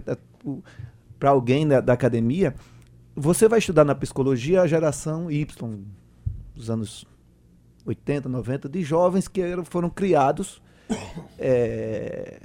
para 1.19 1.31
alguém 1.31 1.67
da, 1.67 1.81
da 1.81 1.93
academia, 1.93 2.55
você 3.15 3.47
vai 3.47 3.61
estudar 3.61 3.85
na 3.85 3.95
psicologia 3.95 4.63
a 4.63 4.67
geração 4.67 5.31
Y, 5.31 5.47
dos 6.57 6.71
anos 6.71 7.05
80, 7.87 8.29
90, 8.29 8.69
de 8.69 8.83
jovens 8.83 9.29
que 9.29 9.43
foram 9.65 9.89
criados 9.89 10.61
é, 11.39 12.41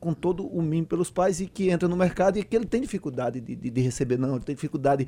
com 0.00 0.14
todo 0.14 0.46
o 0.46 0.62
mimo 0.62 0.86
pelos 0.86 1.10
pais 1.10 1.40
e 1.40 1.46
que 1.46 1.70
entra 1.70 1.86
no 1.86 1.96
mercado 1.96 2.38
e 2.38 2.42
que 2.42 2.56
ele 2.56 2.64
tem 2.64 2.80
dificuldade 2.80 3.40
de, 3.40 3.54
de, 3.54 3.70
de 3.70 3.80
receber 3.80 4.18
não, 4.18 4.36
ele 4.36 4.44
tem 4.44 4.54
dificuldade. 4.54 5.06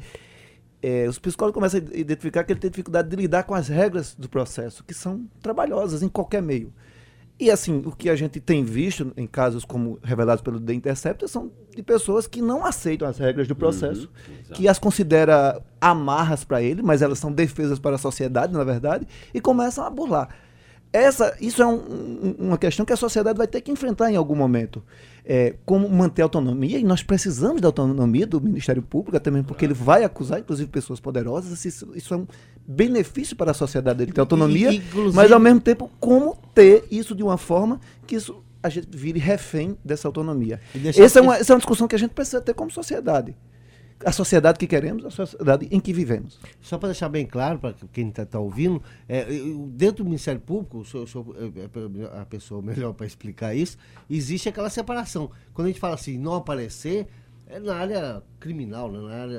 É, 0.82 1.08
os 1.08 1.18
psicólogos 1.18 1.54
começam 1.54 1.80
a 1.80 1.96
identificar 1.96 2.44
que 2.44 2.52
ele 2.52 2.60
tem 2.60 2.70
dificuldade 2.70 3.08
de 3.08 3.16
lidar 3.16 3.44
com 3.44 3.54
as 3.54 3.68
regras 3.68 4.14
do 4.14 4.28
processo, 4.28 4.84
que 4.84 4.92
são 4.92 5.26
trabalhosas 5.40 6.02
em 6.02 6.08
qualquer 6.08 6.42
meio. 6.42 6.72
E 7.40 7.50
assim, 7.50 7.82
o 7.84 7.90
que 7.90 8.08
a 8.10 8.14
gente 8.14 8.38
tem 8.38 8.62
visto 8.62 9.12
em 9.16 9.26
casos 9.26 9.64
como 9.64 9.98
revelados 10.02 10.42
pelo 10.42 10.60
The 10.60 10.74
Interceptor 10.74 11.28
são 11.28 11.50
de 11.74 11.82
pessoas 11.82 12.26
que 12.26 12.40
não 12.40 12.64
aceitam 12.64 13.08
as 13.08 13.18
regras 13.18 13.48
do 13.48 13.56
processo, 13.56 14.08
uhum, 14.28 14.54
que 14.54 14.68
as 14.68 14.78
considera 14.78 15.60
amarras 15.80 16.44
para 16.44 16.62
ele, 16.62 16.82
mas 16.82 17.02
elas 17.02 17.18
são 17.18 17.32
defesas 17.32 17.78
para 17.78 17.96
a 17.96 17.98
sociedade, 17.98 18.52
na 18.52 18.62
verdade, 18.62 19.08
e 19.32 19.40
começam 19.40 19.84
a 19.84 19.90
burlar. 19.90 20.28
Essa, 20.92 21.34
isso 21.40 21.62
é 21.62 21.66
um, 21.66 21.74
um, 21.76 22.34
uma 22.48 22.58
questão 22.58 22.84
que 22.84 22.92
a 22.92 22.96
sociedade 22.96 23.38
vai 23.38 23.46
ter 23.46 23.60
que 23.60 23.70
enfrentar 23.70 24.10
em 24.12 24.16
algum 24.16 24.34
momento. 24.34 24.82
É, 25.24 25.54
como 25.64 25.88
manter 25.88 26.22
a 26.22 26.24
autonomia, 26.24 26.78
e 26.78 26.82
nós 26.84 27.02
precisamos 27.02 27.60
da 27.60 27.68
autonomia 27.68 28.26
do 28.26 28.40
Ministério 28.40 28.82
Público 28.82 29.18
também, 29.20 29.42
porque 29.42 29.64
ele 29.64 29.72
vai 29.74 30.02
acusar, 30.02 30.40
inclusive, 30.40 30.68
pessoas 30.68 30.98
poderosas. 30.98 31.64
Isso, 31.64 31.92
isso 31.94 32.12
é 32.12 32.16
um 32.16 32.26
benefício 32.66 33.36
para 33.36 33.52
a 33.52 33.54
sociedade, 33.54 34.02
ele 34.02 34.12
ter 34.12 34.20
autonomia, 34.20 34.72
Inclusive- 34.72 35.14
mas 35.16 35.30
ao 35.30 35.38
mesmo 35.40 35.60
tempo, 35.60 35.90
como 36.00 36.36
ter 36.54 36.84
isso 36.90 37.14
de 37.14 37.22
uma 37.22 37.36
forma 37.38 37.80
que 38.06 38.16
isso 38.16 38.42
a 38.62 38.68
gente 38.68 38.88
vire 38.96 39.18
refém 39.18 39.76
dessa 39.84 40.06
autonomia. 40.06 40.60
E 40.74 40.88
Essa 40.88 41.18
é, 41.18 41.22
uma, 41.22 41.36
essa 41.36 41.52
é 41.52 41.54
uma 41.54 41.58
discussão 41.58 41.88
que 41.88 41.94
a 41.96 41.98
gente 41.98 42.12
precisa 42.14 42.40
ter 42.40 42.54
como 42.54 42.70
sociedade. 42.70 43.36
A 44.04 44.12
sociedade 44.12 44.58
que 44.58 44.66
queremos, 44.66 45.04
a 45.04 45.10
sociedade 45.10 45.68
em 45.70 45.78
que 45.80 45.92
vivemos. 45.92 46.38
Só 46.60 46.78
para 46.78 46.88
deixar 46.88 47.08
bem 47.08 47.24
claro 47.26 47.58
para 47.58 47.74
quem 47.92 48.08
está 48.08 48.38
ouvindo, 48.38 48.82
é, 49.08 49.26
eu- 49.30 49.68
dentro 49.72 49.98
do 50.02 50.04
Ministério 50.04 50.40
Público, 50.40 50.78
o 50.78 50.84
senhor- 50.84 51.04
o 51.04 51.06
senhor 51.06 51.26
é, 51.56 51.60
é 52.16 52.20
a 52.20 52.24
pessoa 52.24 52.60
melhor 52.62 52.92
para 52.94 53.06
explicar 53.06 53.54
isso, 53.54 53.76
existe 54.10 54.48
aquela 54.48 54.70
separação. 54.70 55.30
Quando 55.54 55.66
a 55.66 55.70
gente 55.70 55.80
fala 55.80 55.94
assim, 55.94 56.18
não 56.18 56.34
aparecer, 56.34 57.06
é 57.46 57.60
na 57.60 57.74
área 57.74 58.22
criminal, 58.40 58.90
né, 58.90 58.98
na 59.00 59.14
área. 59.14 59.36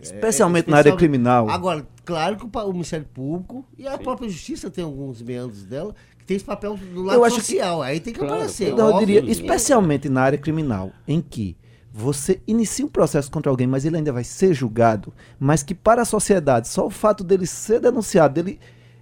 é, 0.00 0.02
Especialmente 0.02 0.68
é, 0.68 0.70
na 0.70 0.76
área 0.78 0.96
criminal. 0.96 1.48
Agora, 1.48 1.86
claro 2.04 2.36
que 2.36 2.44
o, 2.44 2.72
Ministério 2.72 3.06
Público 3.06 3.64
e 3.78 3.86
a 3.86 3.96
própria 3.96 4.28
Justiça 4.28 4.70
tem 4.70 4.84
alguns 4.84 5.22
meandros 5.22 5.64
dela 5.64 5.94
que 6.18 6.24
tem 6.24 6.36
esse 6.36 6.44
papel 6.44 6.76
do 6.76 7.02
lado 7.02 7.18
Eu 7.18 7.24
acho 7.24 7.36
que- 7.36 7.42
social. 7.42 7.80
Aí 7.82 7.98
tem 8.00 8.12
que 8.12 8.18
Claro, 8.18 8.34
aparecer. 8.34 8.74
Não, 8.74 8.90
eu 8.90 8.98
diria, 8.98 9.20
especialmente 9.30 10.08
na 10.08 10.22
área 10.22 10.38
criminal, 10.38 10.90
em 11.08 11.20
que 11.20 11.56
você 11.98 12.40
inicia 12.46 12.84
um 12.84 12.88
processo 12.88 13.30
contra 13.30 13.50
alguém, 13.50 13.66
mas 13.66 13.86
ele 13.86 13.96
ainda 13.96 14.12
vai 14.12 14.22
ser 14.22 14.52
julgado, 14.52 15.12
mas 15.40 15.62
que 15.62 15.74
para 15.74 16.02
a 16.02 16.04
sociedade, 16.04 16.68
só 16.68 16.86
o 16.86 16.90
fato 16.90 17.24
dele 17.24 17.46
ser 17.46 17.80
denunciado, 17.80 18.34
dele, 18.34 18.60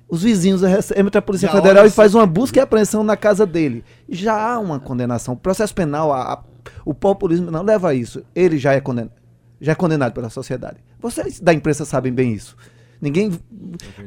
os 0.09 0.23
vizinhos 0.23 0.63
recebem 0.63 1.11
a 1.13 1.21
Polícia 1.23 1.49
Já 1.49 1.53
Federal 1.55 1.85
e 1.87 1.91
faz 1.91 2.15
uma 2.15 2.25
busca 2.27 2.59
e 2.59 2.63
apreensão 2.63 3.03
na 3.03 3.17
casa 3.17 3.45
dele. 3.45 3.83
Já 4.09 4.35
há 4.41 4.61
uma 4.61 4.79
condenação. 4.79 5.35
O 5.35 5.37
processo 5.37 5.75
penal, 5.75 6.13
a- 6.13 6.35
a- 6.35 6.43
o 6.85 6.95
populismo 6.95 7.51
não 7.51 7.63
leva 7.63 7.89
a 7.89 7.95
isso. 7.95 8.23
Ele 8.35 8.59
já 8.59 8.73
é 8.75 8.81
condenado, 8.81 9.13
já 9.61 9.73
é 9.73 9.75
condenado 9.75 10.13
pela 10.13 10.31
sociedade. 10.31 10.77
Vocês 11.01 11.41
da 11.41 11.53
imprensa 11.53 11.85
sabem 11.85 12.13
bem 12.13 12.33
isso. 12.33 12.57
Ninguém. 13.01 13.33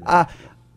Ah, 0.03 0.27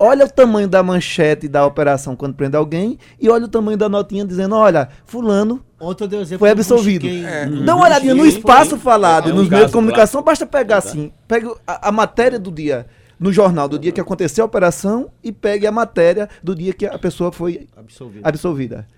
olha 0.01 0.25
o 0.25 0.29
tamanho 0.29 0.67
da 0.67 0.83
manchete 0.83 1.47
da 1.47 1.65
operação 1.65 2.17
quando 2.17 2.35
prende 2.35 2.57
alguém 2.57 2.99
e 3.21 3.29
olha 3.29 3.45
o 3.45 3.49
tamanho 3.49 3.77
da 3.77 3.89
notinha 3.89 4.25
dizendo: 4.25 4.57
olha, 4.57 4.89
Fulano 5.05 5.63
Ontem 5.79 6.05
eu 6.05 6.09
dei 6.09 6.21
exemplo 6.21 6.41
foi 6.41 6.49
do 6.49 6.53
absolvido. 6.53 7.07
É. 7.07 7.47
Dá 7.65 7.77
uma 7.77 7.85
olhadinha 7.85 8.15
no 8.15 8.27
espaço 8.27 8.71
foi- 8.71 8.79
falado, 8.81 9.31
é 9.31 9.33
um 9.33 9.37
nos 9.37 9.49
meios 9.49 9.67
de 9.69 9.73
comunicação, 9.73 10.23
basta 10.23 10.45
pegar 10.47 10.83
Tá. 10.83 10.89
assim, 10.89 11.13
pega 11.29 11.55
a, 11.67 11.89
a 11.89 11.93
matéria 11.93 12.39
do 12.39 12.51
dia 12.51 12.87
no 13.19 13.31
jornal 13.33 13.69
do 13.69 13.79
dia 13.79 13.93
que 13.93 14.01
aconteceu 14.01 14.45
a 14.45 14.47
operação 14.47 15.11
e 15.23 15.31
pegue 15.31 15.67
a 15.67 15.73
matéria 15.73 16.29
do 16.43 16.55
dia 16.55 16.73
que 16.73 16.87
a 16.87 16.99
pessoa 16.99 17.31
foi 17.31 17.69
Absolvido. 17.77 18.27
absolvida. 18.27 18.89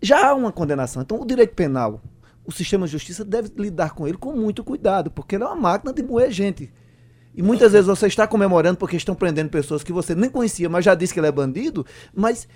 Já 0.00 0.28
há 0.30 0.34
uma 0.34 0.50
condenação. 0.50 1.02
Então, 1.02 1.20
o 1.20 1.26
direito 1.26 1.54
penal, 1.54 2.00
o 2.46 2.52
sistema 2.52 2.86
de 2.86 2.92
justiça 2.92 3.24
deve 3.24 3.50
lidar 3.58 3.90
com 3.94 4.06
ele 4.08 4.16
com 4.16 4.32
muito 4.32 4.62
cuidado, 4.64 5.10
porque 5.10 5.36
ele 5.36 5.44
é 5.44 5.46
uma 5.46 5.56
máquina 5.56 5.92
de 5.92 6.02
moer 6.02 6.30
gente. 6.30 6.70
E 7.36 7.42
muitas 7.42 7.72
vezes 7.72 7.86
você 7.86 8.06
está 8.06 8.26
comemorando 8.26 8.78
porque 8.78 8.96
estão 8.96 9.14
prendendo 9.14 9.50
pessoas 9.50 9.82
que 9.84 9.92
você 9.92 10.14
nem 10.14 10.30
conhecia, 10.30 10.68
mas 10.70 10.84
já 10.84 10.94
disse 10.94 11.12
que 11.12 11.20
ele 11.20 11.26
é 11.26 11.32
bandido, 11.32 11.84
mas 12.14 12.48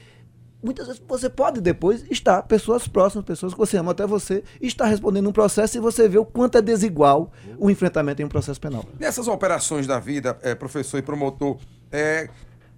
muitas 0.62 0.86
vezes 0.86 1.02
você 1.06 1.28
pode 1.28 1.60
depois 1.60 2.02
estar, 2.10 2.42
pessoas 2.44 2.88
próximas, 2.88 3.24
pessoas 3.26 3.52
que 3.52 3.58
você 3.58 3.76
ama 3.76 3.92
até 3.92 4.06
você, 4.06 4.42
estar 4.60 4.86
respondendo 4.86 5.28
um 5.28 5.32
processo 5.32 5.76
e 5.76 5.80
você 5.80 6.08
vê 6.08 6.16
o 6.18 6.24
quanto 6.24 6.56
é 6.56 6.62
desigual 6.62 7.30
o 7.58 7.70
enfrentamento 7.70 8.22
em 8.22 8.24
um 8.24 8.28
processo 8.28 8.58
penal. 8.60 8.84
Nessas 8.98 9.28
operações 9.28 9.86
da 9.86 9.98
vida, 9.98 10.38
é, 10.42 10.54
professor 10.54 10.96
e 10.96 11.02
promotor, 11.02 11.58
é, 11.92 12.28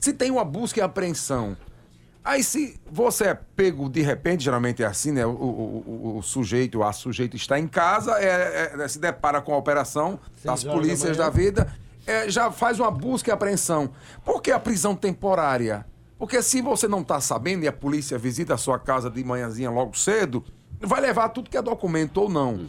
se 0.01 0.13
tem 0.13 0.31
uma 0.31 0.45
busca 0.45 0.81
e 0.81 0.83
apreensão, 0.83 1.57
aí 2.25 2.43
se 2.43 2.81
você 2.91 3.27
é 3.27 3.35
pego 3.35 3.89
de 3.89 4.01
repente, 4.03 4.43
geralmente 4.43 4.83
é 4.83 4.87
assim, 4.87 5.13
né? 5.13 5.25
O, 5.25 5.31
o- 5.31 5.85
o- 5.87 6.19
o 6.19 6.23
sujeito, 6.23 6.83
a 6.83 6.93
sujeito 6.93 7.37
está 7.37 7.59
em 7.61 7.69
casa, 7.69 8.13
é, 8.21 8.73
é, 8.77 8.89
se 8.89 8.99
depara 8.99 9.41
com 9.41 9.55
a 9.55 9.57
operação 9.57 10.19
das 10.45 10.65
da 10.65 10.73
polícias 10.73 11.17
manhã. 11.17 11.31
da, 11.31 11.31
vida, 11.31 11.73
é, 12.07 12.29
já 12.31 12.51
faz 12.51 12.81
uma 12.81 12.91
busca 12.91 13.31
e 13.31 13.33
apreensão. 13.33 13.91
Por 14.25 14.41
que 14.43 14.51
a 14.51 14.59
prisão 14.59 14.95
temporária? 14.95 15.87
Porque 16.19 16.41
se 16.43 16.63
você 16.63 16.87
não 16.87 17.01
está 17.01 17.21
sabendo 17.21 17.65
e 17.65 17.69
a 17.69 17.73
polícia 17.73 18.17
visita 18.17 18.55
a 18.55 18.57
sua 18.57 18.79
casa 18.79 19.11
de 19.11 19.25
manhãzinha 19.25 19.71
logo 19.71 19.97
cedo, 19.97 20.45
vai 20.81 21.01
levar 21.01 21.29
tudo 21.31 21.51
que 21.51 21.57
é 21.57 21.63
documento 21.63 22.19
ou 22.19 22.29
não. 22.29 22.67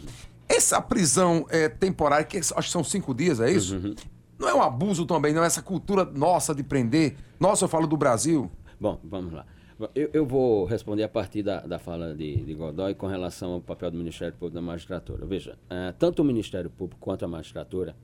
Essa 0.48 0.80
prisão 0.80 1.46
é, 1.48 1.68
temporária, 1.68 2.24
que 2.24 2.38
acho 2.38 2.52
que 2.54 2.70
são 2.70 2.84
cinco 2.84 3.14
dias, 3.14 3.40
é 3.40 3.50
isso? 3.50 3.94
Não 4.38 4.48
é 4.48 4.54
um 4.54 4.62
abuso 4.62 5.06
também, 5.06 5.32
não? 5.32 5.42
Essa 5.42 5.62
cultura 5.62 6.04
nossa 6.04 6.54
de 6.54 6.62
prender. 6.62 7.16
Nossa, 7.38 7.64
eu 7.64 7.68
falo 7.68 7.86
do 7.86 7.96
Brasil. 7.96 8.50
Bom, 8.80 8.98
vamos 9.04 9.32
lá. 9.32 9.46
Eu, 9.94 10.10
eu 10.12 10.26
vou 10.26 10.64
responder 10.64 11.02
a 11.02 11.08
partir 11.08 11.42
da, 11.42 11.60
da 11.60 11.78
fala 11.78 12.14
de, 12.14 12.36
de 12.44 12.54
Godoy 12.54 12.94
com 12.94 13.06
relação 13.06 13.52
ao 13.52 13.60
papel 13.60 13.90
do 13.90 13.98
Ministério 13.98 14.32
Público 14.34 14.54
da 14.54 14.62
magistratura. 14.62 15.26
Veja, 15.26 15.58
eh, 15.68 15.92
tanto 15.98 16.22
o 16.22 16.24
Ministério 16.24 16.70
Público 16.70 17.00
quanto 17.00 17.24
a 17.24 17.28
magistratura 17.28 17.96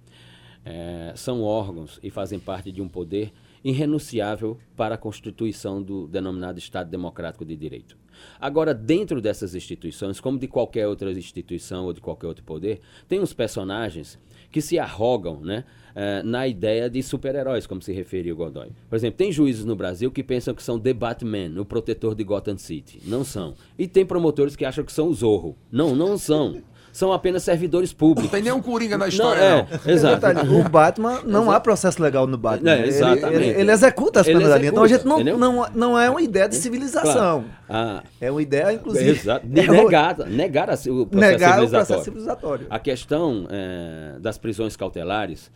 eh, 0.64 1.12
são 1.16 1.42
órgãos 1.42 1.98
e 2.02 2.10
fazem 2.10 2.38
parte 2.38 2.70
de 2.70 2.82
um 2.82 2.88
poder 2.88 3.32
irrenunciável 3.62 4.58
para 4.76 4.94
a 4.94 4.98
constituição 4.98 5.82
do 5.82 6.06
denominado 6.06 6.58
Estado 6.58 6.90
Democrático 6.90 7.44
de 7.44 7.56
Direito. 7.56 7.96
Agora, 8.40 8.74
dentro 8.74 9.20
dessas 9.20 9.54
instituições, 9.54 10.20
como 10.20 10.38
de 10.38 10.46
qualquer 10.46 10.86
outra 10.86 11.10
instituição 11.12 11.84
ou 11.84 11.92
de 11.92 12.00
qualquer 12.00 12.26
outro 12.26 12.44
poder, 12.44 12.80
tem 13.08 13.20
uns 13.20 13.32
personagens 13.32 14.18
que 14.50 14.60
se 14.60 14.78
arrogam 14.78 15.40
né, 15.40 15.64
eh, 15.94 16.22
na 16.22 16.46
ideia 16.46 16.90
de 16.90 17.02
super-heróis, 17.02 17.66
como 17.66 17.80
se 17.80 17.92
referiu 17.92 18.36
Godoy. 18.36 18.70
Por 18.88 18.96
exemplo, 18.96 19.16
tem 19.16 19.30
juízes 19.30 19.64
no 19.64 19.76
Brasil 19.76 20.10
que 20.10 20.22
pensam 20.22 20.54
que 20.54 20.62
são 20.62 20.78
The 20.78 20.92
Batman, 20.92 21.60
o 21.60 21.64
protetor 21.64 22.14
de 22.14 22.24
Gotham 22.24 22.58
City. 22.58 23.00
Não 23.06 23.24
são. 23.24 23.54
E 23.78 23.86
tem 23.86 24.04
promotores 24.04 24.56
que 24.56 24.64
acham 24.64 24.84
que 24.84 24.92
são 24.92 25.08
o 25.08 25.14
Zorro. 25.14 25.56
Não, 25.70 25.94
não 25.94 26.18
são. 26.18 26.62
São 26.92 27.12
apenas 27.12 27.42
servidores 27.42 27.90
Não 27.92 27.98
públicos. 27.98 28.30
tem 28.30 28.42
nenhum 28.42 28.60
coringa 28.60 28.98
na 28.98 29.04
Não, 29.04 29.08
história, 29.08 29.40
é, 29.40 29.56
não. 29.86 29.92
exato. 29.92 30.14
Detalhe, 30.26 30.48
o 30.54 30.68
Batman, 30.68 31.20
não 31.24 31.50
há 31.50 31.60
processo 31.60 32.02
legal 32.02 32.26
no 32.26 32.36
Batman. 32.36 32.70
É, 32.72 32.78
Ele- 32.80 32.88
exatamente. 32.88 33.34
Ele, 33.44 33.60
ele 33.60 33.70
executa 33.72 34.20
as 34.20 34.26
Ele 34.26 34.36
penas 34.38 34.52
da 34.52 34.58
linha. 34.58 34.70
Então 34.70 34.82
a 34.82 34.88
gente 34.88 35.04
não, 35.06 35.22
não, 35.22 35.66
não 35.74 35.98
é 35.98 36.10
uma 36.10 36.20
ideia 36.20 36.48
de 36.48 36.56
civilização. 36.56 37.44
Claro. 37.44 37.44
Ah, 37.68 38.02
É 38.20 38.30
uma 38.30 38.42
ideia, 38.42 38.72
inclusive. 38.72 39.10
Exato. 39.10 39.46
É 39.46 39.70
o- 39.70 39.72
negar, 39.72 40.12
o 40.12 40.16
processo 40.16 40.30
negar 40.36 40.68
o 40.70 40.76
civilizatório. 40.76 41.68
processo 41.70 42.04
civilizatório. 42.04 42.66
A 42.68 42.78
questão 42.78 43.46
eh, 43.50 44.16
das 44.20 44.36
prisões 44.38 44.74
cautelares, 44.76 45.50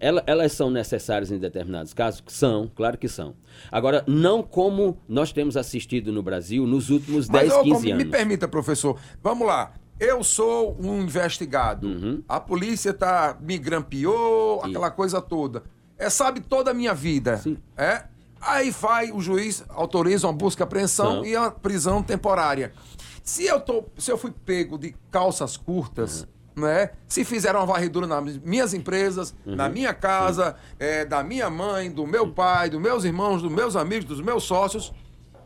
ela- 0.00 0.22
elas 0.26 0.52
são 0.52 0.70
necessárias 0.70 1.30
em 1.30 1.38
determinados 1.38 1.92
casos? 1.92 2.22
São, 2.26 2.70
claro 2.74 2.96
que 2.96 3.08
são. 3.08 3.34
Agora, 3.70 4.02
não 4.06 4.42
como 4.42 4.96
nós 5.08 5.32
temos 5.32 5.56
assistido 5.56 6.10
no 6.12 6.22
Brasil 6.22 6.66
nos 6.66 6.88
últimos 6.88 7.28
Mas 7.28 7.42
10, 7.48 7.52
ô, 7.54 7.62
15 7.62 7.86
me 7.86 7.92
anos. 7.92 8.04
permita, 8.06 8.48
professor. 8.48 8.96
Vamos 9.22 9.46
lá. 9.46 9.72
Eu 10.04 10.24
sou 10.24 10.76
um 10.80 11.00
investigado. 11.00 11.86
Uhum. 11.86 12.22
A 12.28 12.40
polícia 12.40 12.92
tá 12.92 13.36
me 13.40 13.56
grampeou, 13.56 14.60
aquela 14.64 14.90
coisa 14.90 15.20
toda. 15.22 15.62
É, 15.96 16.10
sabe 16.10 16.40
toda 16.40 16.72
a 16.72 16.74
minha 16.74 16.92
vida. 16.92 17.36
Sim. 17.38 17.56
É? 17.76 18.04
Aí 18.40 18.72
vai, 18.72 19.12
o 19.12 19.20
juiz 19.20 19.62
autoriza 19.68 20.26
uma 20.26 20.32
busca 20.32 20.62
e 20.62 20.64
apreensão 20.64 21.16
Não. 21.18 21.24
e 21.24 21.36
a 21.36 21.52
prisão 21.52 22.02
temporária. 22.02 22.72
Se 23.22 23.44
eu 23.46 23.60
tô, 23.60 23.84
se 23.96 24.10
eu 24.10 24.18
fui 24.18 24.32
pego 24.44 24.76
de 24.76 24.92
calças 25.08 25.56
curtas, 25.56 26.26
Uhum. 26.56 26.64
né? 26.64 26.90
Se 27.06 27.24
fizeram 27.24 27.60
uma 27.60 27.66
varredura 27.66 28.08
nas 28.08 28.36
minhas 28.38 28.74
empresas, 28.74 29.32
Uhum. 29.46 29.54
na 29.54 29.68
minha 29.68 29.94
casa, 29.94 30.56
é, 30.80 31.04
da 31.04 31.22
minha 31.22 31.48
mãe, 31.48 31.88
do 31.88 32.04
meu 32.08 32.26
pai, 32.32 32.68
dos 32.68 32.80
meus 32.80 33.04
irmãos, 33.04 33.40
dos 33.40 33.52
meus 33.52 33.76
amigos, 33.76 34.06
dos 34.06 34.20
meus 34.20 34.42
sócios, 34.42 34.92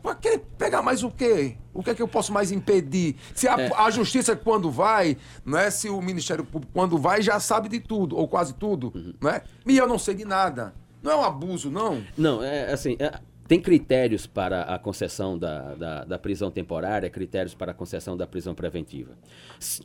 Pra 0.07 0.15
querer 0.15 0.39
pegar 0.57 0.81
mais 0.81 1.03
o 1.03 1.11
quê? 1.11 1.57
O 1.73 1.83
que 1.83 1.89
é 1.89 1.93
que 1.95 2.01
eu 2.01 2.07
posso 2.07 2.31
mais 2.31 2.49
impedir? 2.49 3.17
Se 3.35 3.45
a, 3.45 3.59
É. 3.59 3.69
a 3.75 3.89
justiça 3.91 4.37
quando 4.37 4.71
vai, 4.71 5.17
né? 5.45 5.69
Se 5.69 5.89
o 5.89 6.01
Ministério 6.01 6.45
Público 6.45 6.71
quando 6.73 6.97
vai 6.97 7.21
já 7.21 7.41
sabe 7.41 7.67
de 7.67 7.81
tudo, 7.81 8.15
ou 8.15 8.25
quase 8.25 8.53
tudo, 8.53 8.93
Uhum. 8.95 9.13
né? 9.21 9.41
E 9.65 9.77
eu 9.77 9.85
não 9.85 9.99
sei 9.99 10.15
de 10.15 10.23
nada. 10.23 10.73
Não 11.03 11.11
é 11.11 11.15
um 11.17 11.23
abuso, 11.25 11.69
não? 11.69 12.01
Não, 12.17 12.41
é 12.41 12.71
assim, 12.71 12.95
é, 12.99 13.19
tem 13.49 13.59
critérios 13.59 14.25
para 14.25 14.61
a 14.61 14.79
concessão 14.79 15.37
da, 15.37 15.75
da, 15.75 16.05
da 16.05 16.17
prisão 16.17 16.49
temporária, 16.49 17.09
critérios 17.09 17.53
para 17.53 17.73
a 17.73 17.75
concessão 17.75 18.15
da 18.15 18.25
prisão 18.25 18.55
preventiva. 18.55 19.11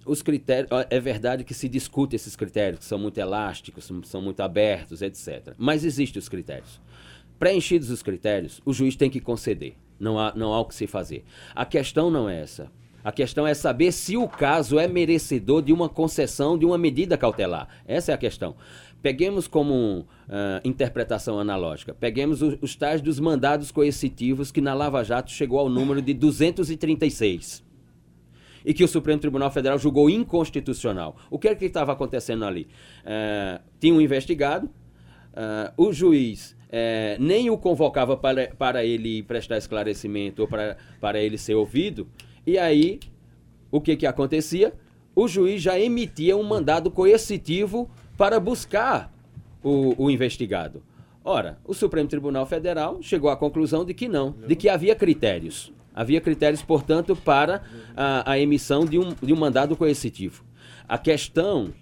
Os 0.07 0.23
critérios, 0.23 0.71
é 0.89 1.01
verdade 1.01 1.43
que 1.43 1.53
se 1.53 1.69
discute 1.69 2.15
esses 2.15 2.37
critérios, 2.37 2.79
que 2.79 2.85
são 2.85 2.99
muito 2.99 3.19
elásticos, 3.19 3.91
são 4.05 4.23
muito 4.23 4.41
abertos, 4.41 5.03
etc. 5.03 5.53
Mas 5.59 5.85
existem 5.85 6.21
os 6.21 6.29
critérios. 6.29 6.81
Preenchidos 7.41 7.91
os 7.91 8.05
critérios, 8.05 8.61
o 8.65 8.73
juiz 8.73 8.95
tem 8.95 9.11
que 9.11 9.19
conceder. 9.21 9.75
Não 10.03 10.19
há, 10.19 10.33
não 10.35 10.53
há 10.53 10.59
o 10.61 10.65
que 10.65 10.75
se 10.75 10.87
fazer. 10.89 11.25
A 11.55 11.65
questão 11.65 12.11
não 12.11 12.29
é 12.29 12.41
essa. 12.41 12.69
A 13.05 13.13
questão 13.13 13.47
é 13.47 13.55
saber 13.55 13.93
se 13.93 14.17
o 14.17 14.27
caso 14.29 14.79
é 14.79 14.89
merecedor 14.89 15.63
de 15.63 15.73
uma 15.73 15.89
concessão 15.89 16.59
de 16.59 16.65
uma 16.67 16.77
medida 16.77 17.17
cautelar. 17.17 17.69
Essa 17.87 18.11
é 18.11 18.15
a 18.15 18.19
questão. 18.19 18.57
Peguemos 19.01 19.47
como 19.49 20.05
ah, 20.29 20.61
interpretação 20.65 21.39
analógica, 21.39 21.93
peguemos 21.95 22.43
o- 22.43 22.59
os 22.61 22.75
tais 22.77 23.01
dos 23.01 23.19
mandados 23.21 23.71
coercitivos 23.73 24.51
que 24.53 24.61
na 24.61 24.75
Lava 24.75 25.03
Jato 25.05 25.31
chegou 25.31 25.59
ao 25.61 25.69
número 25.69 26.01
de 26.03 26.15
236 26.15 27.65
e 28.65 28.73
que 28.73 28.85
o 28.85 28.89
Supremo 28.89 29.21
Tribunal 29.21 29.51
Federal 29.51 29.79
julgou 29.79 30.09
inconstitucional. 30.09 31.17
O 31.31 31.39
que 31.39 31.49
é 31.49 31.55
que 31.55 31.65
estava 31.65 31.93
acontecendo 31.93 32.45
ali? 32.45 32.69
Eh, 33.05 33.61
tinha 33.81 33.93
um 33.93 34.01
investigado, 34.01 34.71
eh, 35.35 35.73
o 35.77 35.93
juiz 35.93 36.57
é, 36.73 37.19
nem 37.21 37.51
o 37.51 37.59
convocava 37.59 38.17
para, 38.17 38.49
para 38.49 38.83
ele 38.83 39.23
prestar 39.23 39.59
esclarecimento 39.59 40.41
ou 40.41 40.49
para, 40.49 40.79
para 40.99 41.21
ele 41.21 41.37
ser 41.37 41.55
ouvido. 41.55 42.09
E 42.47 42.57
aí, 42.57 42.99
o 43.71 43.79
que, 43.79 43.95
que 43.95 44.07
acontecia? 44.07 44.73
O 45.15 45.29
juiz 45.29 45.61
já 45.61 45.79
emitia 45.79 46.35
um 46.35 46.43
mandado 46.43 46.91
coercitivo 46.91 47.91
para 48.17 48.41
buscar 48.41 49.13
o, 49.63 50.07
o 50.07 50.11
investigado. 50.11 50.83
Ora, 51.23 51.59
o 51.65 51.75
Supremo 51.75 52.09
Tribunal 52.09 52.47
Federal 52.47 53.01
chegou 53.03 53.29
à 53.29 53.37
conclusão 53.37 53.85
de 53.85 53.93
que 53.93 54.09
não, 54.09 54.35
de 54.47 54.57
que 54.57 54.69
havia 54.69 54.95
critérios. 54.95 55.73
Havia 55.95 56.23
critérios, 56.23 56.63
portanto, 56.63 57.15
para 57.15 57.63
a, 57.95 58.33
a 58.33 58.39
emissão 58.39 58.87
de 58.87 58.99
um, 58.99 59.15
de 59.23 59.33
um 59.33 59.37
mandado 59.37 59.77
coercitivo. 59.77 60.43
A 60.89 60.97
questão 60.97 61.73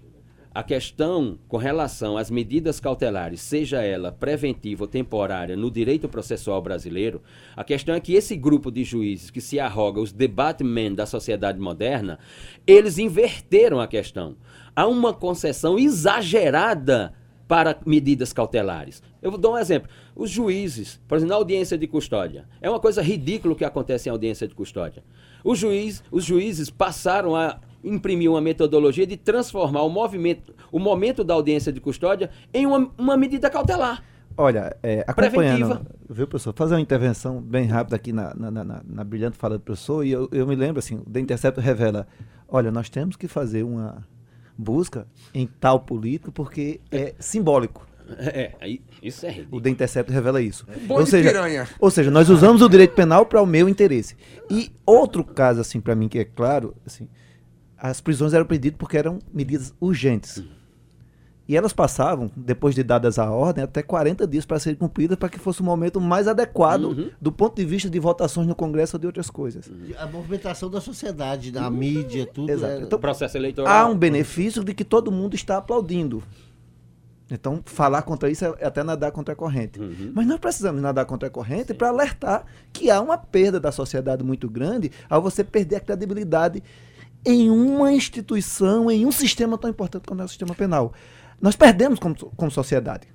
a 0.53 0.63
questão 0.65 1.39
com 1.47 1.57
relação 1.57 2.17
às 2.17 2.31
medidas 2.31 2.81
cautelares, 2.81 3.41
seja 3.41 3.83
ela 3.83 4.11
preventiva 4.11 4.85
ou 4.85 4.89
temporária, 4.89 5.57
no 5.57 5.71
direito 5.71 6.09
processual 6.09 6.61
brasileiro, 6.61 7.23
a 7.57 7.63
questão 7.63 7.95
é 7.95 8.01
que 8.01 8.15
esse 8.15 8.37
grupo 8.37 8.71
de 8.71 8.83
juízes 8.83 9.31
que 9.31 9.41
se 9.41 9.61
arroga 9.61 10.01
os 10.01 10.13
debatmen 10.13 10.93
da 10.93 11.07
sociedade 11.07 11.61
moderna, 11.61 12.19
eles 12.67 12.99
inverteram 12.99 13.81
a 13.81 13.87
questão. 13.87 14.37
Há 14.75 14.87
uma 14.87 15.15
concessão 15.15 15.79
exagerada 15.79 17.15
para 17.47 17.79
medidas 17.85 18.33
cautelares. 18.33 19.03
Eu 19.21 19.31
vou 19.31 19.41
dar 19.41 19.51
um 19.51 19.59
exemplo. 19.59 19.89
Os 20.17 20.31
juízes, 20.31 21.01
por 21.07 21.17
exemplo, 21.17 21.31
na 21.31 21.37
audiência 21.37 21.77
de 21.77 21.87
custódia, 21.87 22.47
é 22.61 22.71
uma 22.71 22.81
coisa 22.81 23.03
ridícula 23.03 23.55
o 23.55 23.57
que 23.57 23.65
acontece 23.65 24.09
em 24.09 24.13
audiência 24.13 24.47
de 24.47 24.55
custódia. 24.55 25.03
Os, 25.45 25.59
juiz, 25.59 26.03
os 26.11 26.25
juízes 26.25 26.71
passaram 26.71 27.35
a 27.35 27.61
imprimir 27.83 28.31
uma 28.31 28.41
metodologia 28.41 29.07
de 29.07 29.17
transformar 29.17 29.83
o 29.83 29.89
movimento, 29.89 30.55
o 30.71 30.79
momento 30.79 31.25
da 31.25 31.35
audiência 31.35 31.73
de 31.73 31.81
custódia 31.81 32.31
em 32.53 32.67
uma, 32.67 32.91
uma 32.99 33.17
medida 33.17 33.49
cautelar. 33.51 34.03
Olha, 34.37 34.75
é, 34.83 35.05
acompanhando, 35.07 35.67
Preventiva. 35.67 35.83
viu, 36.09 36.27
professor? 36.27 36.55
Fazer 36.55 36.75
uma 36.75 36.81
intervenção 36.81 37.41
bem 37.43 37.67
rápida 37.67 37.97
aqui 37.97 38.13
na, 38.13 38.33
na, 38.35 38.51
na, 38.51 38.83
na 38.83 39.05
brilhante 39.05 39.37
fala 39.37 39.59
do 39.59 39.65
professor, 39.65 40.05
e 40.05 40.13
eu, 40.13 40.29
eu 40.33 40.47
me 40.47 40.55
lembro 40.55 40.79
assim, 40.79 40.97
o 40.97 41.11
The 41.11 41.21
Intercept 41.21 41.61
revela, 41.61 42.07
olha, 42.49 42.71
nós 42.71 42.89
temos 42.89 43.17
que 43.17 43.29
fazer 43.29 43.65
uma 43.65 44.07
busca 44.57 45.07
em 45.35 45.47
tal 45.47 45.81
político 45.81 46.31
porque 46.31 46.81
é 46.91 47.15
simbólico. 47.19 47.87
É, 48.19 48.53
isso 49.01 49.25
é 49.25 49.31
ridículo. 49.31 49.59
O 49.59 49.61
The 49.61 49.71
Intercept 49.71 50.13
revela 50.13 50.43
isso. 50.43 50.67
É. 50.69 50.93
Ou 50.93 51.07
seja, 51.07 51.31
piranha. 51.31 51.69
ou 51.79 51.93
seja, 51.93 52.11
nós 52.11 52.29
usamos 52.29 52.61
o 52.61 52.69
direito 52.69 52.93
penal 52.93 53.25
para 53.25 53.41
o 53.41 53.47
meu 53.47 53.69
interesse. 53.69 54.17
E 54.51 54.73
outro 54.85 55.23
caso, 55.23 55.61
assim, 55.61 55.81
para 55.81 55.95
mim, 55.95 56.09
que 56.09 56.19
é 56.19 56.25
claro, 56.25 56.75
assim, 56.85 57.09
as 57.81 58.01
prisões 58.01 58.35
eram 58.35 58.45
pedidas 58.45 58.79
porque 58.79 58.97
eram 58.97 59.19
medidas 59.33 59.75
urgentes. 59.81 60.37
Uhum. 60.39 60.61
E 61.49 61.57
elas 61.57 61.73
passavam, 61.73 62.31
depois 62.37 62.77
de 62.77 62.83
dadas 62.85 63.19
a 63.19 63.29
ordem, 63.29 63.65
até 63.65 63.83
40 63.83 64.25
dias 64.25 64.47
para 64.47 64.61
serem 64.61 64.79
cumpridas, 64.79 65.19
para 65.19 65.29
que 65.29 65.37
fosse 65.37 65.61
o 65.61 65.65
momento 65.65 66.01
mais 66.01 66.29
adequado 66.29 66.85
uhum. 66.85 67.11
do 67.21 67.33
ponto 67.33 67.57
de 67.57 67.65
vista 67.65 67.91
de 67.91 67.99
votações 67.99 68.47
no 68.47 68.55
Congresso 68.55 68.95
ou 68.95 69.01
de 69.01 69.07
outras 69.07 69.29
coisas. 69.29 69.67
Uhum. 69.67 69.89
A 69.99 70.07
movimentação 70.07 70.71
da 70.71 70.81
sociedade, 70.81 71.51
da 71.51 71.69
uhum. 71.69 71.75
mídia, 71.75 72.25
tudo. 72.25 72.53
Exato. 72.53 72.83
Então, 72.83 73.01
processo 73.01 73.37
eleitoral. 73.37 73.73
Há 73.73 73.91
um 73.91 73.99
benefício 73.99 74.63
de 74.63 74.73
que 74.73 74.85
todo 74.85 75.11
mundo 75.11 75.35
está 75.35 75.57
aplaudindo. 75.57 76.23
Então, 77.29 77.61
falar 77.65 78.03
contra 78.03 78.31
isso 78.31 78.45
é 78.45 78.67
até 78.67 78.83
nadar 78.83 79.13
contra 79.13 79.33
a 79.33 79.37
corrente. 79.37 79.81
Uhum. 79.81 80.13
Mas 80.15 80.27
nós 80.27 80.39
precisamos 80.39 80.83
nadar 80.83 81.05
contra 81.05 81.29
a 81.29 81.31
corrente 81.31 81.73
para 81.73 81.89
alertar 81.89 82.45
que 82.73 82.91
há 82.91 83.01
uma 83.01 83.17
perda 83.17 83.61
da 83.61 83.71
sociedade 83.71 84.25
muito 84.25 84.49
grande 84.49 84.91
ao 85.09 85.23
você 85.23 85.45
perder 85.45 85.77
a 85.77 85.81
credibilidade 85.81 86.63
em 87.25 87.51
uma 87.51 87.93
instituição, 87.93 88.91
em 88.91 89.05
um 89.05 89.13
sistema 89.13 89.59
tão 89.59 89.71
importante 89.71 90.07
como 90.07 90.23
é 90.23 90.25
o 90.25 90.29
sistema 90.29 90.55
penal. 90.55 90.93
Nós 91.41 91.57
perdemos 91.57 91.99
como, 91.99 92.15
como 92.15 92.51
sociedade. 92.51 93.09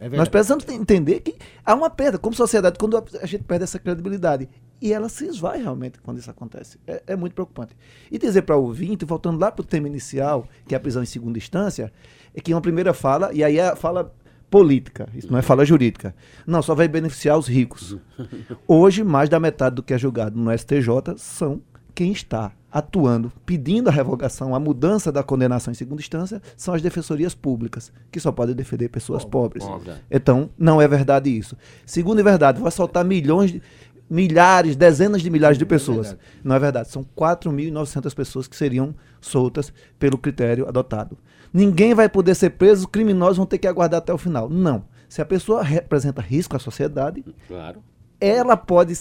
É 0.00 0.08
Nós 0.08 0.28
precisamos 0.28 0.66
entender 0.68 1.20
que 1.20 1.36
há 1.64 1.74
uma 1.74 1.90
perda 1.90 2.18
como 2.18 2.34
sociedade 2.34 2.78
quando 2.78 2.96
a 2.96 3.26
gente 3.26 3.42
perde 3.42 3.64
essa 3.64 3.78
credibilidade. 3.78 4.48
E 4.80 4.92
ela 4.92 5.08
se 5.08 5.26
esvai 5.26 5.60
realmente 5.60 6.00
quando 6.00 6.18
isso 6.18 6.30
acontece. 6.30 6.78
É, 6.86 7.02
é 7.08 7.16
muito 7.16 7.34
preocupante. 7.34 7.76
E 8.10 8.16
dizer 8.16 8.42
para 8.42 8.56
o 8.56 8.62
ouvinte, 8.62 9.04
voltando 9.04 9.40
lá 9.40 9.50
para 9.50 9.62
o 9.62 9.66
tema 9.66 9.88
inicial, 9.88 10.46
que 10.66 10.74
é 10.74 10.78
a 10.78 10.80
prisão 10.80 11.02
em 11.02 11.06
segunda 11.06 11.36
instância, 11.36 11.92
é 12.32 12.40
que 12.40 12.54
uma 12.54 12.60
primeira 12.60 12.94
fala, 12.94 13.32
e 13.32 13.42
aí 13.42 13.58
é 13.58 13.70
a 13.70 13.76
fala 13.76 14.14
política, 14.48 15.08
isso 15.14 15.30
não 15.30 15.38
é 15.38 15.42
fala 15.42 15.64
jurídica. 15.64 16.14
Não, 16.46 16.62
só 16.62 16.76
vai 16.76 16.86
beneficiar 16.86 17.36
os 17.36 17.48
ricos. 17.48 17.96
Hoje, 18.68 19.02
mais 19.02 19.28
da 19.28 19.40
metade 19.40 19.76
do 19.76 19.82
que 19.82 19.92
é 19.92 19.98
julgado 19.98 20.38
no 20.38 20.56
STJ 20.56 21.16
são 21.16 21.60
quem 21.92 22.12
está 22.12 22.52
atuando, 22.70 23.32
pedindo 23.46 23.88
a 23.88 23.92
revogação, 23.92 24.54
a 24.54 24.60
mudança 24.60 25.10
da 25.10 25.22
condenação 25.22 25.72
em 25.72 25.74
segunda 25.74 26.00
instância, 26.00 26.40
são 26.56 26.74
as 26.74 26.82
defensorias 26.82 27.34
públicas, 27.34 27.90
que 28.10 28.20
só 28.20 28.30
podem 28.30 28.54
defender 28.54 28.88
pessoas 28.88 29.24
pobres. 29.24 29.64
Pobre. 29.64 29.92
Então, 30.10 30.50
não 30.58 30.80
é 30.80 30.86
verdade 30.86 31.30
isso. 31.30 31.56
Segundo 31.86 32.20
é 32.20 32.22
verdade, 32.22 32.60
vai 32.60 32.70
soltar 32.70 33.04
milhões, 33.04 33.52
de, 33.52 33.62
milhares, 34.08 34.76
dezenas 34.76 35.22
de 35.22 35.30
milhares 35.30 35.58
de 35.58 35.66
pessoas. 35.66 36.12
É 36.12 36.18
não 36.42 36.54
é 36.54 36.58
verdade. 36.58 36.88
São 36.88 37.04
4.900 37.16 38.14
pessoas 38.14 38.46
que 38.46 38.56
seriam 38.56 38.94
soltas 39.20 39.72
pelo 39.98 40.18
critério 40.18 40.68
adotado. 40.68 41.18
Ninguém 41.52 41.94
vai 41.94 42.08
poder 42.08 42.34
ser 42.34 42.50
preso, 42.50 42.82
os 42.82 42.86
criminosos 42.86 43.38
vão 43.38 43.46
ter 43.46 43.58
que 43.58 43.66
aguardar 43.66 43.98
até 43.98 44.12
o 44.12 44.18
final. 44.18 44.48
Não. 44.48 44.84
Se 45.08 45.22
a 45.22 45.24
pessoa 45.24 45.62
representa 45.62 46.20
risco 46.20 46.54
à 46.54 46.58
sociedade, 46.58 47.24
claro. 47.46 47.82
ela 48.20 48.56
pode 48.56 48.94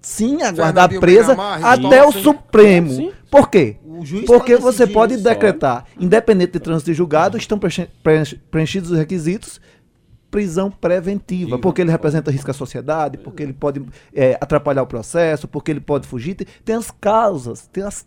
sim 0.00 0.42
aguardar 0.42 0.88
presa 0.98 1.36
até 1.62 2.04
o 2.04 2.12
Supremo. 2.12 2.90
Sim. 2.90 3.12
Por 3.30 3.48
quê? 3.48 3.76
Porque 4.26 4.56
você 4.56 4.86
pode 4.86 5.16
decretar, 5.18 5.84
independente 5.98 6.52
de 6.52 6.60
trânsito 6.60 6.90
de 6.90 6.96
julgado, 6.96 7.36
estão 7.36 7.58
preenchidos 8.50 8.90
os 8.90 8.98
requisitos, 8.98 9.60
prisão 10.30 10.70
preventiva, 10.70 11.58
porque 11.58 11.80
ele 11.80 11.90
representa 11.90 12.30
risco 12.30 12.50
à 12.50 12.54
sociedade, 12.54 13.18
porque 13.18 13.42
ele 13.42 13.52
pode 13.52 13.84
é, 14.14 14.38
atrapalhar 14.40 14.82
o 14.82 14.86
processo, 14.86 15.46
porque 15.46 15.70
ele 15.70 15.80
pode 15.80 16.06
fugir. 16.06 16.34
Tem 16.64 16.74
as 16.74 16.90
causas, 16.90 17.66
tem 17.66 17.82
as 17.84 18.06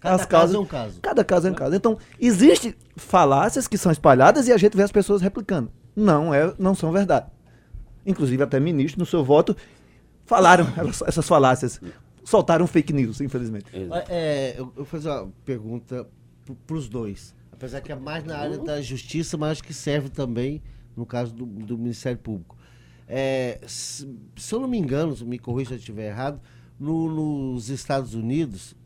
Cada 0.00 0.14
as 0.14 0.26
caso 0.26 0.56
é 0.56 0.60
um 0.60 0.64
caso. 0.64 1.00
Cada 1.00 1.24
caso 1.24 1.48
é 1.48 1.50
um 1.50 1.54
caso. 1.54 1.74
Então, 1.74 1.98
existem 2.20 2.74
falácias 2.96 3.66
que 3.66 3.76
são 3.76 3.90
espalhadas 3.90 4.46
e 4.46 4.52
a 4.52 4.56
gente 4.56 4.76
vê 4.76 4.82
as 4.82 4.92
pessoas 4.92 5.20
replicando. 5.20 5.70
Não, 5.94 6.32
é, 6.32 6.52
não 6.58 6.74
são 6.74 6.92
verdade. 6.92 7.26
Inclusive, 8.06 8.42
até 8.42 8.60
ministro, 8.60 9.00
no 9.00 9.06
seu 9.06 9.24
voto, 9.24 9.56
falaram 10.28 10.66
essas 11.06 11.26
falácias. 11.26 11.80
Soltaram 12.22 12.66
fake 12.66 12.92
news, 12.92 13.20
infelizmente. 13.20 13.66
É, 14.08 14.54
eu, 14.56 14.66
eu 14.66 14.72
vou 14.76 14.84
fazer 14.84 15.08
uma 15.08 15.32
pergunta 15.44 16.06
para 16.66 16.76
os 16.76 16.88
dois. 16.88 17.34
Apesar 17.50 17.80
que 17.80 17.90
é 17.90 17.96
mais 17.96 18.22
na 18.22 18.36
área 18.36 18.58
da 18.58 18.80
justiça, 18.80 19.36
mas 19.36 19.52
acho 19.52 19.64
que 19.64 19.74
serve 19.74 20.10
também 20.10 20.62
no 20.94 21.06
caso 21.06 21.34
do, 21.34 21.46
do 21.46 21.78
Ministério 21.78 22.18
Público. 22.18 22.56
É, 23.06 23.60
se, 23.66 24.06
se, 24.36 24.54
eu 24.54 24.60
não 24.60 24.68
me 24.68 24.76
engano, 24.76 25.16
me 25.24 25.38
corrija 25.38 25.70
se 25.70 25.74
eu 25.74 25.78
estiver 25.78 26.08
errado, 26.08 26.40
no, 26.78 27.10
nos 27.10 27.70
Estados 27.70 28.14
Unidos, 28.14 28.76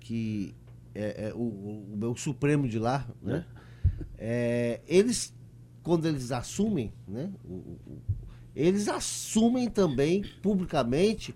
que 0.00 0.54
é, 0.94 1.28
é 1.28 1.34
o, 1.34 1.38
o, 1.38 2.10
o, 2.10 2.16
Supremo 2.16 2.66
de 2.66 2.78
lá, 2.78 3.06
né? 3.20 3.44
É, 4.16 4.80
eles, 4.86 5.34
quando 5.82 6.06
eles 6.06 6.32
assumem, 6.32 6.92
né? 7.06 7.30
O, 7.44 7.78
eles 8.54 8.88
assumem 8.88 9.68
também 9.68 10.22
publicamente 10.42 11.34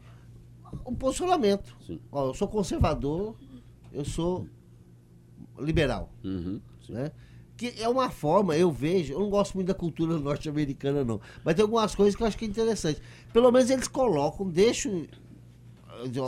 um 0.86 0.94
posicionamento. 0.94 1.76
Ó, 2.12 2.28
eu 2.28 2.34
sou 2.34 2.48
conservador, 2.48 3.34
eu 3.92 4.04
sou 4.04 4.46
liberal. 5.58 6.12
Uhum, 6.22 6.60
né? 6.88 7.10
Que 7.56 7.74
é 7.78 7.88
uma 7.88 8.10
forma, 8.10 8.54
eu 8.54 8.70
vejo, 8.70 9.14
eu 9.14 9.20
não 9.20 9.30
gosto 9.30 9.54
muito 9.54 9.68
da 9.68 9.74
cultura 9.74 10.18
norte-americana, 10.18 11.02
não. 11.02 11.20
Mas 11.42 11.54
tem 11.54 11.62
algumas 11.62 11.94
coisas 11.94 12.14
que 12.14 12.22
eu 12.22 12.26
acho 12.26 12.36
que 12.36 12.44
é 12.44 12.48
interessante. 12.48 13.00
Pelo 13.32 13.50
menos 13.50 13.70
eles 13.70 13.88
colocam, 13.88 14.48
deixam. 14.48 15.06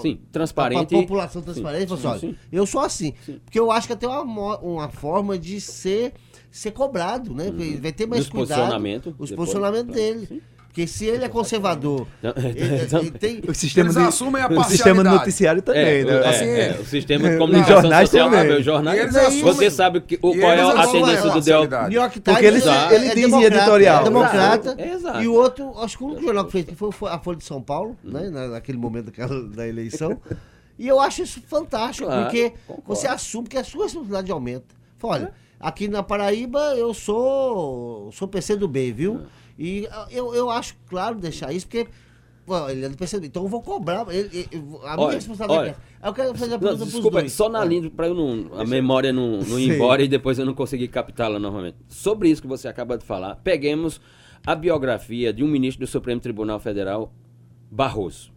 Sim, 0.01 0.19
transparente. 0.33 0.95
A 0.95 1.01
população 1.01 1.43
transparente, 1.43 1.95
sim, 1.95 2.07
assim, 2.09 2.19
sim, 2.19 2.33
sim. 2.33 2.39
eu 2.51 2.65
sou 2.65 2.81
assim. 2.81 3.13
Porque 3.45 3.61
eu 3.61 3.71
acho 3.71 3.87
que 3.87 3.95
tem 3.95 4.09
uma, 4.09 4.59
uma 4.61 4.89
forma 4.89 5.39
de 5.39 5.61
ser, 5.61 6.15
ser 6.51 6.71
cobrado, 6.71 7.35
né? 7.35 7.51
Uhum. 7.51 7.79
Vai 7.79 7.93
ter 7.93 8.07
mais 8.07 8.27
cuidado. 8.27 8.57
Posicionamento, 8.57 9.15
os 9.19 9.31
posicionamentos 9.31 9.95
dele. 9.95 10.43
Porque 10.79 10.87
se 10.87 11.07
ele 11.07 11.25
é 11.25 11.29
conservador, 11.29 12.07
ele, 12.23 13.11
tem... 13.11 13.43
o 13.49 13.53
sistema 13.53 13.87
Eles 13.87 13.97
de, 13.97 14.03
assumem 14.07 14.41
a 14.41 14.47
O 14.47 14.63
sistema 14.63 15.03
noticiário 15.03 15.61
também, 15.61 15.83
é, 15.83 16.05
né? 16.05 16.13
É, 16.13 16.29
assim, 16.29 16.45
é, 16.45 16.79
o 16.81 16.85
sistema 16.85 17.29
de 17.29 17.37
comunicação 17.37 17.81
jornais 17.81 18.09
social, 18.09 18.31
também. 18.31 18.63
jornais, 18.63 19.41
você 19.43 19.71
sabe 19.73 20.01
que, 20.03 20.15
o, 20.23 20.39
qual 20.39 20.53
é 20.53 20.61
a 20.61 20.87
tendência 20.87 21.31
do 21.31 21.41
Del... 21.41 21.69
New 21.89 22.01
York 22.01 22.21
Times 22.21 22.39
Porque 22.39 22.47
ele, 22.47 22.63
é, 22.63 22.95
ele 22.95 23.07
é 23.09 23.15
diz 23.17 23.33
em 23.33 23.43
editorial. 23.43 24.03
É 24.03 24.05
democrata. 24.05 24.77
Exato. 24.81 25.21
E 25.21 25.27
o 25.27 25.35
outro, 25.35 25.77
acho 25.81 25.99
que 25.99 26.05
o 26.05 26.07
único 26.07 26.23
jornal 26.23 26.45
que 26.45 26.53
fez 26.53 26.67
foi 26.79 27.11
a 27.11 27.19
Folha 27.19 27.39
de 27.39 27.45
São 27.45 27.61
Paulo, 27.61 27.97
né, 28.05 28.31
naquele 28.31 28.79
momento 28.79 29.07
daquela, 29.07 29.43
da 29.49 29.67
eleição. 29.67 30.21
E 30.79 30.87
eu 30.87 31.01
acho 31.01 31.23
isso 31.23 31.43
fantástico, 31.45 32.07
claro, 32.07 32.23
porque 32.23 32.53
concordo. 32.69 32.83
você 32.87 33.09
assume 33.09 33.49
que 33.49 33.59
a 33.59 33.65
sua 33.65 33.83
responsabilidade 33.83 34.31
aumenta. 34.31 34.77
Fala, 34.97 35.15
olha, 35.15 35.33
aqui 35.59 35.89
na 35.89 36.05
Paraíba 36.05 36.77
eu 36.77 36.95
sou, 36.95 38.13
sou 38.13 38.29
PC 38.29 38.55
do 38.55 38.69
B, 38.69 38.93
viu? 38.93 39.23
É. 39.35 39.48
E 39.59 39.89
eu, 40.11 40.35
eu 40.35 40.51
acho 40.51 40.77
claro 40.89 41.17
deixar 41.17 41.53
isso, 41.53 41.67
porque 41.67 41.89
ele 42.71 42.85
é 42.85 42.89
do 42.89 42.97
PCB, 42.97 43.27
então 43.27 43.43
eu 43.43 43.49
vou 43.49 43.61
cobrar. 43.61 44.07
Ele, 44.09 44.29
ele, 44.33 44.49
a 44.85 44.97
minha 44.97 45.11
responsabilidade 45.11 45.71
é. 45.71 46.09
Eu 46.09 46.15
quero 46.15 46.35
fazer 46.35 46.55
a 46.55 46.59
pergunta 46.59 46.85
Desculpa, 46.85 47.21
dois. 47.21 47.33
só 47.33 47.49
na 47.49 47.65
linha, 47.65 47.91
para 47.91 48.07
eu 48.07 48.15
não. 48.15 48.59
A 48.59 48.65
memória 48.65 49.13
não, 49.13 49.41
não 49.41 49.59
ir 49.59 49.75
embora 49.75 50.03
e 50.03 50.09
depois 50.09 50.39
eu 50.39 50.47
não 50.47 50.55
conseguir 50.55 50.89
captá-la 50.89 51.39
novamente. 51.39 51.77
Sobre 51.89 52.31
isso 52.31 52.41
que 52.41 52.49
você 52.49 52.69
acaba 52.69 52.97
de 52.97 53.05
falar, 53.05 53.37
peguemos 53.37 54.01
a 54.47 54.55
biografia 54.55 55.33
de 55.33 55.43
um 55.43 55.49
ministro 55.49 55.85
do 55.85 55.91
Supremo 55.91 56.21
Tribunal 56.21 56.61
Federal, 56.61 57.13
Barroso, 57.71 58.33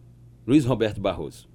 Luiz 0.46 0.64
Roberto 0.64 1.00
Barroso, 1.00 1.48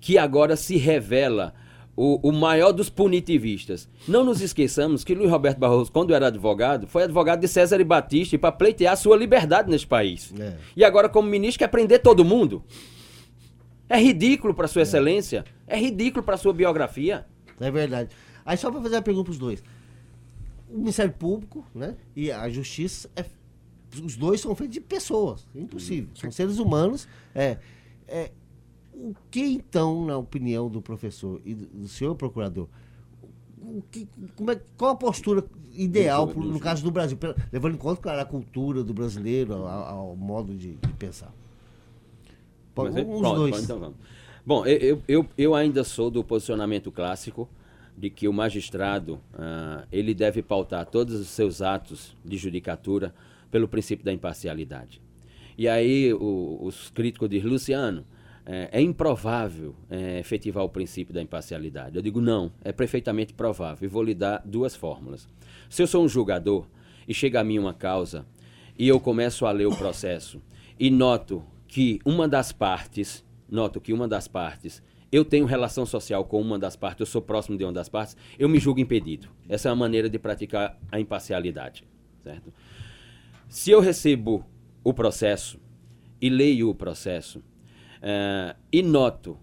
que 0.00 0.18
agora 0.18 0.56
se 0.56 0.76
revela 0.76 1.54
o, 1.96 2.28
o, 2.28 2.32
maior 2.32 2.72
dos 2.72 2.90
punitivistas. 2.90 3.88
Não 4.06 4.22
nos 4.22 4.42
esqueçamos 4.42 5.02
que 5.02 5.14
Luiz 5.14 5.30
Roberto 5.30 5.58
Barroso, 5.58 5.90
quando 5.90 6.14
era 6.14 6.26
advogado, 6.26 6.86
foi 6.86 7.04
advogado 7.04 7.40
de 7.40 7.48
César 7.48 7.80
e 7.80 7.84
Batista 7.84 8.38
para 8.38 8.52
pleitear 8.52 8.92
a 8.92 8.96
sua 8.96 9.16
liberdade 9.16 9.70
neste 9.70 9.86
país. 9.86 10.32
É. 10.38 10.56
E 10.76 10.84
agora, 10.84 11.08
como 11.08 11.28
ministro, 11.28 11.60
quer 11.60 11.68
prender 11.68 12.02
todo 12.02 12.24
mundo. 12.24 12.62
É 13.88 13.98
ridículo 13.98 14.52
para 14.52 14.68
Sua 14.68 14.82
é. 14.82 14.84
Excelência. 14.84 15.44
É 15.66 15.78
ridículo 15.78 16.22
para 16.22 16.36
sua 16.36 16.52
biografia. 16.52 17.24
É 17.58 17.70
verdade. 17.70 18.14
Aí, 18.44 18.56
só 18.56 18.70
para 18.70 18.82
fazer 18.82 18.96
a 18.96 19.02
pergunta 19.02 19.24
para 19.24 19.32
os 19.32 19.38
dois: 19.38 19.62
o 20.68 20.76
Ministério 20.78 21.12
Público 21.12 21.64
né, 21.74 21.96
e 22.14 22.30
a 22.30 22.48
Justiça, 22.48 23.08
é, 23.16 23.24
os 24.04 24.16
dois 24.16 24.40
são 24.40 24.54
feitos 24.54 24.74
de 24.74 24.80
pessoas. 24.80 25.46
É 25.54 25.60
impossível. 25.60 26.10
São 26.14 26.30
seres 26.30 26.58
humanos. 26.58 27.08
É, 27.34 27.58
é, 28.06 28.30
o 28.96 29.14
que 29.30 29.40
então, 29.40 30.06
na 30.06 30.16
opinião 30.16 30.70
do 30.70 30.80
professor 30.80 31.40
e 31.44 31.54
do 31.54 31.86
senhor 31.86 32.14
procurador, 32.14 32.66
o 33.60 33.82
que, 33.90 34.08
como 34.34 34.50
é, 34.50 34.60
qual 34.76 34.92
a 34.92 34.96
postura 34.96 35.44
ideal 35.74 36.28
pro, 36.28 36.42
no 36.42 36.58
caso 36.58 36.82
do 36.82 36.90
Brasil, 36.90 37.18
levando 37.52 37.74
em 37.74 37.78
conta 37.78 38.00
claro, 38.00 38.20
a 38.20 38.24
cultura 38.24 38.82
do 38.82 38.94
brasileiro, 38.94 39.54
ao, 39.54 39.66
ao 39.66 40.16
modo 40.16 40.54
de, 40.54 40.76
de 40.76 40.92
pensar? 40.94 41.32
Pode, 42.74 42.94
Mas, 42.94 43.06
os 43.06 43.18
pronto, 43.18 43.36
dois. 43.36 43.62
então 43.64 43.78
vamos. 43.78 43.96
Bom, 44.44 44.64
eu, 44.64 45.02
eu, 45.06 45.26
eu 45.36 45.54
ainda 45.54 45.84
sou 45.84 46.10
do 46.10 46.24
posicionamento 46.24 46.90
clássico 46.90 47.48
de 47.96 48.08
que 48.08 48.28
o 48.28 48.32
magistrado 48.32 49.14
uh, 49.34 49.86
ele 49.90 50.14
deve 50.14 50.42
pautar 50.42 50.86
todos 50.86 51.18
os 51.18 51.28
seus 51.28 51.60
atos 51.60 52.14
de 52.24 52.36
judicatura 52.36 53.14
pelo 53.50 53.66
princípio 53.66 54.04
da 54.04 54.12
imparcialidade. 54.12 55.02
E 55.58 55.66
aí 55.66 56.12
o, 56.12 56.58
os 56.62 56.90
críticos 56.90 57.28
dizem, 57.28 57.48
Luciano, 57.48 58.04
é, 58.46 58.68
é 58.72 58.80
improvável 58.80 59.74
é, 59.90 60.20
efetivar 60.20 60.62
o 60.62 60.68
princípio 60.68 61.12
da 61.12 61.20
imparcialidade. 61.20 61.96
Eu 61.96 62.02
digo, 62.02 62.20
não, 62.20 62.52
é 62.62 62.70
perfeitamente 62.70 63.34
provável. 63.34 63.84
E 63.84 63.90
vou 63.90 64.02
lhe 64.02 64.14
dar 64.14 64.40
duas 64.44 64.76
fórmulas. 64.76 65.28
Se 65.68 65.82
eu 65.82 65.86
sou 65.86 66.04
um 66.04 66.08
julgador 66.08 66.66
e 67.08 67.12
chega 67.12 67.40
a 67.40 67.44
mim 67.44 67.58
uma 67.58 67.74
causa 67.74 68.24
e 68.78 68.86
eu 68.86 69.00
começo 69.00 69.44
a 69.46 69.50
ler 69.50 69.66
o 69.66 69.76
processo 69.76 70.40
e 70.78 70.90
noto 70.90 71.42
que 71.66 71.98
uma 72.04 72.28
das 72.28 72.52
partes, 72.52 73.24
noto 73.50 73.80
que 73.80 73.92
uma 73.92 74.06
das 74.06 74.28
partes, 74.28 74.80
eu 75.10 75.24
tenho 75.24 75.44
relação 75.44 75.84
social 75.84 76.24
com 76.24 76.40
uma 76.40 76.58
das 76.58 76.76
partes, 76.76 77.00
eu 77.00 77.06
sou 77.06 77.22
próximo 77.22 77.58
de 77.58 77.64
uma 77.64 77.72
das 77.72 77.88
partes, 77.88 78.16
eu 78.38 78.48
me 78.48 78.58
julgo 78.58 78.80
impedido. 78.80 79.28
Essa 79.48 79.68
é 79.68 79.72
uma 79.72 79.76
maneira 79.76 80.08
de 80.08 80.18
praticar 80.18 80.78
a 80.90 81.00
imparcialidade, 81.00 81.84
certo? 82.22 82.52
Se 83.48 83.70
eu 83.70 83.80
recebo 83.80 84.44
o 84.84 84.92
processo 84.92 85.58
e 86.20 86.28
leio 86.28 86.68
o 86.68 86.74
processo, 86.74 87.42
Uh, 87.98 88.56
e 88.72 88.82
noto 88.82 89.38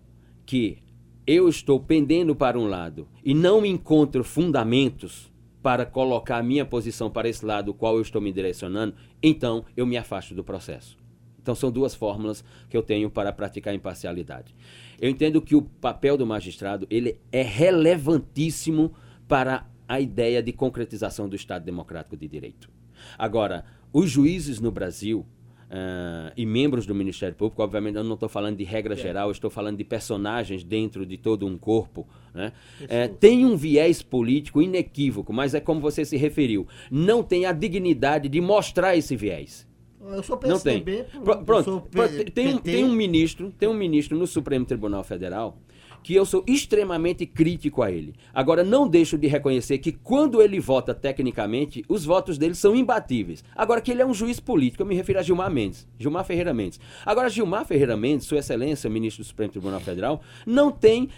que 0.46 0.78
eu 1.26 1.48
estou 1.48 1.80
pendendo 1.80 2.36
para 2.36 2.60
um 2.60 2.68
lado 2.68 3.08
e 3.24 3.34
não 3.34 3.66
encontro 3.66 4.24
fundamentos 4.24 5.32
para 5.62 5.86
colocar 5.86 6.38
a 6.38 6.44
minha 6.44 6.66
posição 6.66 7.10
para 7.10 7.30
esse 7.30 7.46
lado 7.46 7.74
qual 7.74 7.96
eu 7.96 8.02
estou 8.02 8.22
me 8.22 8.34
direcionando, 8.34 8.96
então 9.22 9.64
eu 9.78 9.86
me 9.86 9.96
afasto 9.96 10.36
do 10.36 10.44
processo. 10.44 10.98
Então 11.42 11.56
são 11.56 11.72
duas 11.72 11.96
fórmulas 11.96 12.44
que 12.70 12.76
eu 12.76 12.84
tenho 12.84 13.10
para 13.10 13.32
praticar 13.32 13.74
imparcialidade. 13.74 14.56
Eu 15.00 15.10
entendo 15.10 15.42
que 15.42 15.56
o 15.56 15.62
papel 15.62 16.18
do 16.18 16.26
magistrado 16.26 16.86
ele 16.90 17.18
é 17.32 17.42
relevantíssimo 17.42 18.94
para 19.28 19.68
a 19.88 20.00
ideia 20.00 20.42
de 20.42 20.52
concretização 20.52 21.28
do 21.28 21.36
Estado 21.36 21.64
Democrático 21.66 22.16
de 22.16 22.28
Direito. 22.28 22.70
Agora, 23.18 23.66
os 23.92 24.10
juízes 24.10 24.60
no 24.60 24.72
Brasil, 24.72 25.26
Uh, 25.70 26.32
e 26.38 26.46
membros 26.46 26.86
do 26.86 26.94
Ministério 26.94 27.36
Público, 27.36 27.64
obviamente 27.64 27.96
eu 27.96 28.04
não 28.04 28.14
estou 28.14 28.30
falando 28.30 28.58
de 28.58 28.64
regra 28.64 28.94
é. 28.94 28.98
geral, 28.98 29.32
estou 29.32 29.50
falando 29.50 29.78
de 29.78 29.84
personagens 29.84 30.64
dentro 30.64 31.06
de 31.06 31.18
todo 31.18 31.48
um 31.48 31.58
corpo, 31.58 32.08
né? 32.34 32.54
É, 32.88 33.08
tem 33.08 33.44
um 33.44 33.56
viés 33.56 34.04
político 34.04 34.62
inequívoco, 34.62 35.34
mas 35.34 35.56
é 35.56 35.60
como 35.60 35.82
você 35.82 36.06
se 36.06 36.16
referiu, 36.16 36.68
não 36.92 37.24
tem 37.24 37.46
a 37.48 37.52
dignidade 37.52 38.30
de 38.30 38.40
mostrar 38.40 38.96
esse 38.96 39.16
viés. 39.16 39.68
Eu 40.00 40.22
sou 40.22 40.38
PSDB, 40.38 41.06
não 41.14 41.24
tem. 41.24 41.46
Pronto, 41.46 41.88
tem, 42.34 42.54
um, 42.54 42.58
tem 42.58 42.84
um 42.84 42.92
ministro, 42.92 43.52
tem 43.58 43.70
um 43.70 43.74
ministro 43.74 44.18
no 44.18 44.28
Supremo 44.28 44.66
Tribunal 44.66 45.04
Federal 45.04 45.58
que 46.04 46.14
eu 46.14 46.26
sou 46.26 46.44
extremamente 46.46 47.26
crítico 47.26 47.82
a 47.82 47.92
ele. 47.92 48.14
Agora, 48.34 48.64
não 48.64 48.88
deixo 48.88 49.18
de 49.18 49.28
reconhecer 49.28 49.78
que 49.78 49.92
quando 49.92 50.42
ele 50.42 50.60
vota 50.60 50.94
tecnicamente, 50.94 51.84
os 51.88 52.04
votos 52.04 52.38
dele 52.38 52.56
são 52.56 52.76
imbatíveis. 52.76 53.44
Agora, 53.56 53.82
que 53.82 53.92
ele 53.92 54.02
é 54.02 54.06
um 54.06 54.14
juiz 54.14 54.40
político, 54.40 54.84
eu 54.84 54.88
me 54.88 54.96
refiro 54.96 55.20
a 55.20 55.24
Gilmar 55.24 55.50
Mendes, 55.50 55.88
Gilmar 55.98 56.26
Ferreira 56.26 56.54
Mendes. 56.54 56.80
Agora, 57.06 57.30
Gilmar 57.30 57.66
Ferreira 57.66 57.96
Mendes, 57.96 58.28
Sua 58.28 58.40
Excelência, 58.40 58.90
ministro 58.90 59.24
do 59.24 59.28
Supremo 59.28 59.52
Tribunal 59.52 59.80
Federal, 59.80 60.22
não 60.46 60.72
tem, 60.72 61.10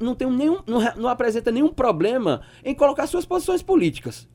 não, 0.00 0.14
tem 0.14 0.30
nenhum, 0.30 0.58
não, 0.66 0.80
não 0.96 1.08
apresenta 1.08 1.50
nenhum 1.50 1.68
problema 1.68 2.42
em 2.64 2.74
colocar 2.74 3.06
suas 3.06 3.26
posições 3.26 3.62
políticas. 3.62 4.28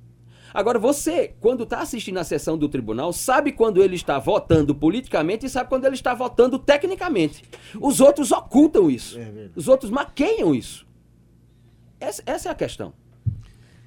Agora, 0.54 0.78
você, 0.78 1.34
quando 1.40 1.64
está 1.64 1.80
assistindo 1.82 2.18
a 2.18 2.24
sessão 2.24 2.58
do 2.58 2.70
tribunal, 2.70 3.12
sabe 3.12 3.52
quando 3.52 3.82
ele 3.82 3.96
está 3.96 4.20
votando 4.20 4.76
politicamente 4.76 5.46
e 5.46 5.50
sabe 5.50 5.70
quando 5.70 5.86
ele 5.86 5.96
está 5.96 6.14
votando 6.14 6.60
tecnicamente. 6.60 7.44
Os 7.80 8.00
outros 8.00 8.32
ocultam 8.32 8.90
isso. 8.90 9.18
É 9.20 9.50
Os 9.56 9.68
outros 9.68 9.90
maqueiam 9.90 10.54
isso. 10.54 10.86
Essa, 12.00 12.22
essa 12.26 12.50
é 12.50 12.52
a 12.52 12.56
questão. 12.56 12.94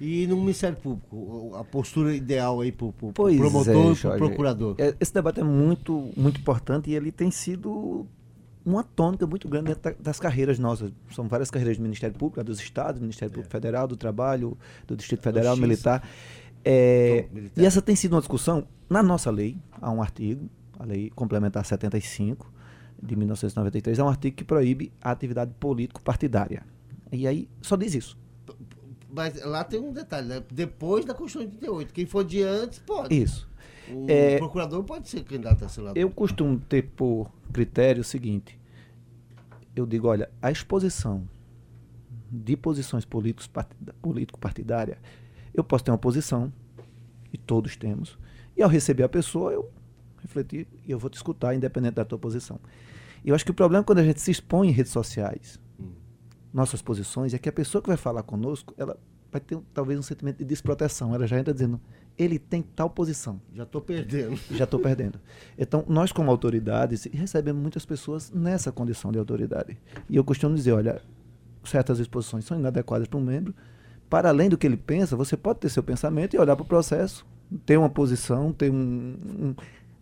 E 0.00 0.26
no 0.26 0.36
Ministério 0.36 0.76
Público, 0.76 1.52
a 1.54 1.64
postura 1.64 2.14
ideal 2.14 2.60
aí 2.60 2.70
para 2.70 2.86
o 2.86 2.92
pro 2.92 3.12
promotor 3.12 3.90
é, 3.90 3.92
e 3.92 3.96
para 3.96 4.14
o 4.14 4.18
procurador? 4.18 4.74
É, 4.78 4.94
esse 5.00 5.12
debate 5.12 5.40
é 5.40 5.44
muito, 5.44 6.10
muito 6.14 6.38
importante 6.38 6.90
e 6.90 6.94
ele 6.94 7.10
tem 7.10 7.30
sido 7.30 8.06
uma 8.64 8.82
tônica 8.82 9.26
muito 9.26 9.48
grande 9.48 9.68
dentro 9.68 9.94
das 9.98 10.18
carreiras 10.18 10.58
nossas. 10.58 10.92
São 11.14 11.28
várias 11.28 11.50
carreiras 11.50 11.78
do 11.78 11.82
Ministério 11.82 12.14
Público, 12.18 12.42
dos 12.44 12.60
Estados, 12.60 13.00
do 13.00 13.02
Ministério 13.02 13.32
Público 13.32 13.48
é. 13.48 13.52
Federal, 13.52 13.86
do 13.86 13.96
Trabalho, 13.96 14.58
do 14.86 14.96
Distrito 14.96 15.22
Federal, 15.22 15.54
do 15.54 15.62
Militar. 15.62 16.02
É, 16.68 17.28
e 17.56 17.64
essa 17.64 17.80
tem 17.80 17.94
sido 17.94 18.14
uma 18.14 18.20
discussão 18.20 18.66
na 18.90 19.00
nossa 19.00 19.30
lei, 19.30 19.56
há 19.80 19.88
um 19.92 20.02
artigo, 20.02 20.50
a 20.76 20.84
lei 20.84 21.10
complementar 21.10 21.64
75 21.64 22.52
de 23.00 23.14
1993, 23.14 24.00
é 24.00 24.02
um 24.02 24.08
artigo 24.08 24.36
que 24.36 24.42
proíbe 24.42 24.92
a 25.00 25.12
atividade 25.12 25.52
político-partidária. 25.60 26.64
E 27.12 27.24
aí 27.28 27.48
só 27.62 27.76
diz 27.76 27.94
isso. 27.94 28.18
Mas 29.08 29.40
lá 29.44 29.62
tem 29.62 29.78
um 29.78 29.92
detalhe, 29.92 30.26
né? 30.26 30.42
depois 30.50 31.04
da 31.04 31.14
Constituição 31.14 31.48
de 31.48 31.68
88, 31.68 31.94
quem 31.94 32.04
for 32.04 32.24
de 32.24 32.42
antes 32.42 32.80
pode. 32.80 33.14
Isso. 33.14 33.48
O 33.88 34.06
é, 34.08 34.36
procurador 34.38 34.82
pode 34.82 35.08
ser 35.08 35.22
candidato 35.22 35.64
a 35.64 35.68
senador. 35.68 35.96
Eu 35.96 36.10
costumo 36.10 36.58
ter 36.58 36.82
por 36.82 37.30
critério 37.52 38.00
o 38.00 38.04
seguinte: 38.04 38.58
eu 39.76 39.86
digo, 39.86 40.08
olha, 40.08 40.28
a 40.42 40.50
exposição 40.50 41.28
de 42.28 42.56
posições 42.56 43.04
político-partidária 43.04 44.98
eu 45.56 45.64
posso 45.64 45.84
ter 45.84 45.90
uma 45.90 45.98
posição, 45.98 46.52
e 47.32 47.38
todos 47.38 47.76
temos, 47.76 48.18
e 48.56 48.62
ao 48.62 48.68
receber 48.68 49.02
a 49.02 49.08
pessoa, 49.08 49.52
eu 49.52 49.70
refletir 50.20 50.66
e 50.86 50.90
eu 50.90 50.98
vou 50.98 51.10
te 51.10 51.14
escutar, 51.14 51.54
independente 51.54 51.94
da 51.94 52.04
tua 52.04 52.18
posição. 52.18 52.58
E 53.24 53.28
eu 53.28 53.34
acho 53.34 53.44
que 53.44 53.50
o 53.50 53.54
problema 53.54 53.82
é 53.82 53.84
quando 53.84 53.98
a 53.98 54.04
gente 54.04 54.20
se 54.20 54.30
expõe 54.30 54.68
em 54.68 54.72
redes 54.72 54.92
sociais, 54.92 55.60
hum. 55.78 55.90
nossas 56.52 56.82
posições, 56.82 57.34
é 57.34 57.38
que 57.38 57.48
a 57.48 57.52
pessoa 57.52 57.82
que 57.82 57.88
vai 57.88 57.96
falar 57.96 58.22
conosco, 58.22 58.74
ela 58.76 58.98
vai 59.30 59.40
ter 59.40 59.58
talvez 59.74 59.98
um 59.98 60.02
sentimento 60.02 60.38
de 60.38 60.44
desproteção. 60.44 61.14
Ela 61.14 61.26
já 61.26 61.38
entra 61.38 61.52
dizendo, 61.52 61.80
ele 62.16 62.38
tem 62.38 62.62
tal 62.62 62.88
posição. 62.88 63.40
Já 63.54 63.64
estou 63.64 63.80
perdendo. 63.80 64.38
Já 64.50 64.64
estou 64.64 64.80
perdendo. 64.80 65.20
Então, 65.58 65.84
nós 65.88 66.12
como 66.12 66.30
autoridades, 66.30 67.04
recebemos 67.12 67.60
muitas 67.60 67.84
pessoas 67.84 68.30
nessa 68.30 68.72
condição 68.72 69.12
de 69.12 69.18
autoridade. 69.18 69.76
E 70.08 70.16
eu 70.16 70.24
costumo 70.24 70.54
dizer, 70.54 70.72
olha, 70.72 71.02
certas 71.64 71.98
exposições 71.98 72.44
são 72.44 72.58
inadequadas 72.58 73.08
para 73.08 73.18
um 73.18 73.22
membro, 73.22 73.54
para 74.08 74.28
além 74.28 74.48
do 74.48 74.56
que 74.56 74.66
ele 74.66 74.76
pensa, 74.76 75.16
você 75.16 75.36
pode 75.36 75.60
ter 75.60 75.68
seu 75.68 75.82
pensamento 75.82 76.34
e 76.34 76.38
olhar 76.38 76.56
para 76.56 76.62
o 76.62 76.66
processo, 76.66 77.26
ter 77.64 77.76
uma 77.76 77.88
posição, 77.88 78.52
ter 78.52 78.70
um, 78.70 78.74
um, 78.74 79.54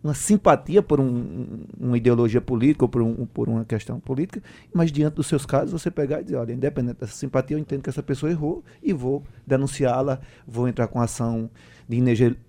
uma 0.03 0.13
simpatia 0.13 0.83
por 0.83 0.99
um, 0.99 1.65
uma 1.79 1.97
ideologia 1.97 2.39
política 2.39 2.85
ou 2.85 2.89
por, 2.89 3.03
por 3.33 3.49
uma 3.49 3.65
questão 3.65 3.99
política, 3.99 4.41
mas 4.73 4.91
diante 4.91 5.15
dos 5.15 5.27
seus 5.27 5.45
casos 5.45 5.71
você 5.71 5.89
pegar 5.89 6.21
e 6.21 6.23
dizer, 6.23 6.35
olha, 6.35 6.53
independente 6.53 6.99
dessa 6.99 7.13
simpatia, 7.13 7.57
eu 7.57 7.59
entendo 7.59 7.81
que 7.81 7.89
essa 7.89 8.03
pessoa 8.03 8.31
errou 8.31 8.63
e 8.81 8.93
vou 8.93 9.23
denunciá-la, 9.45 10.19
vou 10.47 10.67
entrar 10.67 10.87
com 10.87 11.01
ação 11.01 11.49
de 11.87 11.97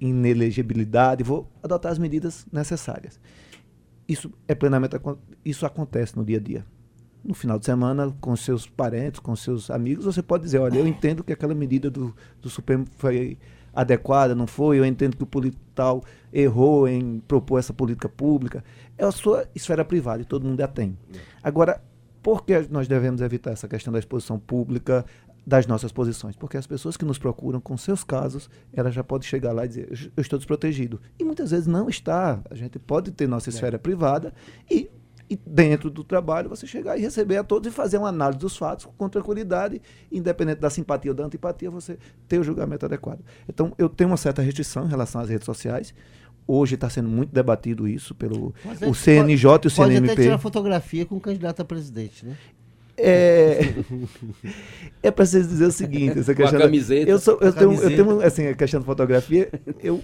inelegibilidade, 0.00 1.22
vou 1.22 1.50
adotar 1.62 1.92
as 1.92 1.98
medidas 1.98 2.46
necessárias. 2.52 3.18
Isso 4.08 4.30
é 4.46 4.54
plenamente 4.54 4.96
isso 5.44 5.66
acontece 5.66 6.16
no 6.16 6.24
dia 6.24 6.38
a 6.38 6.40
dia 6.40 6.75
no 7.26 7.34
final 7.34 7.58
de 7.58 7.64
semana, 7.66 8.14
com 8.20 8.34
seus 8.36 8.66
parentes, 8.68 9.20
com 9.20 9.34
seus 9.34 9.70
amigos, 9.70 10.04
você 10.04 10.22
pode 10.22 10.44
dizer, 10.44 10.58
olha, 10.58 10.78
eu 10.78 10.86
entendo 10.86 11.24
que 11.24 11.32
aquela 11.32 11.54
medida 11.54 11.90
do, 11.90 12.14
do 12.40 12.48
Supremo 12.48 12.86
foi 12.96 13.38
adequada, 13.74 14.34
não 14.34 14.46
foi, 14.46 14.78
eu 14.78 14.84
entendo 14.86 15.16
que 15.16 15.22
o 15.22 15.26
político 15.26 15.62
tal 15.74 16.02
errou 16.32 16.88
em 16.88 17.20
propor 17.20 17.58
essa 17.58 17.72
política 17.74 18.08
pública. 18.08 18.64
É 18.96 19.04
a 19.04 19.12
sua 19.12 19.46
esfera 19.54 19.84
privada 19.84 20.22
e 20.22 20.24
todo 20.24 20.46
mundo 20.46 20.60
a 20.62 20.66
tem. 20.68 20.96
Agora, 21.42 21.82
por 22.22 22.44
que 22.44 22.66
nós 22.70 22.88
devemos 22.88 23.20
evitar 23.20 23.50
essa 23.52 23.68
questão 23.68 23.92
da 23.92 23.98
exposição 23.98 24.38
pública, 24.38 25.04
das 25.46 25.64
nossas 25.66 25.92
posições, 25.92 26.34
porque 26.34 26.56
as 26.56 26.66
pessoas 26.66 26.96
que 26.96 27.04
nos 27.04 27.18
procuram 27.18 27.60
com 27.60 27.76
seus 27.76 28.02
casos, 28.02 28.50
elas 28.72 28.92
já 28.92 29.04
podem 29.04 29.28
chegar 29.28 29.52
lá 29.52 29.64
e 29.64 29.68
dizer, 29.68 29.88
"Eu- 29.92 30.10
eu 30.16 30.20
estou 30.20 30.38
desprotegido. 30.38 31.00
E 31.20 31.22
muitas 31.24 31.52
vezes 31.52 31.68
não 31.68 31.88
está. 31.88 32.40
A 32.50 32.54
gente 32.56 32.80
pode 32.80 33.12
ter 33.12 33.28
nossa 33.28 33.48
esfera 33.50 33.78
privada 33.78 34.34
e, 34.68 34.90
e 35.28 35.36
dentro 35.36 35.90
do 35.90 36.04
trabalho 36.04 36.48
você 36.48 36.66
chegar 36.66 36.96
e 36.96 37.00
receber 37.00 37.36
a 37.36 37.44
todos 37.44 37.70
e 37.70 37.74
fazer 37.74 37.98
uma 37.98 38.08
análise 38.08 38.38
dos 38.38 38.56
fatos 38.56 38.86
com 38.96 39.08
tranquilidade, 39.08 39.82
independente 40.10 40.60
da 40.60 40.70
simpatia 40.70 41.10
ou 41.10 41.14
da 41.16 41.24
antipatia, 41.24 41.70
você 41.70 41.98
ter 42.28 42.38
o 42.38 42.44
julgamento 42.44 42.86
adequado. 42.86 43.20
Então, 43.48 43.72
eu 43.76 43.88
tenho 43.88 44.10
uma 44.10 44.16
certa 44.16 44.40
restrição 44.40 44.84
em 44.86 44.88
relação 44.88 45.20
às 45.20 45.28
redes 45.28 45.44
sociais. 45.44 45.92
Hoje 46.46 46.76
está 46.76 46.88
sendo 46.88 47.08
muito 47.08 47.32
debatido 47.34 47.88
isso 47.88 48.14
pelo 48.14 48.54
Mas 48.64 48.80
o 48.82 48.94
CNJ 48.94 49.50
e 49.50 49.54
o 49.56 49.58
Pode 49.58 49.68
até 49.68 49.70
CNMP. 49.72 50.22
tirar 50.22 50.38
fotografia 50.38 51.04
com 51.04 51.16
o 51.16 51.20
candidato 51.20 51.60
a 51.60 51.64
presidente, 51.64 52.24
né? 52.24 52.36
É, 52.96 53.74
é 55.02 55.10
preciso 55.10 55.48
dizer 55.48 55.66
o 55.66 55.72
seguinte, 55.72 56.18
essa 56.18 56.34
Com 56.34 56.42
a 56.42 56.44
questão. 56.44 56.60
camiseta. 56.60 57.10
Eu, 57.10 57.18
sou, 57.18 57.34
eu, 57.34 57.40
Com 57.40 57.46
a 57.46 57.52
tenho, 57.52 57.72
eu 57.72 57.88
tenho, 57.88 58.20
assim, 58.20 58.46
a 58.46 58.54
questão 58.54 58.80
da 58.80 58.86
fotografia, 58.86 59.50
eu, 59.82 60.02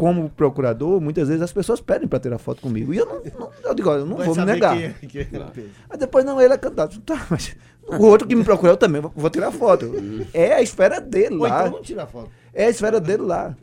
como 0.00 0.30
procurador, 0.30 1.00
muitas 1.00 1.28
vezes 1.28 1.42
as 1.42 1.52
pessoas 1.52 1.80
pedem 1.80 2.08
para 2.08 2.18
tirar 2.18 2.38
foto 2.38 2.62
comigo. 2.62 2.92
E 2.94 2.96
eu 2.98 3.06
não, 3.06 3.22
não- 3.38 3.50
eu 3.62 3.74
digo, 3.74 3.90
eu 3.90 4.06
não 4.06 4.16
Vai 4.16 4.26
vou 4.26 4.34
me 4.36 4.44
negar. 4.46 4.76
Claro. 4.76 5.50
Pedro. 5.52 5.70
Mas 5.88 5.98
depois 5.98 6.24
não, 6.24 6.40
ele 6.40 6.54
é 6.54 6.58
candidato. 6.58 6.98
Tá, 7.02 7.26
mas 7.30 7.54
o 7.86 8.04
outro 8.06 8.26
que 8.26 8.34
me 8.34 8.42
procurou 8.42 8.72
eu 8.72 8.76
também 8.76 9.00
vou, 9.00 9.30
tirar 9.30 9.50
foto. 9.52 9.92
É 10.32 10.54
a 10.54 10.62
esfera 10.62 11.00
dele 11.00 11.34
Ou 11.36 11.42
lá. 11.42 11.60
então 11.66 11.72
não 11.78 11.82
tira 11.82 12.06
foto. 12.06 12.30
É 12.54 12.64
a 12.66 12.70
esfera 12.70 12.98
dele 13.00 13.22
lá. 13.22 13.54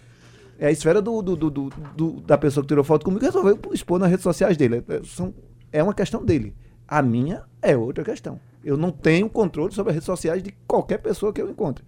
É 0.59 0.67
a 0.67 0.71
esfera 0.71 1.01
do, 1.01 1.21
do- 1.21 1.35
do- 1.35 1.49
do- 1.95 2.21
da 2.21 2.38
pessoa 2.38 2.63
que 2.63 2.67
tirou 2.67 2.83
foto 2.83 3.03
comigo 3.03 3.23
e 3.23 3.25
resolveu 3.25 3.59
expor 3.73 3.99
nas 3.99 4.09
redes 4.09 4.23
sociais 4.23 4.55
dele. 4.57 4.83
É, 4.89 5.01
são- 5.05 5.33
é 5.71 5.81
uma 5.83 5.93
questão 5.93 6.23
dele. 6.23 6.55
A 6.88 7.01
minha 7.01 7.43
é 7.61 7.75
outra 7.75 8.03
questão. 8.03 8.39
Eu 8.63 8.75
não 8.77 8.91
tenho 8.91 9.29
controle 9.29 9.73
sobre 9.73 9.91
as 9.91 9.95
redes 9.95 10.05
sociais 10.05 10.41
de 10.43 10.53
qualquer 10.67 10.97
pessoa 10.99 11.31
que 11.33 11.41
eu 11.41 11.49
encontre. 11.49 11.83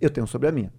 Eu 0.00 0.10
tenho 0.10 0.26
sobre 0.26 0.48
a 0.48 0.52
minha. 0.52 0.72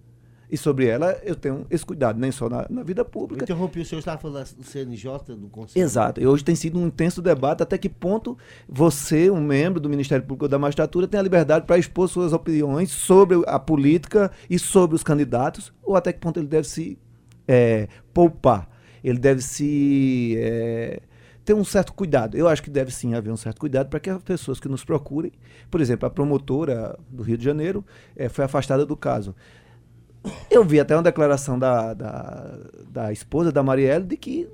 E 0.52 0.58
sobre 0.58 0.88
ela 0.88 1.20
eu 1.24 1.36
tenho 1.36 1.66
esse 1.70 1.86
cuidado, 1.86 2.20
nem 2.20 2.32
só 2.32 2.50
na, 2.50 2.66
na 2.70 2.84
vida 2.84 3.02
Eu 3.02 3.06
pública. 3.06 3.44
interrompi 3.44 3.80
o 3.82 3.86
senhor, 3.86 4.00
estava 4.00 4.18
falando 4.18 4.48
do 4.56 4.64
CNJ, 4.64 5.36
do 5.36 5.48
Conselho. 5.50 5.84
Exato. 5.84 6.20
E 6.22 6.26
hoje 6.26 6.44
tem 6.44 6.56
sido 6.56 6.80
um 6.80 6.88
intenso 6.88 7.22
debate 7.22 7.62
até 7.62 7.78
que 7.78 7.90
ponto 7.90 8.38
você, 8.68 9.30
um 9.30 9.42
membro 9.42 9.80
do 9.80 9.90
Ministério 9.90 10.24
Público 10.24 10.46
ou 10.46 10.50
da 10.50 10.58
Magistratura, 10.58 11.08
tem 11.08 11.20
a 11.20 11.24
liberdade 11.24 11.66
para 11.66 11.78
expor 11.78 12.10
suas 12.10 12.34
opiniões 12.34 12.90
sobre 12.90 13.42
a 13.46 13.60
política 13.60 14.32
e 14.50 14.58
sobre 14.58 14.96
os 14.96 15.04
candidatos, 15.04 15.72
ou 15.84 15.96
até 15.96 16.12
que 16.12 16.20
ponto 16.20 16.40
ele 16.40 16.48
deve 16.48 16.68
se 16.68 16.98
é, 17.48 17.88
poupar. 18.14 18.70
Ele 19.04 19.20
deve 19.20 19.42
se 19.42 20.36
é, 20.38 21.02
ter 21.46 21.54
um 21.54 21.64
certo 21.64 21.94
cuidado. 21.94 22.38
Eu 22.38 22.48
acho 22.48 22.62
que 22.62 22.70
deve 22.70 22.92
sim 22.92 23.16
haver 23.16 23.32
um 23.32 23.38
certo 23.38 23.60
cuidado 23.60 23.90
para 23.90 24.00
que 24.00 24.10
as 24.10 24.22
pessoas 24.22 24.60
que 24.60 24.68
nos 24.68 24.84
procurem, 24.84 25.32
por 25.72 25.82
exemplo, 25.82 26.06
a 26.06 26.10
promotora 26.10 26.96
do 27.10 27.24
Rio 27.24 27.38
de 27.38 27.44
Janeiro 27.44 27.84
eh, 28.16 28.30
foi 28.30 28.46
afastada 28.46 28.86
do 28.86 28.96
caso. 28.96 29.34
Eu 30.50 30.64
vi 30.64 30.80
até 30.80 30.96
uma 30.96 31.04
declaração 31.04 31.58
da, 31.58 31.94
da, 31.94 32.58
da 32.90 33.12
esposa 33.12 33.52
da 33.52 33.64
Marielle 33.64 34.06
de 34.06 34.18
que 34.18 34.50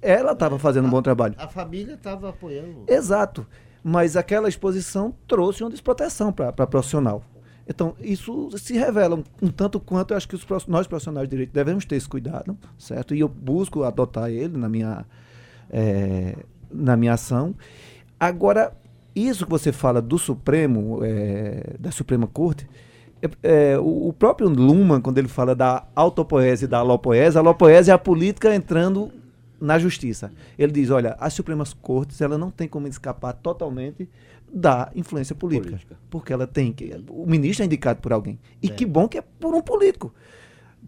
ela 0.00 0.32
estava 0.32 0.58
fazendo 0.58 0.86
um 0.86 0.90
bom 0.90 1.00
trabalho. 1.00 1.34
A 1.38 1.46
família 1.46 1.94
estava 1.94 2.30
apoiando. 2.30 2.84
Exato. 2.88 3.46
Mas 3.84 4.16
aquela 4.16 4.48
exposição 4.48 5.14
trouxe 5.26 5.62
uma 5.62 5.70
desproteção 5.70 6.32
para 6.32 6.48
a 6.48 6.66
profissional. 6.66 7.22
Então, 7.68 7.94
isso 8.00 8.50
se 8.58 8.74
revela 8.74 9.16
um, 9.16 9.24
um 9.40 9.48
tanto 9.48 9.78
quanto 9.78 10.12
eu 10.12 10.16
acho 10.16 10.28
que 10.28 10.34
os, 10.34 10.44
nós 10.66 10.86
profissionais 10.86 11.28
de 11.28 11.30
direito 11.30 11.52
devemos 11.52 11.84
ter 11.84 11.96
esse 11.96 12.08
cuidado, 12.08 12.56
certo? 12.76 13.14
E 13.14 13.20
eu 13.20 13.28
busco 13.28 13.84
adotar 13.84 14.30
ele 14.30 14.58
na 14.58 14.68
minha, 14.68 15.06
eh, 15.70 16.36
na 16.70 16.96
minha 16.96 17.14
ação. 17.14 17.54
Agora, 18.18 18.72
isso 19.14 19.44
que 19.44 19.50
você 19.50 19.72
fala 19.72 20.02
do 20.02 20.18
Supremo, 20.18 21.00
eh, 21.04 21.76
da 21.78 21.92
Suprema 21.92 22.26
Corte, 22.26 22.68
é, 23.22 23.30
é, 23.42 23.78
o, 23.78 24.12
próprio 24.12 24.48
Luhmann, 24.48 25.00
quando 25.00 25.18
ele 25.18 25.28
fala 25.28 25.54
da 25.54 25.86
autopoese 25.94 26.64
e 26.64 26.68
da 26.68 26.78
alopoese, 26.78 27.38
a 27.38 27.40
alopoese 27.40 27.90
é 27.90 27.94
a 27.94 27.98
política 27.98 28.52
entrando 28.52 29.12
na 29.60 29.78
justiça. 29.78 30.32
Ele 30.58 30.72
diz, 30.72 30.90
olha, 30.90 31.16
as 31.20 31.32
Supremas 31.32 31.72
Cortes, 31.72 32.20
ela 32.20 32.36
não 32.36 32.50
tem 32.50 32.66
como 32.66 32.88
escapar 32.88 33.32
totalmente 33.32 34.08
da 34.52 34.90
influência 34.94 35.34
política, 35.34 35.70
Política. 35.70 35.96
porque 36.10 36.32
ela 36.32 36.46
tem 36.46 36.72
que 36.72 36.92
o 37.08 37.24
ministro 37.24 37.62
é 37.62 37.66
indicado 37.66 38.00
por 38.02 38.12
alguém. 38.12 38.38
E 38.60 38.68
que 38.68 38.84
bom 38.84 39.08
que 39.08 39.16
é 39.16 39.22
por 39.22 39.54
um 39.54 39.62
político. 39.62 40.12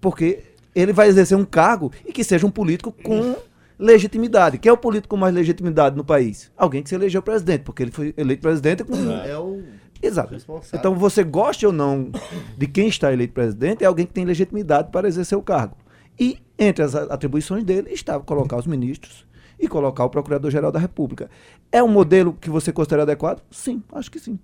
Porque 0.01 0.43
ele 0.75 0.93
vai 0.93 1.09
exercer 1.09 1.39
um 1.39 1.45
cargo 1.45 1.91
e 2.05 2.13
que 2.13 2.23
seja 2.23 2.47
um 2.47 2.51
político 2.51 2.93
com 2.93 3.37
legitimidade. 3.79 4.59
Quem 4.59 4.69
é 4.69 4.73
o 4.73 4.77
político 4.77 5.15
com 5.15 5.17
mais 5.17 5.35
legitimidade 5.35 5.97
no 5.97 6.05
país? 6.05 6.51
Alguém 6.57 6.83
que 6.83 6.89
se 6.89 6.95
elegeu 6.95 7.23
presidente, 7.23 7.63
porque 7.63 7.83
ele 7.83 7.91
foi 7.91 8.13
eleito 8.17 8.43
presidente 8.43 8.85
com 8.85 8.95
É 9.13 9.39
o 9.39 9.63
Exato. 10.07 10.37
Então, 10.73 10.95
você 10.95 11.23
goste 11.25 11.67
ou 11.67 11.73
não 11.73 12.11
de 12.57 12.67
quem 12.67 12.89
está 12.89 13.13
eleito 13.13 13.33
presidente, 13.33 13.83
é 13.83 13.87
alguém 13.87 14.07
que 14.07 14.13
tem 14.13 14.25
legitimidade 14.25 14.91
para 14.91 15.09
exercer 15.09 15.37
o 15.37 15.43
cargo. 15.43 15.77
E 16.19 16.39
entre 16.59 16.85
as 16.85 16.95
atribuições 16.95 17.65
dele 17.65 17.91
está 17.91 18.19
colocar 18.21 18.57
os 18.57 18.67
ministros 18.67 19.27
e 19.59 19.67
colocar 19.69 20.05
o 20.05 20.11
Procurador-Geral 20.11 20.71
da 20.71 20.79
República. 20.79 21.29
É 21.73 21.83
um 21.83 21.89
modelo 21.89 22.33
que 22.41 22.51
você 22.51 22.73
considera 22.73 23.03
adequado? 23.03 23.43
Sim, 23.51 23.83
acho 23.93 24.11
que 24.11 24.19
sim. 24.19 24.39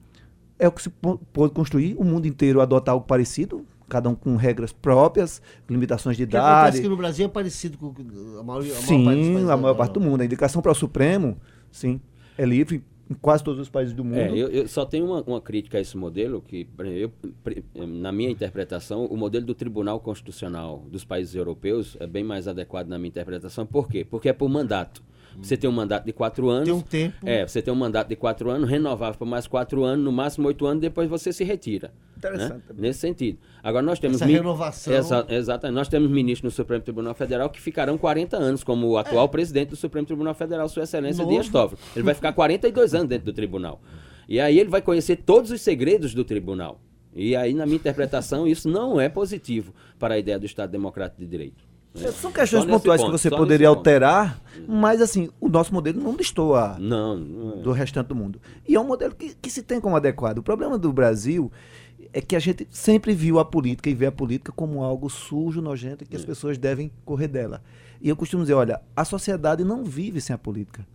É 0.58 0.66
o 0.68 0.72
que 0.72 0.82
se 0.82 0.90
pô- 0.90 1.18
pôde 1.32 1.52
construir, 1.54 1.94
o 1.98 2.04
mundo 2.04 2.26
inteiro 2.26 2.60
adotar 2.60 2.92
algo 2.92 3.06
parecido, 3.06 3.64
cada 3.88 4.08
um 4.08 4.14
com 4.14 4.36
regras 4.36 4.72
próprias, 4.72 5.40
limitações 5.68 6.16
de 6.16 6.24
O 6.24 6.28
que 6.28 6.36
acontece 6.36 6.60
idade. 6.78 6.82
que 6.82 6.88
no 6.88 6.96
Brasil 6.96 7.26
é 7.26 7.28
parecido 7.28 7.76
com 7.78 7.86
a 8.38 8.42
maior, 8.42 8.60
a 8.62 8.64
maior 8.64 9.04
parte 9.04 9.16
dos 9.18 9.26
Sim, 9.26 9.50
a 9.50 9.56
maior 9.56 9.74
parte 9.74 9.92
do 9.94 10.00
mundo. 10.00 10.20
A 10.20 10.24
indicação 10.24 10.60
para 10.62 10.70
o 10.72 10.74
Supremo, 10.74 11.36
sim, 11.72 12.00
é 12.36 12.44
livre 12.44 12.84
em 13.10 13.14
quase 13.14 13.42
todos 13.42 13.60
os 13.60 13.68
países 13.68 13.92
do 13.92 14.04
mundo. 14.04 14.18
É, 14.18 14.30
eu, 14.30 14.48
eu 14.48 14.68
só 14.68 14.84
tenho 14.86 15.04
uma, 15.06 15.20
uma 15.22 15.40
crítica 15.40 15.78
a 15.78 15.80
esse 15.80 15.96
modelo, 15.96 16.40
que 16.40 16.68
eu, 16.96 17.10
pre- 17.42 17.64
na 17.74 18.12
minha 18.12 18.30
interpretação, 18.30 19.04
o 19.06 19.16
modelo 19.16 19.44
do 19.44 19.54
Tribunal 19.54 19.98
Constitucional 19.98 20.84
dos 20.88 21.04
países 21.04 21.34
europeus 21.34 21.96
é 21.98 22.06
bem 22.06 22.22
mais 22.22 22.46
adequado 22.46 22.86
na 22.86 22.98
minha 22.98 23.08
interpretação. 23.08 23.66
Por 23.66 23.88
quê? 23.88 24.06
Porque 24.08 24.28
é 24.28 24.32
por 24.32 24.48
mandato. 24.48 25.02
Você 25.42 25.56
tem 25.56 25.68
um 25.68 25.72
mandato 25.72 26.04
de 26.04 26.12
quatro 26.12 26.48
anos. 26.48 26.64
Tem 26.64 26.74
um 26.74 26.80
tempo. 26.80 27.16
É, 27.24 27.46
você 27.46 27.62
tem 27.62 27.72
um 27.72 27.76
mandato 27.76 28.08
de 28.08 28.16
quatro 28.16 28.50
anos, 28.50 28.68
renovável 28.68 29.18
por 29.18 29.26
mais 29.26 29.46
quatro 29.46 29.84
anos, 29.84 30.04
no 30.04 30.12
máximo 30.12 30.46
oito 30.48 30.66
anos, 30.66 30.80
depois 30.80 31.08
você 31.08 31.32
se 31.32 31.42
retira. 31.44 31.92
Interessante 32.16 32.52
né? 32.68 32.74
Nesse 32.76 32.98
sentido. 33.00 33.38
Agora 33.62 33.82
nós 33.84 33.98
temos. 33.98 34.16
Essa 34.16 34.26
mi- 34.26 34.34
renovação- 34.34 34.92
Exa 34.94 35.26
exatamente. 35.30 35.74
Nós 35.76 35.88
temos 35.88 36.10
ministros 36.10 36.52
no 36.52 36.54
Supremo 36.54 36.82
Tribunal 36.82 37.14
Federal 37.14 37.48
que 37.48 37.60
ficarão 37.60 37.96
40 37.96 38.36
anos, 38.36 38.62
como 38.62 38.86
o 38.88 38.98
atual 38.98 39.28
presidente 39.28 39.70
do 39.70 39.76
Supremo 39.76 40.06
Tribunal 40.06 40.34
Federal, 40.34 40.68
Sua 40.68 40.82
Excelência 40.82 41.22
Novo. 41.24 41.34
Dias 41.34 41.48
Toffoli. 41.48 41.80
Ele 41.96 42.04
vai 42.04 42.14
ficar 42.14 42.32
42 42.34 42.94
anos 42.94 43.08
dentro 43.08 43.24
do 43.24 43.32
tribunal. 43.32 43.80
E 44.28 44.38
aí 44.38 44.58
ele 44.60 44.68
vai 44.68 44.82
conhecer 44.82 45.16
todos 45.16 45.50
os 45.50 45.60
segredos 45.62 46.12
do 46.14 46.22
tribunal. 46.24 46.80
E 47.12 47.34
aí, 47.34 47.54
na 47.54 47.64
minha 47.66 47.76
interpretação, 47.76 48.46
isso 48.46 48.68
não 48.68 49.00
é 49.00 49.08
positivo 49.08 49.74
para 49.98 50.14
a 50.14 50.18
ideia 50.18 50.38
do 50.38 50.46
Estado 50.46 50.70
Democrático 50.70 51.20
de 51.20 51.26
Direito. 51.26 51.64
Né? 51.94 52.12
São 52.12 52.30
questões 52.30 52.64
pontuais 52.64 53.00
ponto, 53.00 53.12
que 53.12 53.18
você 53.18 53.30
poderia 53.30 53.68
nesse 53.68 53.76
ponto. 53.76 53.78
alterar, 53.78 54.40
mas 54.68 55.00
assim, 55.00 55.28
o 55.40 55.48
nosso 55.48 55.74
modelo 55.74 56.00
não 56.00 56.14
destoa 56.14 56.76
Não, 56.78 57.16
não 57.16 57.58
é. 57.58 57.62
do 57.62 57.72
restante 57.72 58.06
do 58.08 58.14
mundo. 58.14 58.40
E 58.66 58.74
é 58.74 58.80
um 58.80 58.86
modelo 58.86 59.14
que, 59.14 59.34
que 59.34 59.50
se 59.50 59.62
tem 59.62 59.80
como 59.80 59.96
adequado. 59.96 60.38
O 60.38 60.42
problema 60.42 60.78
do 60.78 60.92
Brasil 60.92 61.50
é 62.12 62.20
que 62.20 62.36
a 62.36 62.38
gente 62.38 62.66
sempre 62.70 63.12
viu 63.12 63.38
a 63.38 63.44
política 63.44 63.90
e 63.90 63.94
vê 63.94 64.06
a 64.06 64.12
política 64.12 64.52
como 64.52 64.82
algo 64.82 65.10
sujo, 65.10 65.60
nojento, 65.60 66.04
e 66.04 66.06
que 66.06 66.16
as 66.16 66.24
pessoas 66.24 66.56
devem 66.56 66.92
correr 67.04 67.28
dela. 67.28 67.62
E 68.00 68.08
eu 68.08 68.16
costumo 68.16 68.42
dizer, 68.42 68.54
olha, 68.54 68.80
a 68.96 69.04
sociedade 69.04 69.64
não 69.64 69.84
vive 69.84 70.20
sem 70.20 70.34
a 70.34 70.38
política. 70.38 70.86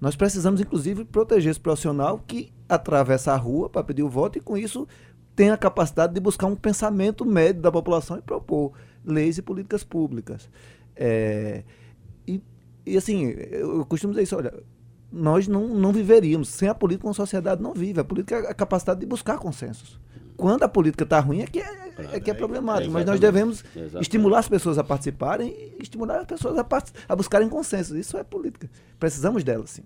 Nós 0.00 0.16
precisamos, 0.16 0.60
inclusive, 0.60 1.04
proteger 1.04 1.50
esse 1.50 1.60
profissional 1.60 2.22
que 2.26 2.52
atravessa 2.68 3.32
a 3.32 3.36
rua 3.36 3.68
para 3.68 3.84
pedir 3.84 4.02
o 4.02 4.08
voto 4.08 4.38
e, 4.38 4.40
com 4.40 4.56
isso, 4.56 4.86
tem 5.34 5.50
a 5.50 5.56
capacidade 5.56 6.14
de 6.14 6.20
buscar 6.20 6.46
um 6.46 6.56
pensamento 6.56 7.24
médio 7.24 7.60
da 7.60 7.70
população 7.70 8.16
e 8.18 8.22
propor 8.22 8.72
leis 9.04 9.38
e 9.38 9.42
políticas 9.42 9.84
públicas. 9.84 10.48
É, 10.96 11.62
e, 12.26 12.42
e, 12.86 12.96
assim, 12.96 13.28
eu, 13.28 13.84
costumo 13.86 14.12
dizer 14.12 14.24
isso, 14.24 14.36
olha, 14.36 14.52
nós 15.12 15.46
não, 15.46 15.68
não 15.68 15.92
viveríamos. 15.92 16.48
Sem 16.48 16.68
a 16.68 16.74
política, 16.74 17.06
uma 17.06 17.14
sociedade 17.14 17.62
não 17.62 17.72
vive. 17.72 18.00
A 18.00 18.04
política 18.04 18.36
é 18.36 18.50
a 18.50 18.54
capacidade 18.54 19.00
de 19.00 19.06
buscar 19.06 19.38
consensos. 19.38 20.00
Quando 20.36 20.64
a 20.64 20.68
política 20.68 21.04
está 21.04 21.20
ruim, 21.20 21.42
é 21.42 21.46
que 21.46 21.60
é, 21.60 21.90
é 22.12 22.20
que 22.20 22.30
é 22.30 22.34
problemático. 22.34 22.92
Mas 22.92 23.04
nós 23.04 23.20
devemos 23.20 23.64
estimular 24.00 24.40
as 24.40 24.48
pessoas 24.48 24.78
a 24.78 24.84
participarem 24.84 25.48
e 25.78 25.82
estimular 25.82 26.18
as 26.18 26.26
pessoas 26.26 26.58
a, 26.58 26.66
a 27.08 27.16
buscarem 27.16 27.48
consensos. 27.48 27.96
Isso 27.96 28.16
é 28.16 28.24
política. 28.24 28.68
Precisamos 28.98 29.44
dela, 29.44 29.66
sim. 29.66 29.84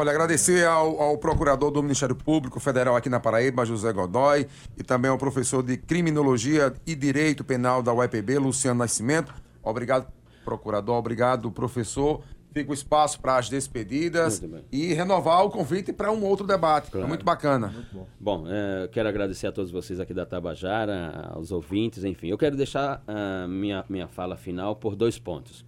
Olha, 0.00 0.12
agradecer 0.12 0.64
ao, 0.64 1.02
ao 1.02 1.18
procurador 1.18 1.72
do 1.72 1.82
Ministério 1.82 2.14
Público 2.14 2.60
Federal 2.60 2.94
aqui 2.94 3.08
na 3.08 3.18
Paraíba, 3.18 3.64
José 3.66 3.92
Godoy, 3.92 4.46
e 4.76 4.84
também 4.84 5.10
ao 5.10 5.18
professor 5.18 5.60
de 5.60 5.76
Criminologia 5.76 6.72
e 6.86 6.94
Direito 6.94 7.42
Penal 7.42 7.82
da 7.82 7.92
UEPB, 7.92 8.38
Luciano 8.38 8.78
Nascimento. 8.78 9.34
Obrigado, 9.60 10.06
procurador. 10.44 10.94
Obrigado, 10.94 11.50
professor. 11.50 12.22
Fica 12.54 12.70
o 12.70 12.74
espaço 12.74 13.20
para 13.20 13.38
as 13.38 13.48
despedidas 13.48 14.40
Muito 14.40 14.64
e 14.70 14.94
renovar 14.94 15.44
o 15.44 15.50
convite 15.50 15.92
para 15.92 16.12
um 16.12 16.22
outro 16.24 16.46
debate. 16.46 16.86
É 16.86 16.90
Claro. 16.92 17.08
muito 17.08 17.24
bacana. 17.24 17.74
Bom, 18.20 18.44
eh, 18.48 18.84
eu 18.84 18.88
quero 18.90 19.08
agradecer 19.08 19.48
a 19.48 19.52
todos 19.52 19.72
vocês 19.72 19.98
aqui 19.98 20.14
da 20.14 20.24
Tabajara, 20.24 21.28
aos 21.34 21.50
ouvintes, 21.50 22.04
enfim. 22.04 22.28
Eu 22.28 22.38
quero 22.38 22.56
deixar 22.56 23.02
a 23.04 23.48
minha, 23.48 23.84
minha 23.88 24.06
fala 24.06 24.36
final 24.36 24.76
por 24.76 24.94
dois 24.94 25.18
pontos. 25.18 25.64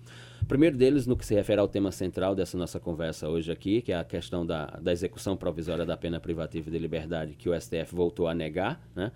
Primeiro 0.50 0.76
deles, 0.76 1.06
no 1.06 1.16
que 1.16 1.24
se 1.24 1.32
refere 1.32 1.60
ao 1.60 1.68
tema 1.68 1.92
central 1.92 2.34
dessa 2.34 2.58
nossa 2.58 2.80
conversa 2.80 3.28
hoje 3.28 3.52
aqui, 3.52 3.80
que 3.80 3.92
é 3.92 3.96
a 3.96 4.02
questão 4.02 4.44
da, 4.44 4.66
da 4.82 4.90
execução 4.90 5.36
provisória 5.36 5.86
da 5.86 5.96
pena 5.96 6.18
privativa 6.18 6.68
de 6.68 6.76
liberdade, 6.76 7.36
que 7.38 7.48
o 7.48 7.54
STF 7.54 7.94
voltou 7.94 8.26
a 8.26 8.34
negar, 8.34 8.84
né? 8.92 9.12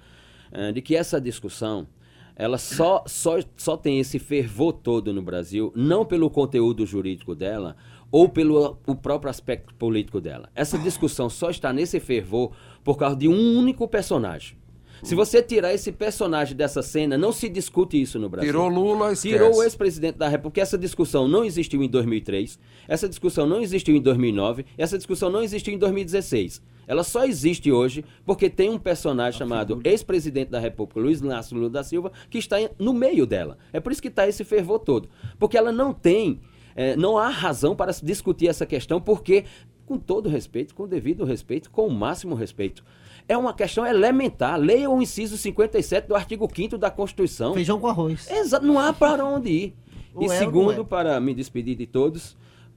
uh, 0.53 0.73
de 0.73 0.81
que 0.81 0.95
essa 0.95 1.21
discussão 1.21 1.89
ela 2.37 2.57
só, 2.57 3.03
só, 3.09 3.41
só 3.57 3.77
tem 3.77 3.99
esse 3.99 4.21
fervor 4.21 4.75
todo 4.75 5.13
no 5.13 5.23
Brasil, 5.23 5.73
não 5.75 6.07
pelo 6.07 6.31
conteúdo 6.31 6.87
jurídico 6.87 7.35
dela 7.35 7.75
ou 8.13 8.29
pelo 8.29 8.79
o 8.87 8.95
próprio 8.95 9.29
aspecto 9.29 9.75
político 9.75 10.21
dela. 10.21 10.49
Essa 10.55 10.79
discussão 10.79 11.29
só 11.29 11.51
está 11.51 11.73
nesse 11.73 11.99
fervor 11.99 12.53
por 12.85 12.97
causa 12.97 13.17
de 13.17 13.27
um 13.27 13.59
único 13.59 13.89
personagem. 13.89 14.57
Se 15.03 15.15
você 15.15 15.43
tirar 15.43 15.75
esse 15.75 15.93
personagem 15.93 16.57
dessa 16.57 16.83
cena, 16.83 17.19
não 17.19 17.33
se 17.33 17.49
discute 17.49 18.01
isso 18.01 18.19
no 18.19 18.29
Brasil. 18.29 18.51
Tirou 18.51 18.69
Lula, 18.69 19.13
esquece. 19.13 19.29
Tirou 19.29 19.57
o 19.57 19.63
ex-presidente 19.63 20.17
da 20.17 20.29
República. 20.29 20.61
Essa 20.61 20.79
discussão 20.79 21.29
não 21.29 21.45
existiu 21.45 21.83
em 21.83 21.89
2003, 21.89 22.59
essa 22.89 23.09
discussão 23.09 23.47
não 23.47 23.61
existiu 23.61 23.97
em 23.97 24.01
2009, 24.01 24.65
essa 24.79 24.97
discussão 24.97 25.31
não 25.31 25.43
existiu 25.43 25.75
em 25.75 25.79
2016. 25.79 26.63
Ela 26.87 27.03
só 27.03 27.25
existe 27.25 27.73
hoje 27.73 28.05
porque 28.25 28.51
tem 28.51 28.71
um 28.71 28.79
personagem 28.79 29.39
chamado 29.39 29.81
ex-presidente 29.85 30.51
da 30.51 30.59
República, 30.59 31.01
Luiz 31.01 31.21
Inácio 31.21 31.57
Lula 31.57 31.71
da 31.71 31.83
Silva, 31.83 32.13
que 32.29 32.39
está 32.39 32.57
no 32.79 32.93
meio 32.93 33.27
dela. 33.27 33.59
É 33.73 33.81
por 33.81 33.93
isso 33.93 34.03
que 34.03 34.09
está 34.09 34.29
esse 34.29 34.45
fervor 34.45 34.79
todo. 34.79 35.09
Porque 35.39 35.57
ela 35.57 35.73
não 35.73 35.93
tem, 35.93 36.41
é, 36.77 36.97
não 36.97 37.17
há 37.19 37.29
razão 37.29 37.75
para 37.75 37.93
se 37.93 38.05
discutir 38.05 38.49
essa 38.49 38.67
questão, 38.67 39.01
porque, 39.01 39.45
com 39.87 39.99
todo 39.99 40.29
respeito, 40.29 40.75
com 40.75 40.87
devido 40.87 41.25
respeito, 41.25 41.71
com 41.71 41.87
o 41.87 41.93
máximo 41.93 42.35
respeito, 42.35 42.85
é 43.29 43.37
uma 43.37 43.55
questão 43.55 43.87
elementar. 43.87 44.59
Leia 44.59 44.91
o 44.91 45.01
inciso 45.01 45.37
57 45.37 46.09
do 46.09 46.15
artigo 46.15 46.49
5 46.53 46.79
da 46.79 46.91
Constituição. 46.91 47.55
Feijão 47.55 47.81
com 47.81 47.87
arroz. 47.87 48.31
Exato, 48.31 48.65
não 48.67 48.79
há 48.79 48.93
para 48.93 49.25
onde 49.25 49.51
ir. 49.51 49.77
e 50.21 50.27
é, 50.27 50.29
segundo, 50.29 50.83
é. 50.83 50.85
para 50.85 51.21
me 51.21 51.35
despedir 51.35 51.77
de 51.77 51.87
todos, 51.87 52.33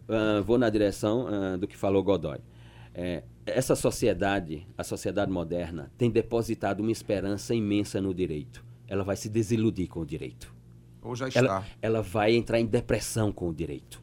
uh, 0.07 0.43
vou 0.43 0.57
na 0.57 0.69
direção 0.69 1.25
uh, 1.25 1.57
do 1.57 1.67
que 1.67 1.77
falou 1.77 2.03
Godoy. 2.03 2.39
É, 2.93 3.23
essa 3.45 3.75
sociedade, 3.75 4.65
a 4.77 4.83
sociedade 4.83 5.31
moderna, 5.31 5.91
tem 5.97 6.09
depositado 6.09 6.79
uma 6.79 6.91
esperança 6.91 7.53
imensa 7.53 8.01
no 8.01 8.13
direito. 8.13 8.65
Ela 8.87 9.03
vai 9.03 9.15
se 9.15 9.29
desiludir 9.29 9.87
com 9.87 9.99
o 9.99 10.05
direito. 10.05 10.53
Ou 11.01 11.15
já 11.15 11.27
está. 11.27 11.39
Ela, 11.39 11.65
ela 11.81 12.01
vai 12.01 12.35
entrar 12.35 12.59
em 12.59 12.65
depressão 12.65 13.31
com 13.31 13.49
o 13.49 13.53
direito. 13.53 14.01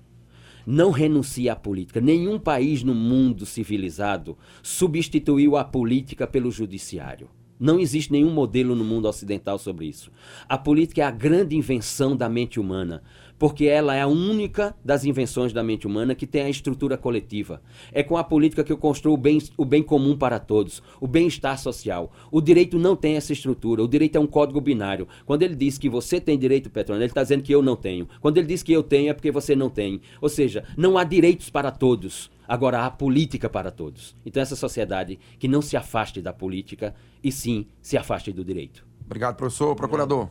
Não 0.66 0.90
renuncie 0.90 1.48
à 1.48 1.56
política. 1.56 2.00
Nenhum 2.00 2.38
país 2.38 2.82
no 2.82 2.94
mundo 2.94 3.44
civilizado 3.44 4.36
substituiu 4.62 5.56
a 5.56 5.64
política 5.64 6.26
pelo 6.26 6.50
judiciário. 6.50 7.28
Não 7.58 7.78
existe 7.78 8.10
nenhum 8.10 8.30
modelo 8.30 8.74
no 8.74 8.84
mundo 8.84 9.06
ocidental 9.06 9.58
sobre 9.58 9.86
isso. 9.86 10.10
A 10.48 10.58
política 10.58 11.02
é 11.02 11.04
a 11.04 11.10
grande 11.10 11.56
invenção 11.56 12.16
da 12.16 12.28
mente 12.28 12.58
humana 12.58 13.02
porque 13.44 13.66
ela 13.66 13.94
é 13.94 14.00
a 14.00 14.06
única 14.06 14.74
das 14.82 15.04
invenções 15.04 15.52
da 15.52 15.62
mente 15.62 15.86
humana 15.86 16.14
que 16.14 16.26
tem 16.26 16.44
a 16.44 16.48
estrutura 16.48 16.96
coletiva. 16.96 17.60
É 17.92 18.02
com 18.02 18.16
a 18.16 18.24
política 18.24 18.64
que 18.64 18.72
eu 18.72 18.78
construo 18.78 19.12
o 19.12 19.18
bem, 19.18 19.36
o 19.58 19.66
bem 19.66 19.82
comum 19.82 20.16
para 20.16 20.38
todos, 20.38 20.82
o 20.98 21.06
bem-estar 21.06 21.58
social. 21.58 22.10
O 22.32 22.40
direito 22.40 22.78
não 22.78 22.96
tem 22.96 23.16
essa 23.16 23.34
estrutura, 23.34 23.82
o 23.82 23.86
direito 23.86 24.16
é 24.16 24.18
um 24.18 24.26
código 24.26 24.62
binário. 24.62 25.06
Quando 25.26 25.42
ele 25.42 25.54
diz 25.54 25.76
que 25.76 25.90
você 25.90 26.18
tem 26.18 26.38
direito, 26.38 26.70
Petrona, 26.70 27.02
ele 27.02 27.10
está 27.10 27.22
dizendo 27.22 27.42
que 27.42 27.54
eu 27.54 27.60
não 27.60 27.76
tenho. 27.76 28.08
Quando 28.18 28.38
ele 28.38 28.46
diz 28.46 28.62
que 28.62 28.72
eu 28.72 28.82
tenho, 28.82 29.10
é 29.10 29.12
porque 29.12 29.30
você 29.30 29.54
não 29.54 29.68
tem. 29.68 30.00
Ou 30.22 30.30
seja, 30.30 30.64
não 30.74 30.96
há 30.96 31.04
direitos 31.04 31.50
para 31.50 31.70
todos. 31.70 32.30
Agora 32.48 32.86
há 32.86 32.90
política 32.90 33.50
para 33.50 33.70
todos. 33.70 34.16
Então, 34.24 34.42
essa 34.42 34.56
sociedade 34.56 35.18
que 35.38 35.48
não 35.48 35.60
se 35.60 35.76
afaste 35.76 36.22
da 36.22 36.32
política 36.32 36.94
e 37.22 37.30
sim 37.30 37.66
se 37.82 37.98
afaste 37.98 38.32
do 38.32 38.42
direito. 38.42 38.86
Obrigado, 39.04 39.36
professor. 39.36 39.76
Procurador. 39.76 40.30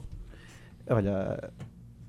Olha, 0.89 1.51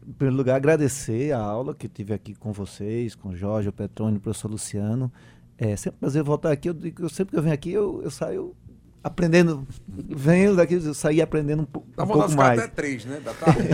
em 0.06 0.12
primeiro 0.12 0.36
lugar, 0.36 0.56
agradecer 0.56 1.32
a 1.32 1.38
aula 1.38 1.74
que 1.74 1.88
tive 1.88 2.12
aqui 2.12 2.34
com 2.34 2.52
vocês, 2.52 3.14
com 3.14 3.30
o 3.30 3.36
Jorge, 3.36 3.68
o 3.68 3.72
Petrônio, 3.72 4.18
o 4.18 4.20
professor 4.20 4.50
Luciano. 4.50 5.10
É 5.56 5.76
sempre 5.76 5.96
um 5.96 6.00
prazer 6.00 6.22
voltar 6.22 6.52
aqui. 6.52 6.68
Eu, 6.68 6.76
eu, 6.98 7.08
sempre 7.08 7.32
que 7.32 7.38
eu 7.38 7.42
venho 7.42 7.54
aqui, 7.54 7.72
eu, 7.72 8.02
eu 8.02 8.10
saio 8.10 8.54
aprendendo. 9.02 9.66
Venho 9.88 10.56
daqui, 10.56 10.74
eu 10.74 10.94
saí 10.94 11.22
aprendendo 11.22 11.62
um, 11.62 11.66
pouco, 11.66 11.88
um 11.98 12.06
pouco 12.06 12.32
mais. 12.32 12.58
até 12.58 12.68
três, 12.68 13.04
né? 13.04 13.20
Da 13.20 13.32
tarde. 13.34 13.68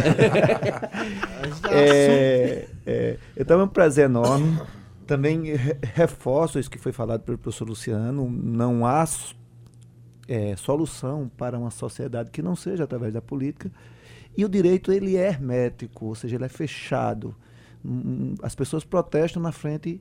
é, 1.71 2.69
é, 2.87 3.19
então 3.37 3.61
é 3.61 3.65
um 3.65 3.69
prazer 3.69 4.05
enorme. 4.05 4.61
Também 5.07 5.55
reforço 5.95 6.59
isso 6.59 6.71
que 6.71 6.79
foi 6.79 6.93
falado 6.93 7.23
pelo 7.23 7.39
professor 7.39 7.69
Luciano. 7.69 8.31
Não 8.31 8.87
há 8.87 9.05
é, 10.29 10.55
solução 10.57 11.29
para 11.37 11.59
uma 11.59 11.71
sociedade 11.71 12.31
que 12.31 12.41
não 12.41 12.55
seja 12.55 12.85
através 12.85 13.13
da 13.13 13.21
política. 13.21 13.71
E 14.37 14.45
o 14.45 14.49
direito 14.49 14.93
ele 14.93 15.17
é 15.17 15.29
hermético, 15.29 16.07
ou 16.07 16.15
seja, 16.15 16.37
ele 16.37 16.45
é 16.45 16.49
fechado. 16.49 17.35
Hum, 17.85 18.35
as 18.43 18.55
pessoas 18.55 18.85
protestam 18.85 19.43
na 19.43 19.53
frente 19.53 20.01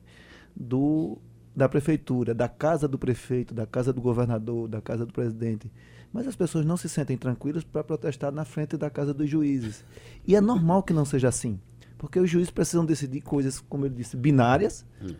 do, 0.54 1.18
da 1.54 1.68
prefeitura, 1.68 2.34
da 2.34 2.48
casa 2.48 2.86
do 2.86 2.98
prefeito, 2.98 3.54
da 3.54 3.66
casa 3.66 3.92
do 3.92 4.00
governador, 4.00 4.68
da 4.68 4.80
casa 4.80 5.04
do 5.04 5.12
presidente. 5.12 5.70
Mas 6.12 6.26
as 6.26 6.34
pessoas 6.34 6.64
não 6.64 6.76
se 6.76 6.88
sentem 6.88 7.16
tranquilas 7.16 7.64
para 7.64 7.84
protestar 7.84 8.32
na 8.32 8.44
frente 8.44 8.76
da 8.76 8.90
casa 8.90 9.14
dos 9.14 9.28
juízes. 9.28 9.84
E 10.26 10.34
é 10.34 10.40
normal 10.40 10.82
que 10.82 10.92
não 10.92 11.04
seja 11.04 11.28
assim. 11.28 11.60
Porque 11.96 12.18
os 12.18 12.28
juízes 12.28 12.50
precisam 12.50 12.84
decidir 12.84 13.20
coisas, 13.20 13.60
como 13.60 13.86
ele 13.86 13.94
disse, 13.94 14.16
binárias, 14.16 14.84
hum. 15.02 15.14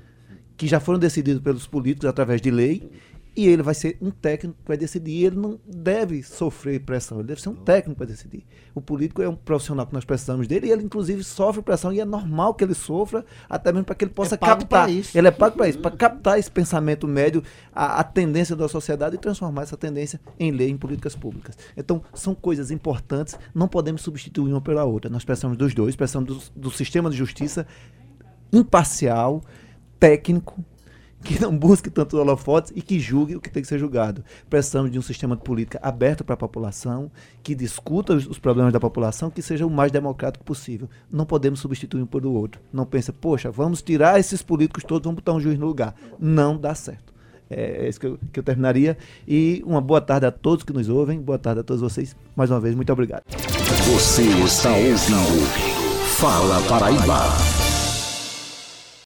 que 0.56 0.66
já 0.66 0.80
foram 0.80 0.98
decididas 0.98 1.42
pelos 1.42 1.66
políticos 1.66 2.08
através 2.08 2.40
de 2.40 2.50
lei, 2.50 2.90
e 3.36 3.46
ele 3.46 3.62
vai 3.62 3.74
ser 3.74 3.96
um 4.00 4.10
técnico 4.10 4.58
que 4.60 4.68
vai 4.68 4.76
decidir. 4.76 5.24
Ele 5.24 5.36
não 5.36 5.58
deve 5.66 6.22
sofrer 6.22 6.80
pressão, 6.80 7.18
ele 7.18 7.28
deve 7.28 7.40
ser 7.40 7.48
um 7.48 7.54
técnico 7.54 7.98
para 7.98 8.06
decidir. 8.06 8.44
O 8.74 8.80
político 8.80 9.22
é 9.22 9.28
um 9.28 9.36
profissional 9.36 9.86
que 9.86 9.94
nós 9.94 10.04
precisamos 10.04 10.46
dele 10.46 10.66
e 10.66 10.70
ele, 10.70 10.82
inclusive, 10.82 11.22
sofre 11.22 11.62
pressão 11.62 11.92
e 11.92 12.00
é 12.00 12.04
normal 12.04 12.54
que 12.54 12.64
ele 12.64 12.74
sofra, 12.74 13.24
até 13.48 13.72
mesmo 13.72 13.84
para 13.84 13.94
que 13.94 14.04
ele 14.04 14.12
possa 14.12 14.34
é 14.34 14.38
captar. 14.38 14.88
Ele 14.90 15.28
é 15.28 15.30
pago 15.30 15.56
para 15.56 15.68
isso, 15.68 15.78
para 15.78 15.96
captar 15.96 16.38
esse 16.38 16.50
pensamento 16.50 17.06
médio, 17.06 17.42
a, 17.72 18.00
a, 18.00 18.04
tendência 18.04 18.56
da 18.56 18.68
sociedade 18.68 19.16
e 19.16 19.18
transformar 19.18 19.62
essa 19.62 19.76
tendência 19.76 20.20
em 20.38 20.50
lei, 20.50 20.68
em 20.68 20.76
políticas 20.76 21.14
públicas. 21.14 21.56
Então, 21.76 22.02
são 22.14 22.34
coisas 22.34 22.70
importantes, 22.70 23.38
não 23.54 23.68
podemos 23.68 24.02
substituir 24.02 24.52
uma 24.52 24.60
pela 24.60 24.84
outra. 24.84 25.10
Nós 25.10 25.24
precisamos 25.24 25.56
dos 25.56 25.74
dois, 25.74 25.96
precisamos 25.96 26.50
do, 26.50 26.60
do 26.60 26.70
sistema 26.70 27.10
de 27.10 27.16
justiça 27.16 27.66
imparcial, 28.52 29.42
técnico, 29.98 30.64
que 31.22 31.40
não 31.40 31.56
busque 31.56 31.90
tantos 31.90 32.18
holofotes 32.18 32.72
e 32.74 32.82
que 32.82 32.98
julgue 32.98 33.36
o 33.36 33.40
que 33.40 33.50
tem 33.50 33.62
que 33.62 33.68
ser 33.68 33.78
julgado. 33.78 34.24
Precisamos 34.48 34.90
de 34.90 34.98
um 34.98 35.02
sistema 35.02 35.36
de 35.36 35.42
política 35.42 35.78
aberto 35.82 36.24
para 36.24 36.34
a 36.34 36.38
população, 36.38 37.10
que 37.42 37.54
discuta 37.54 38.14
os, 38.14 38.26
os, 38.26 38.38
problemas 38.38 38.72
da 38.72 38.80
população, 38.80 39.30
que 39.30 39.42
seja 39.42 39.66
o 39.66 39.70
mais 39.70 39.92
democrático 39.92 40.44
possível. 40.44 40.88
Não 41.10 41.26
podemos 41.26 41.60
substituir 41.60 42.02
um 42.02 42.06
por 42.06 42.24
o 42.24 42.32
outro. 42.32 42.60
Não 42.72 42.86
pensa, 42.86 43.12
poxa, 43.12 43.50
vamos 43.50 43.82
tirar 43.82 44.18
esses 44.18 44.42
políticos 44.42 44.84
todos, 44.84 45.04
vamos 45.04 45.16
botar 45.16 45.32
um 45.32 45.40
juiz 45.40 45.58
no 45.58 45.66
lugar. 45.66 45.94
Não 46.18 46.56
dá 46.56 46.74
certo. 46.74 47.10
É, 47.50 47.84
é 47.84 47.88
isso 47.88 47.98
que 47.98 48.06
eu, 48.06 48.18
que 48.32 48.38
eu 48.38 48.44
terminaria. 48.44 48.96
E 49.26 49.62
uma 49.66 49.80
boa 49.80 50.00
tarde 50.00 50.26
a 50.26 50.30
todos 50.30 50.64
que 50.64 50.72
nos 50.72 50.88
ouvem, 50.88 51.20
boa 51.20 51.38
tarde 51.38 51.60
a 51.60 51.64
todos 51.64 51.82
vocês. 51.82 52.16
Mais 52.34 52.50
uma 52.50 52.60
vez, 52.60 52.74
muito 52.74 52.92
obrigado. 52.92 53.24
Você 53.92 54.22
está 54.22 54.70
ouvindo 54.70 55.70
Fala 56.18 56.60
Paraíba. 56.68 57.59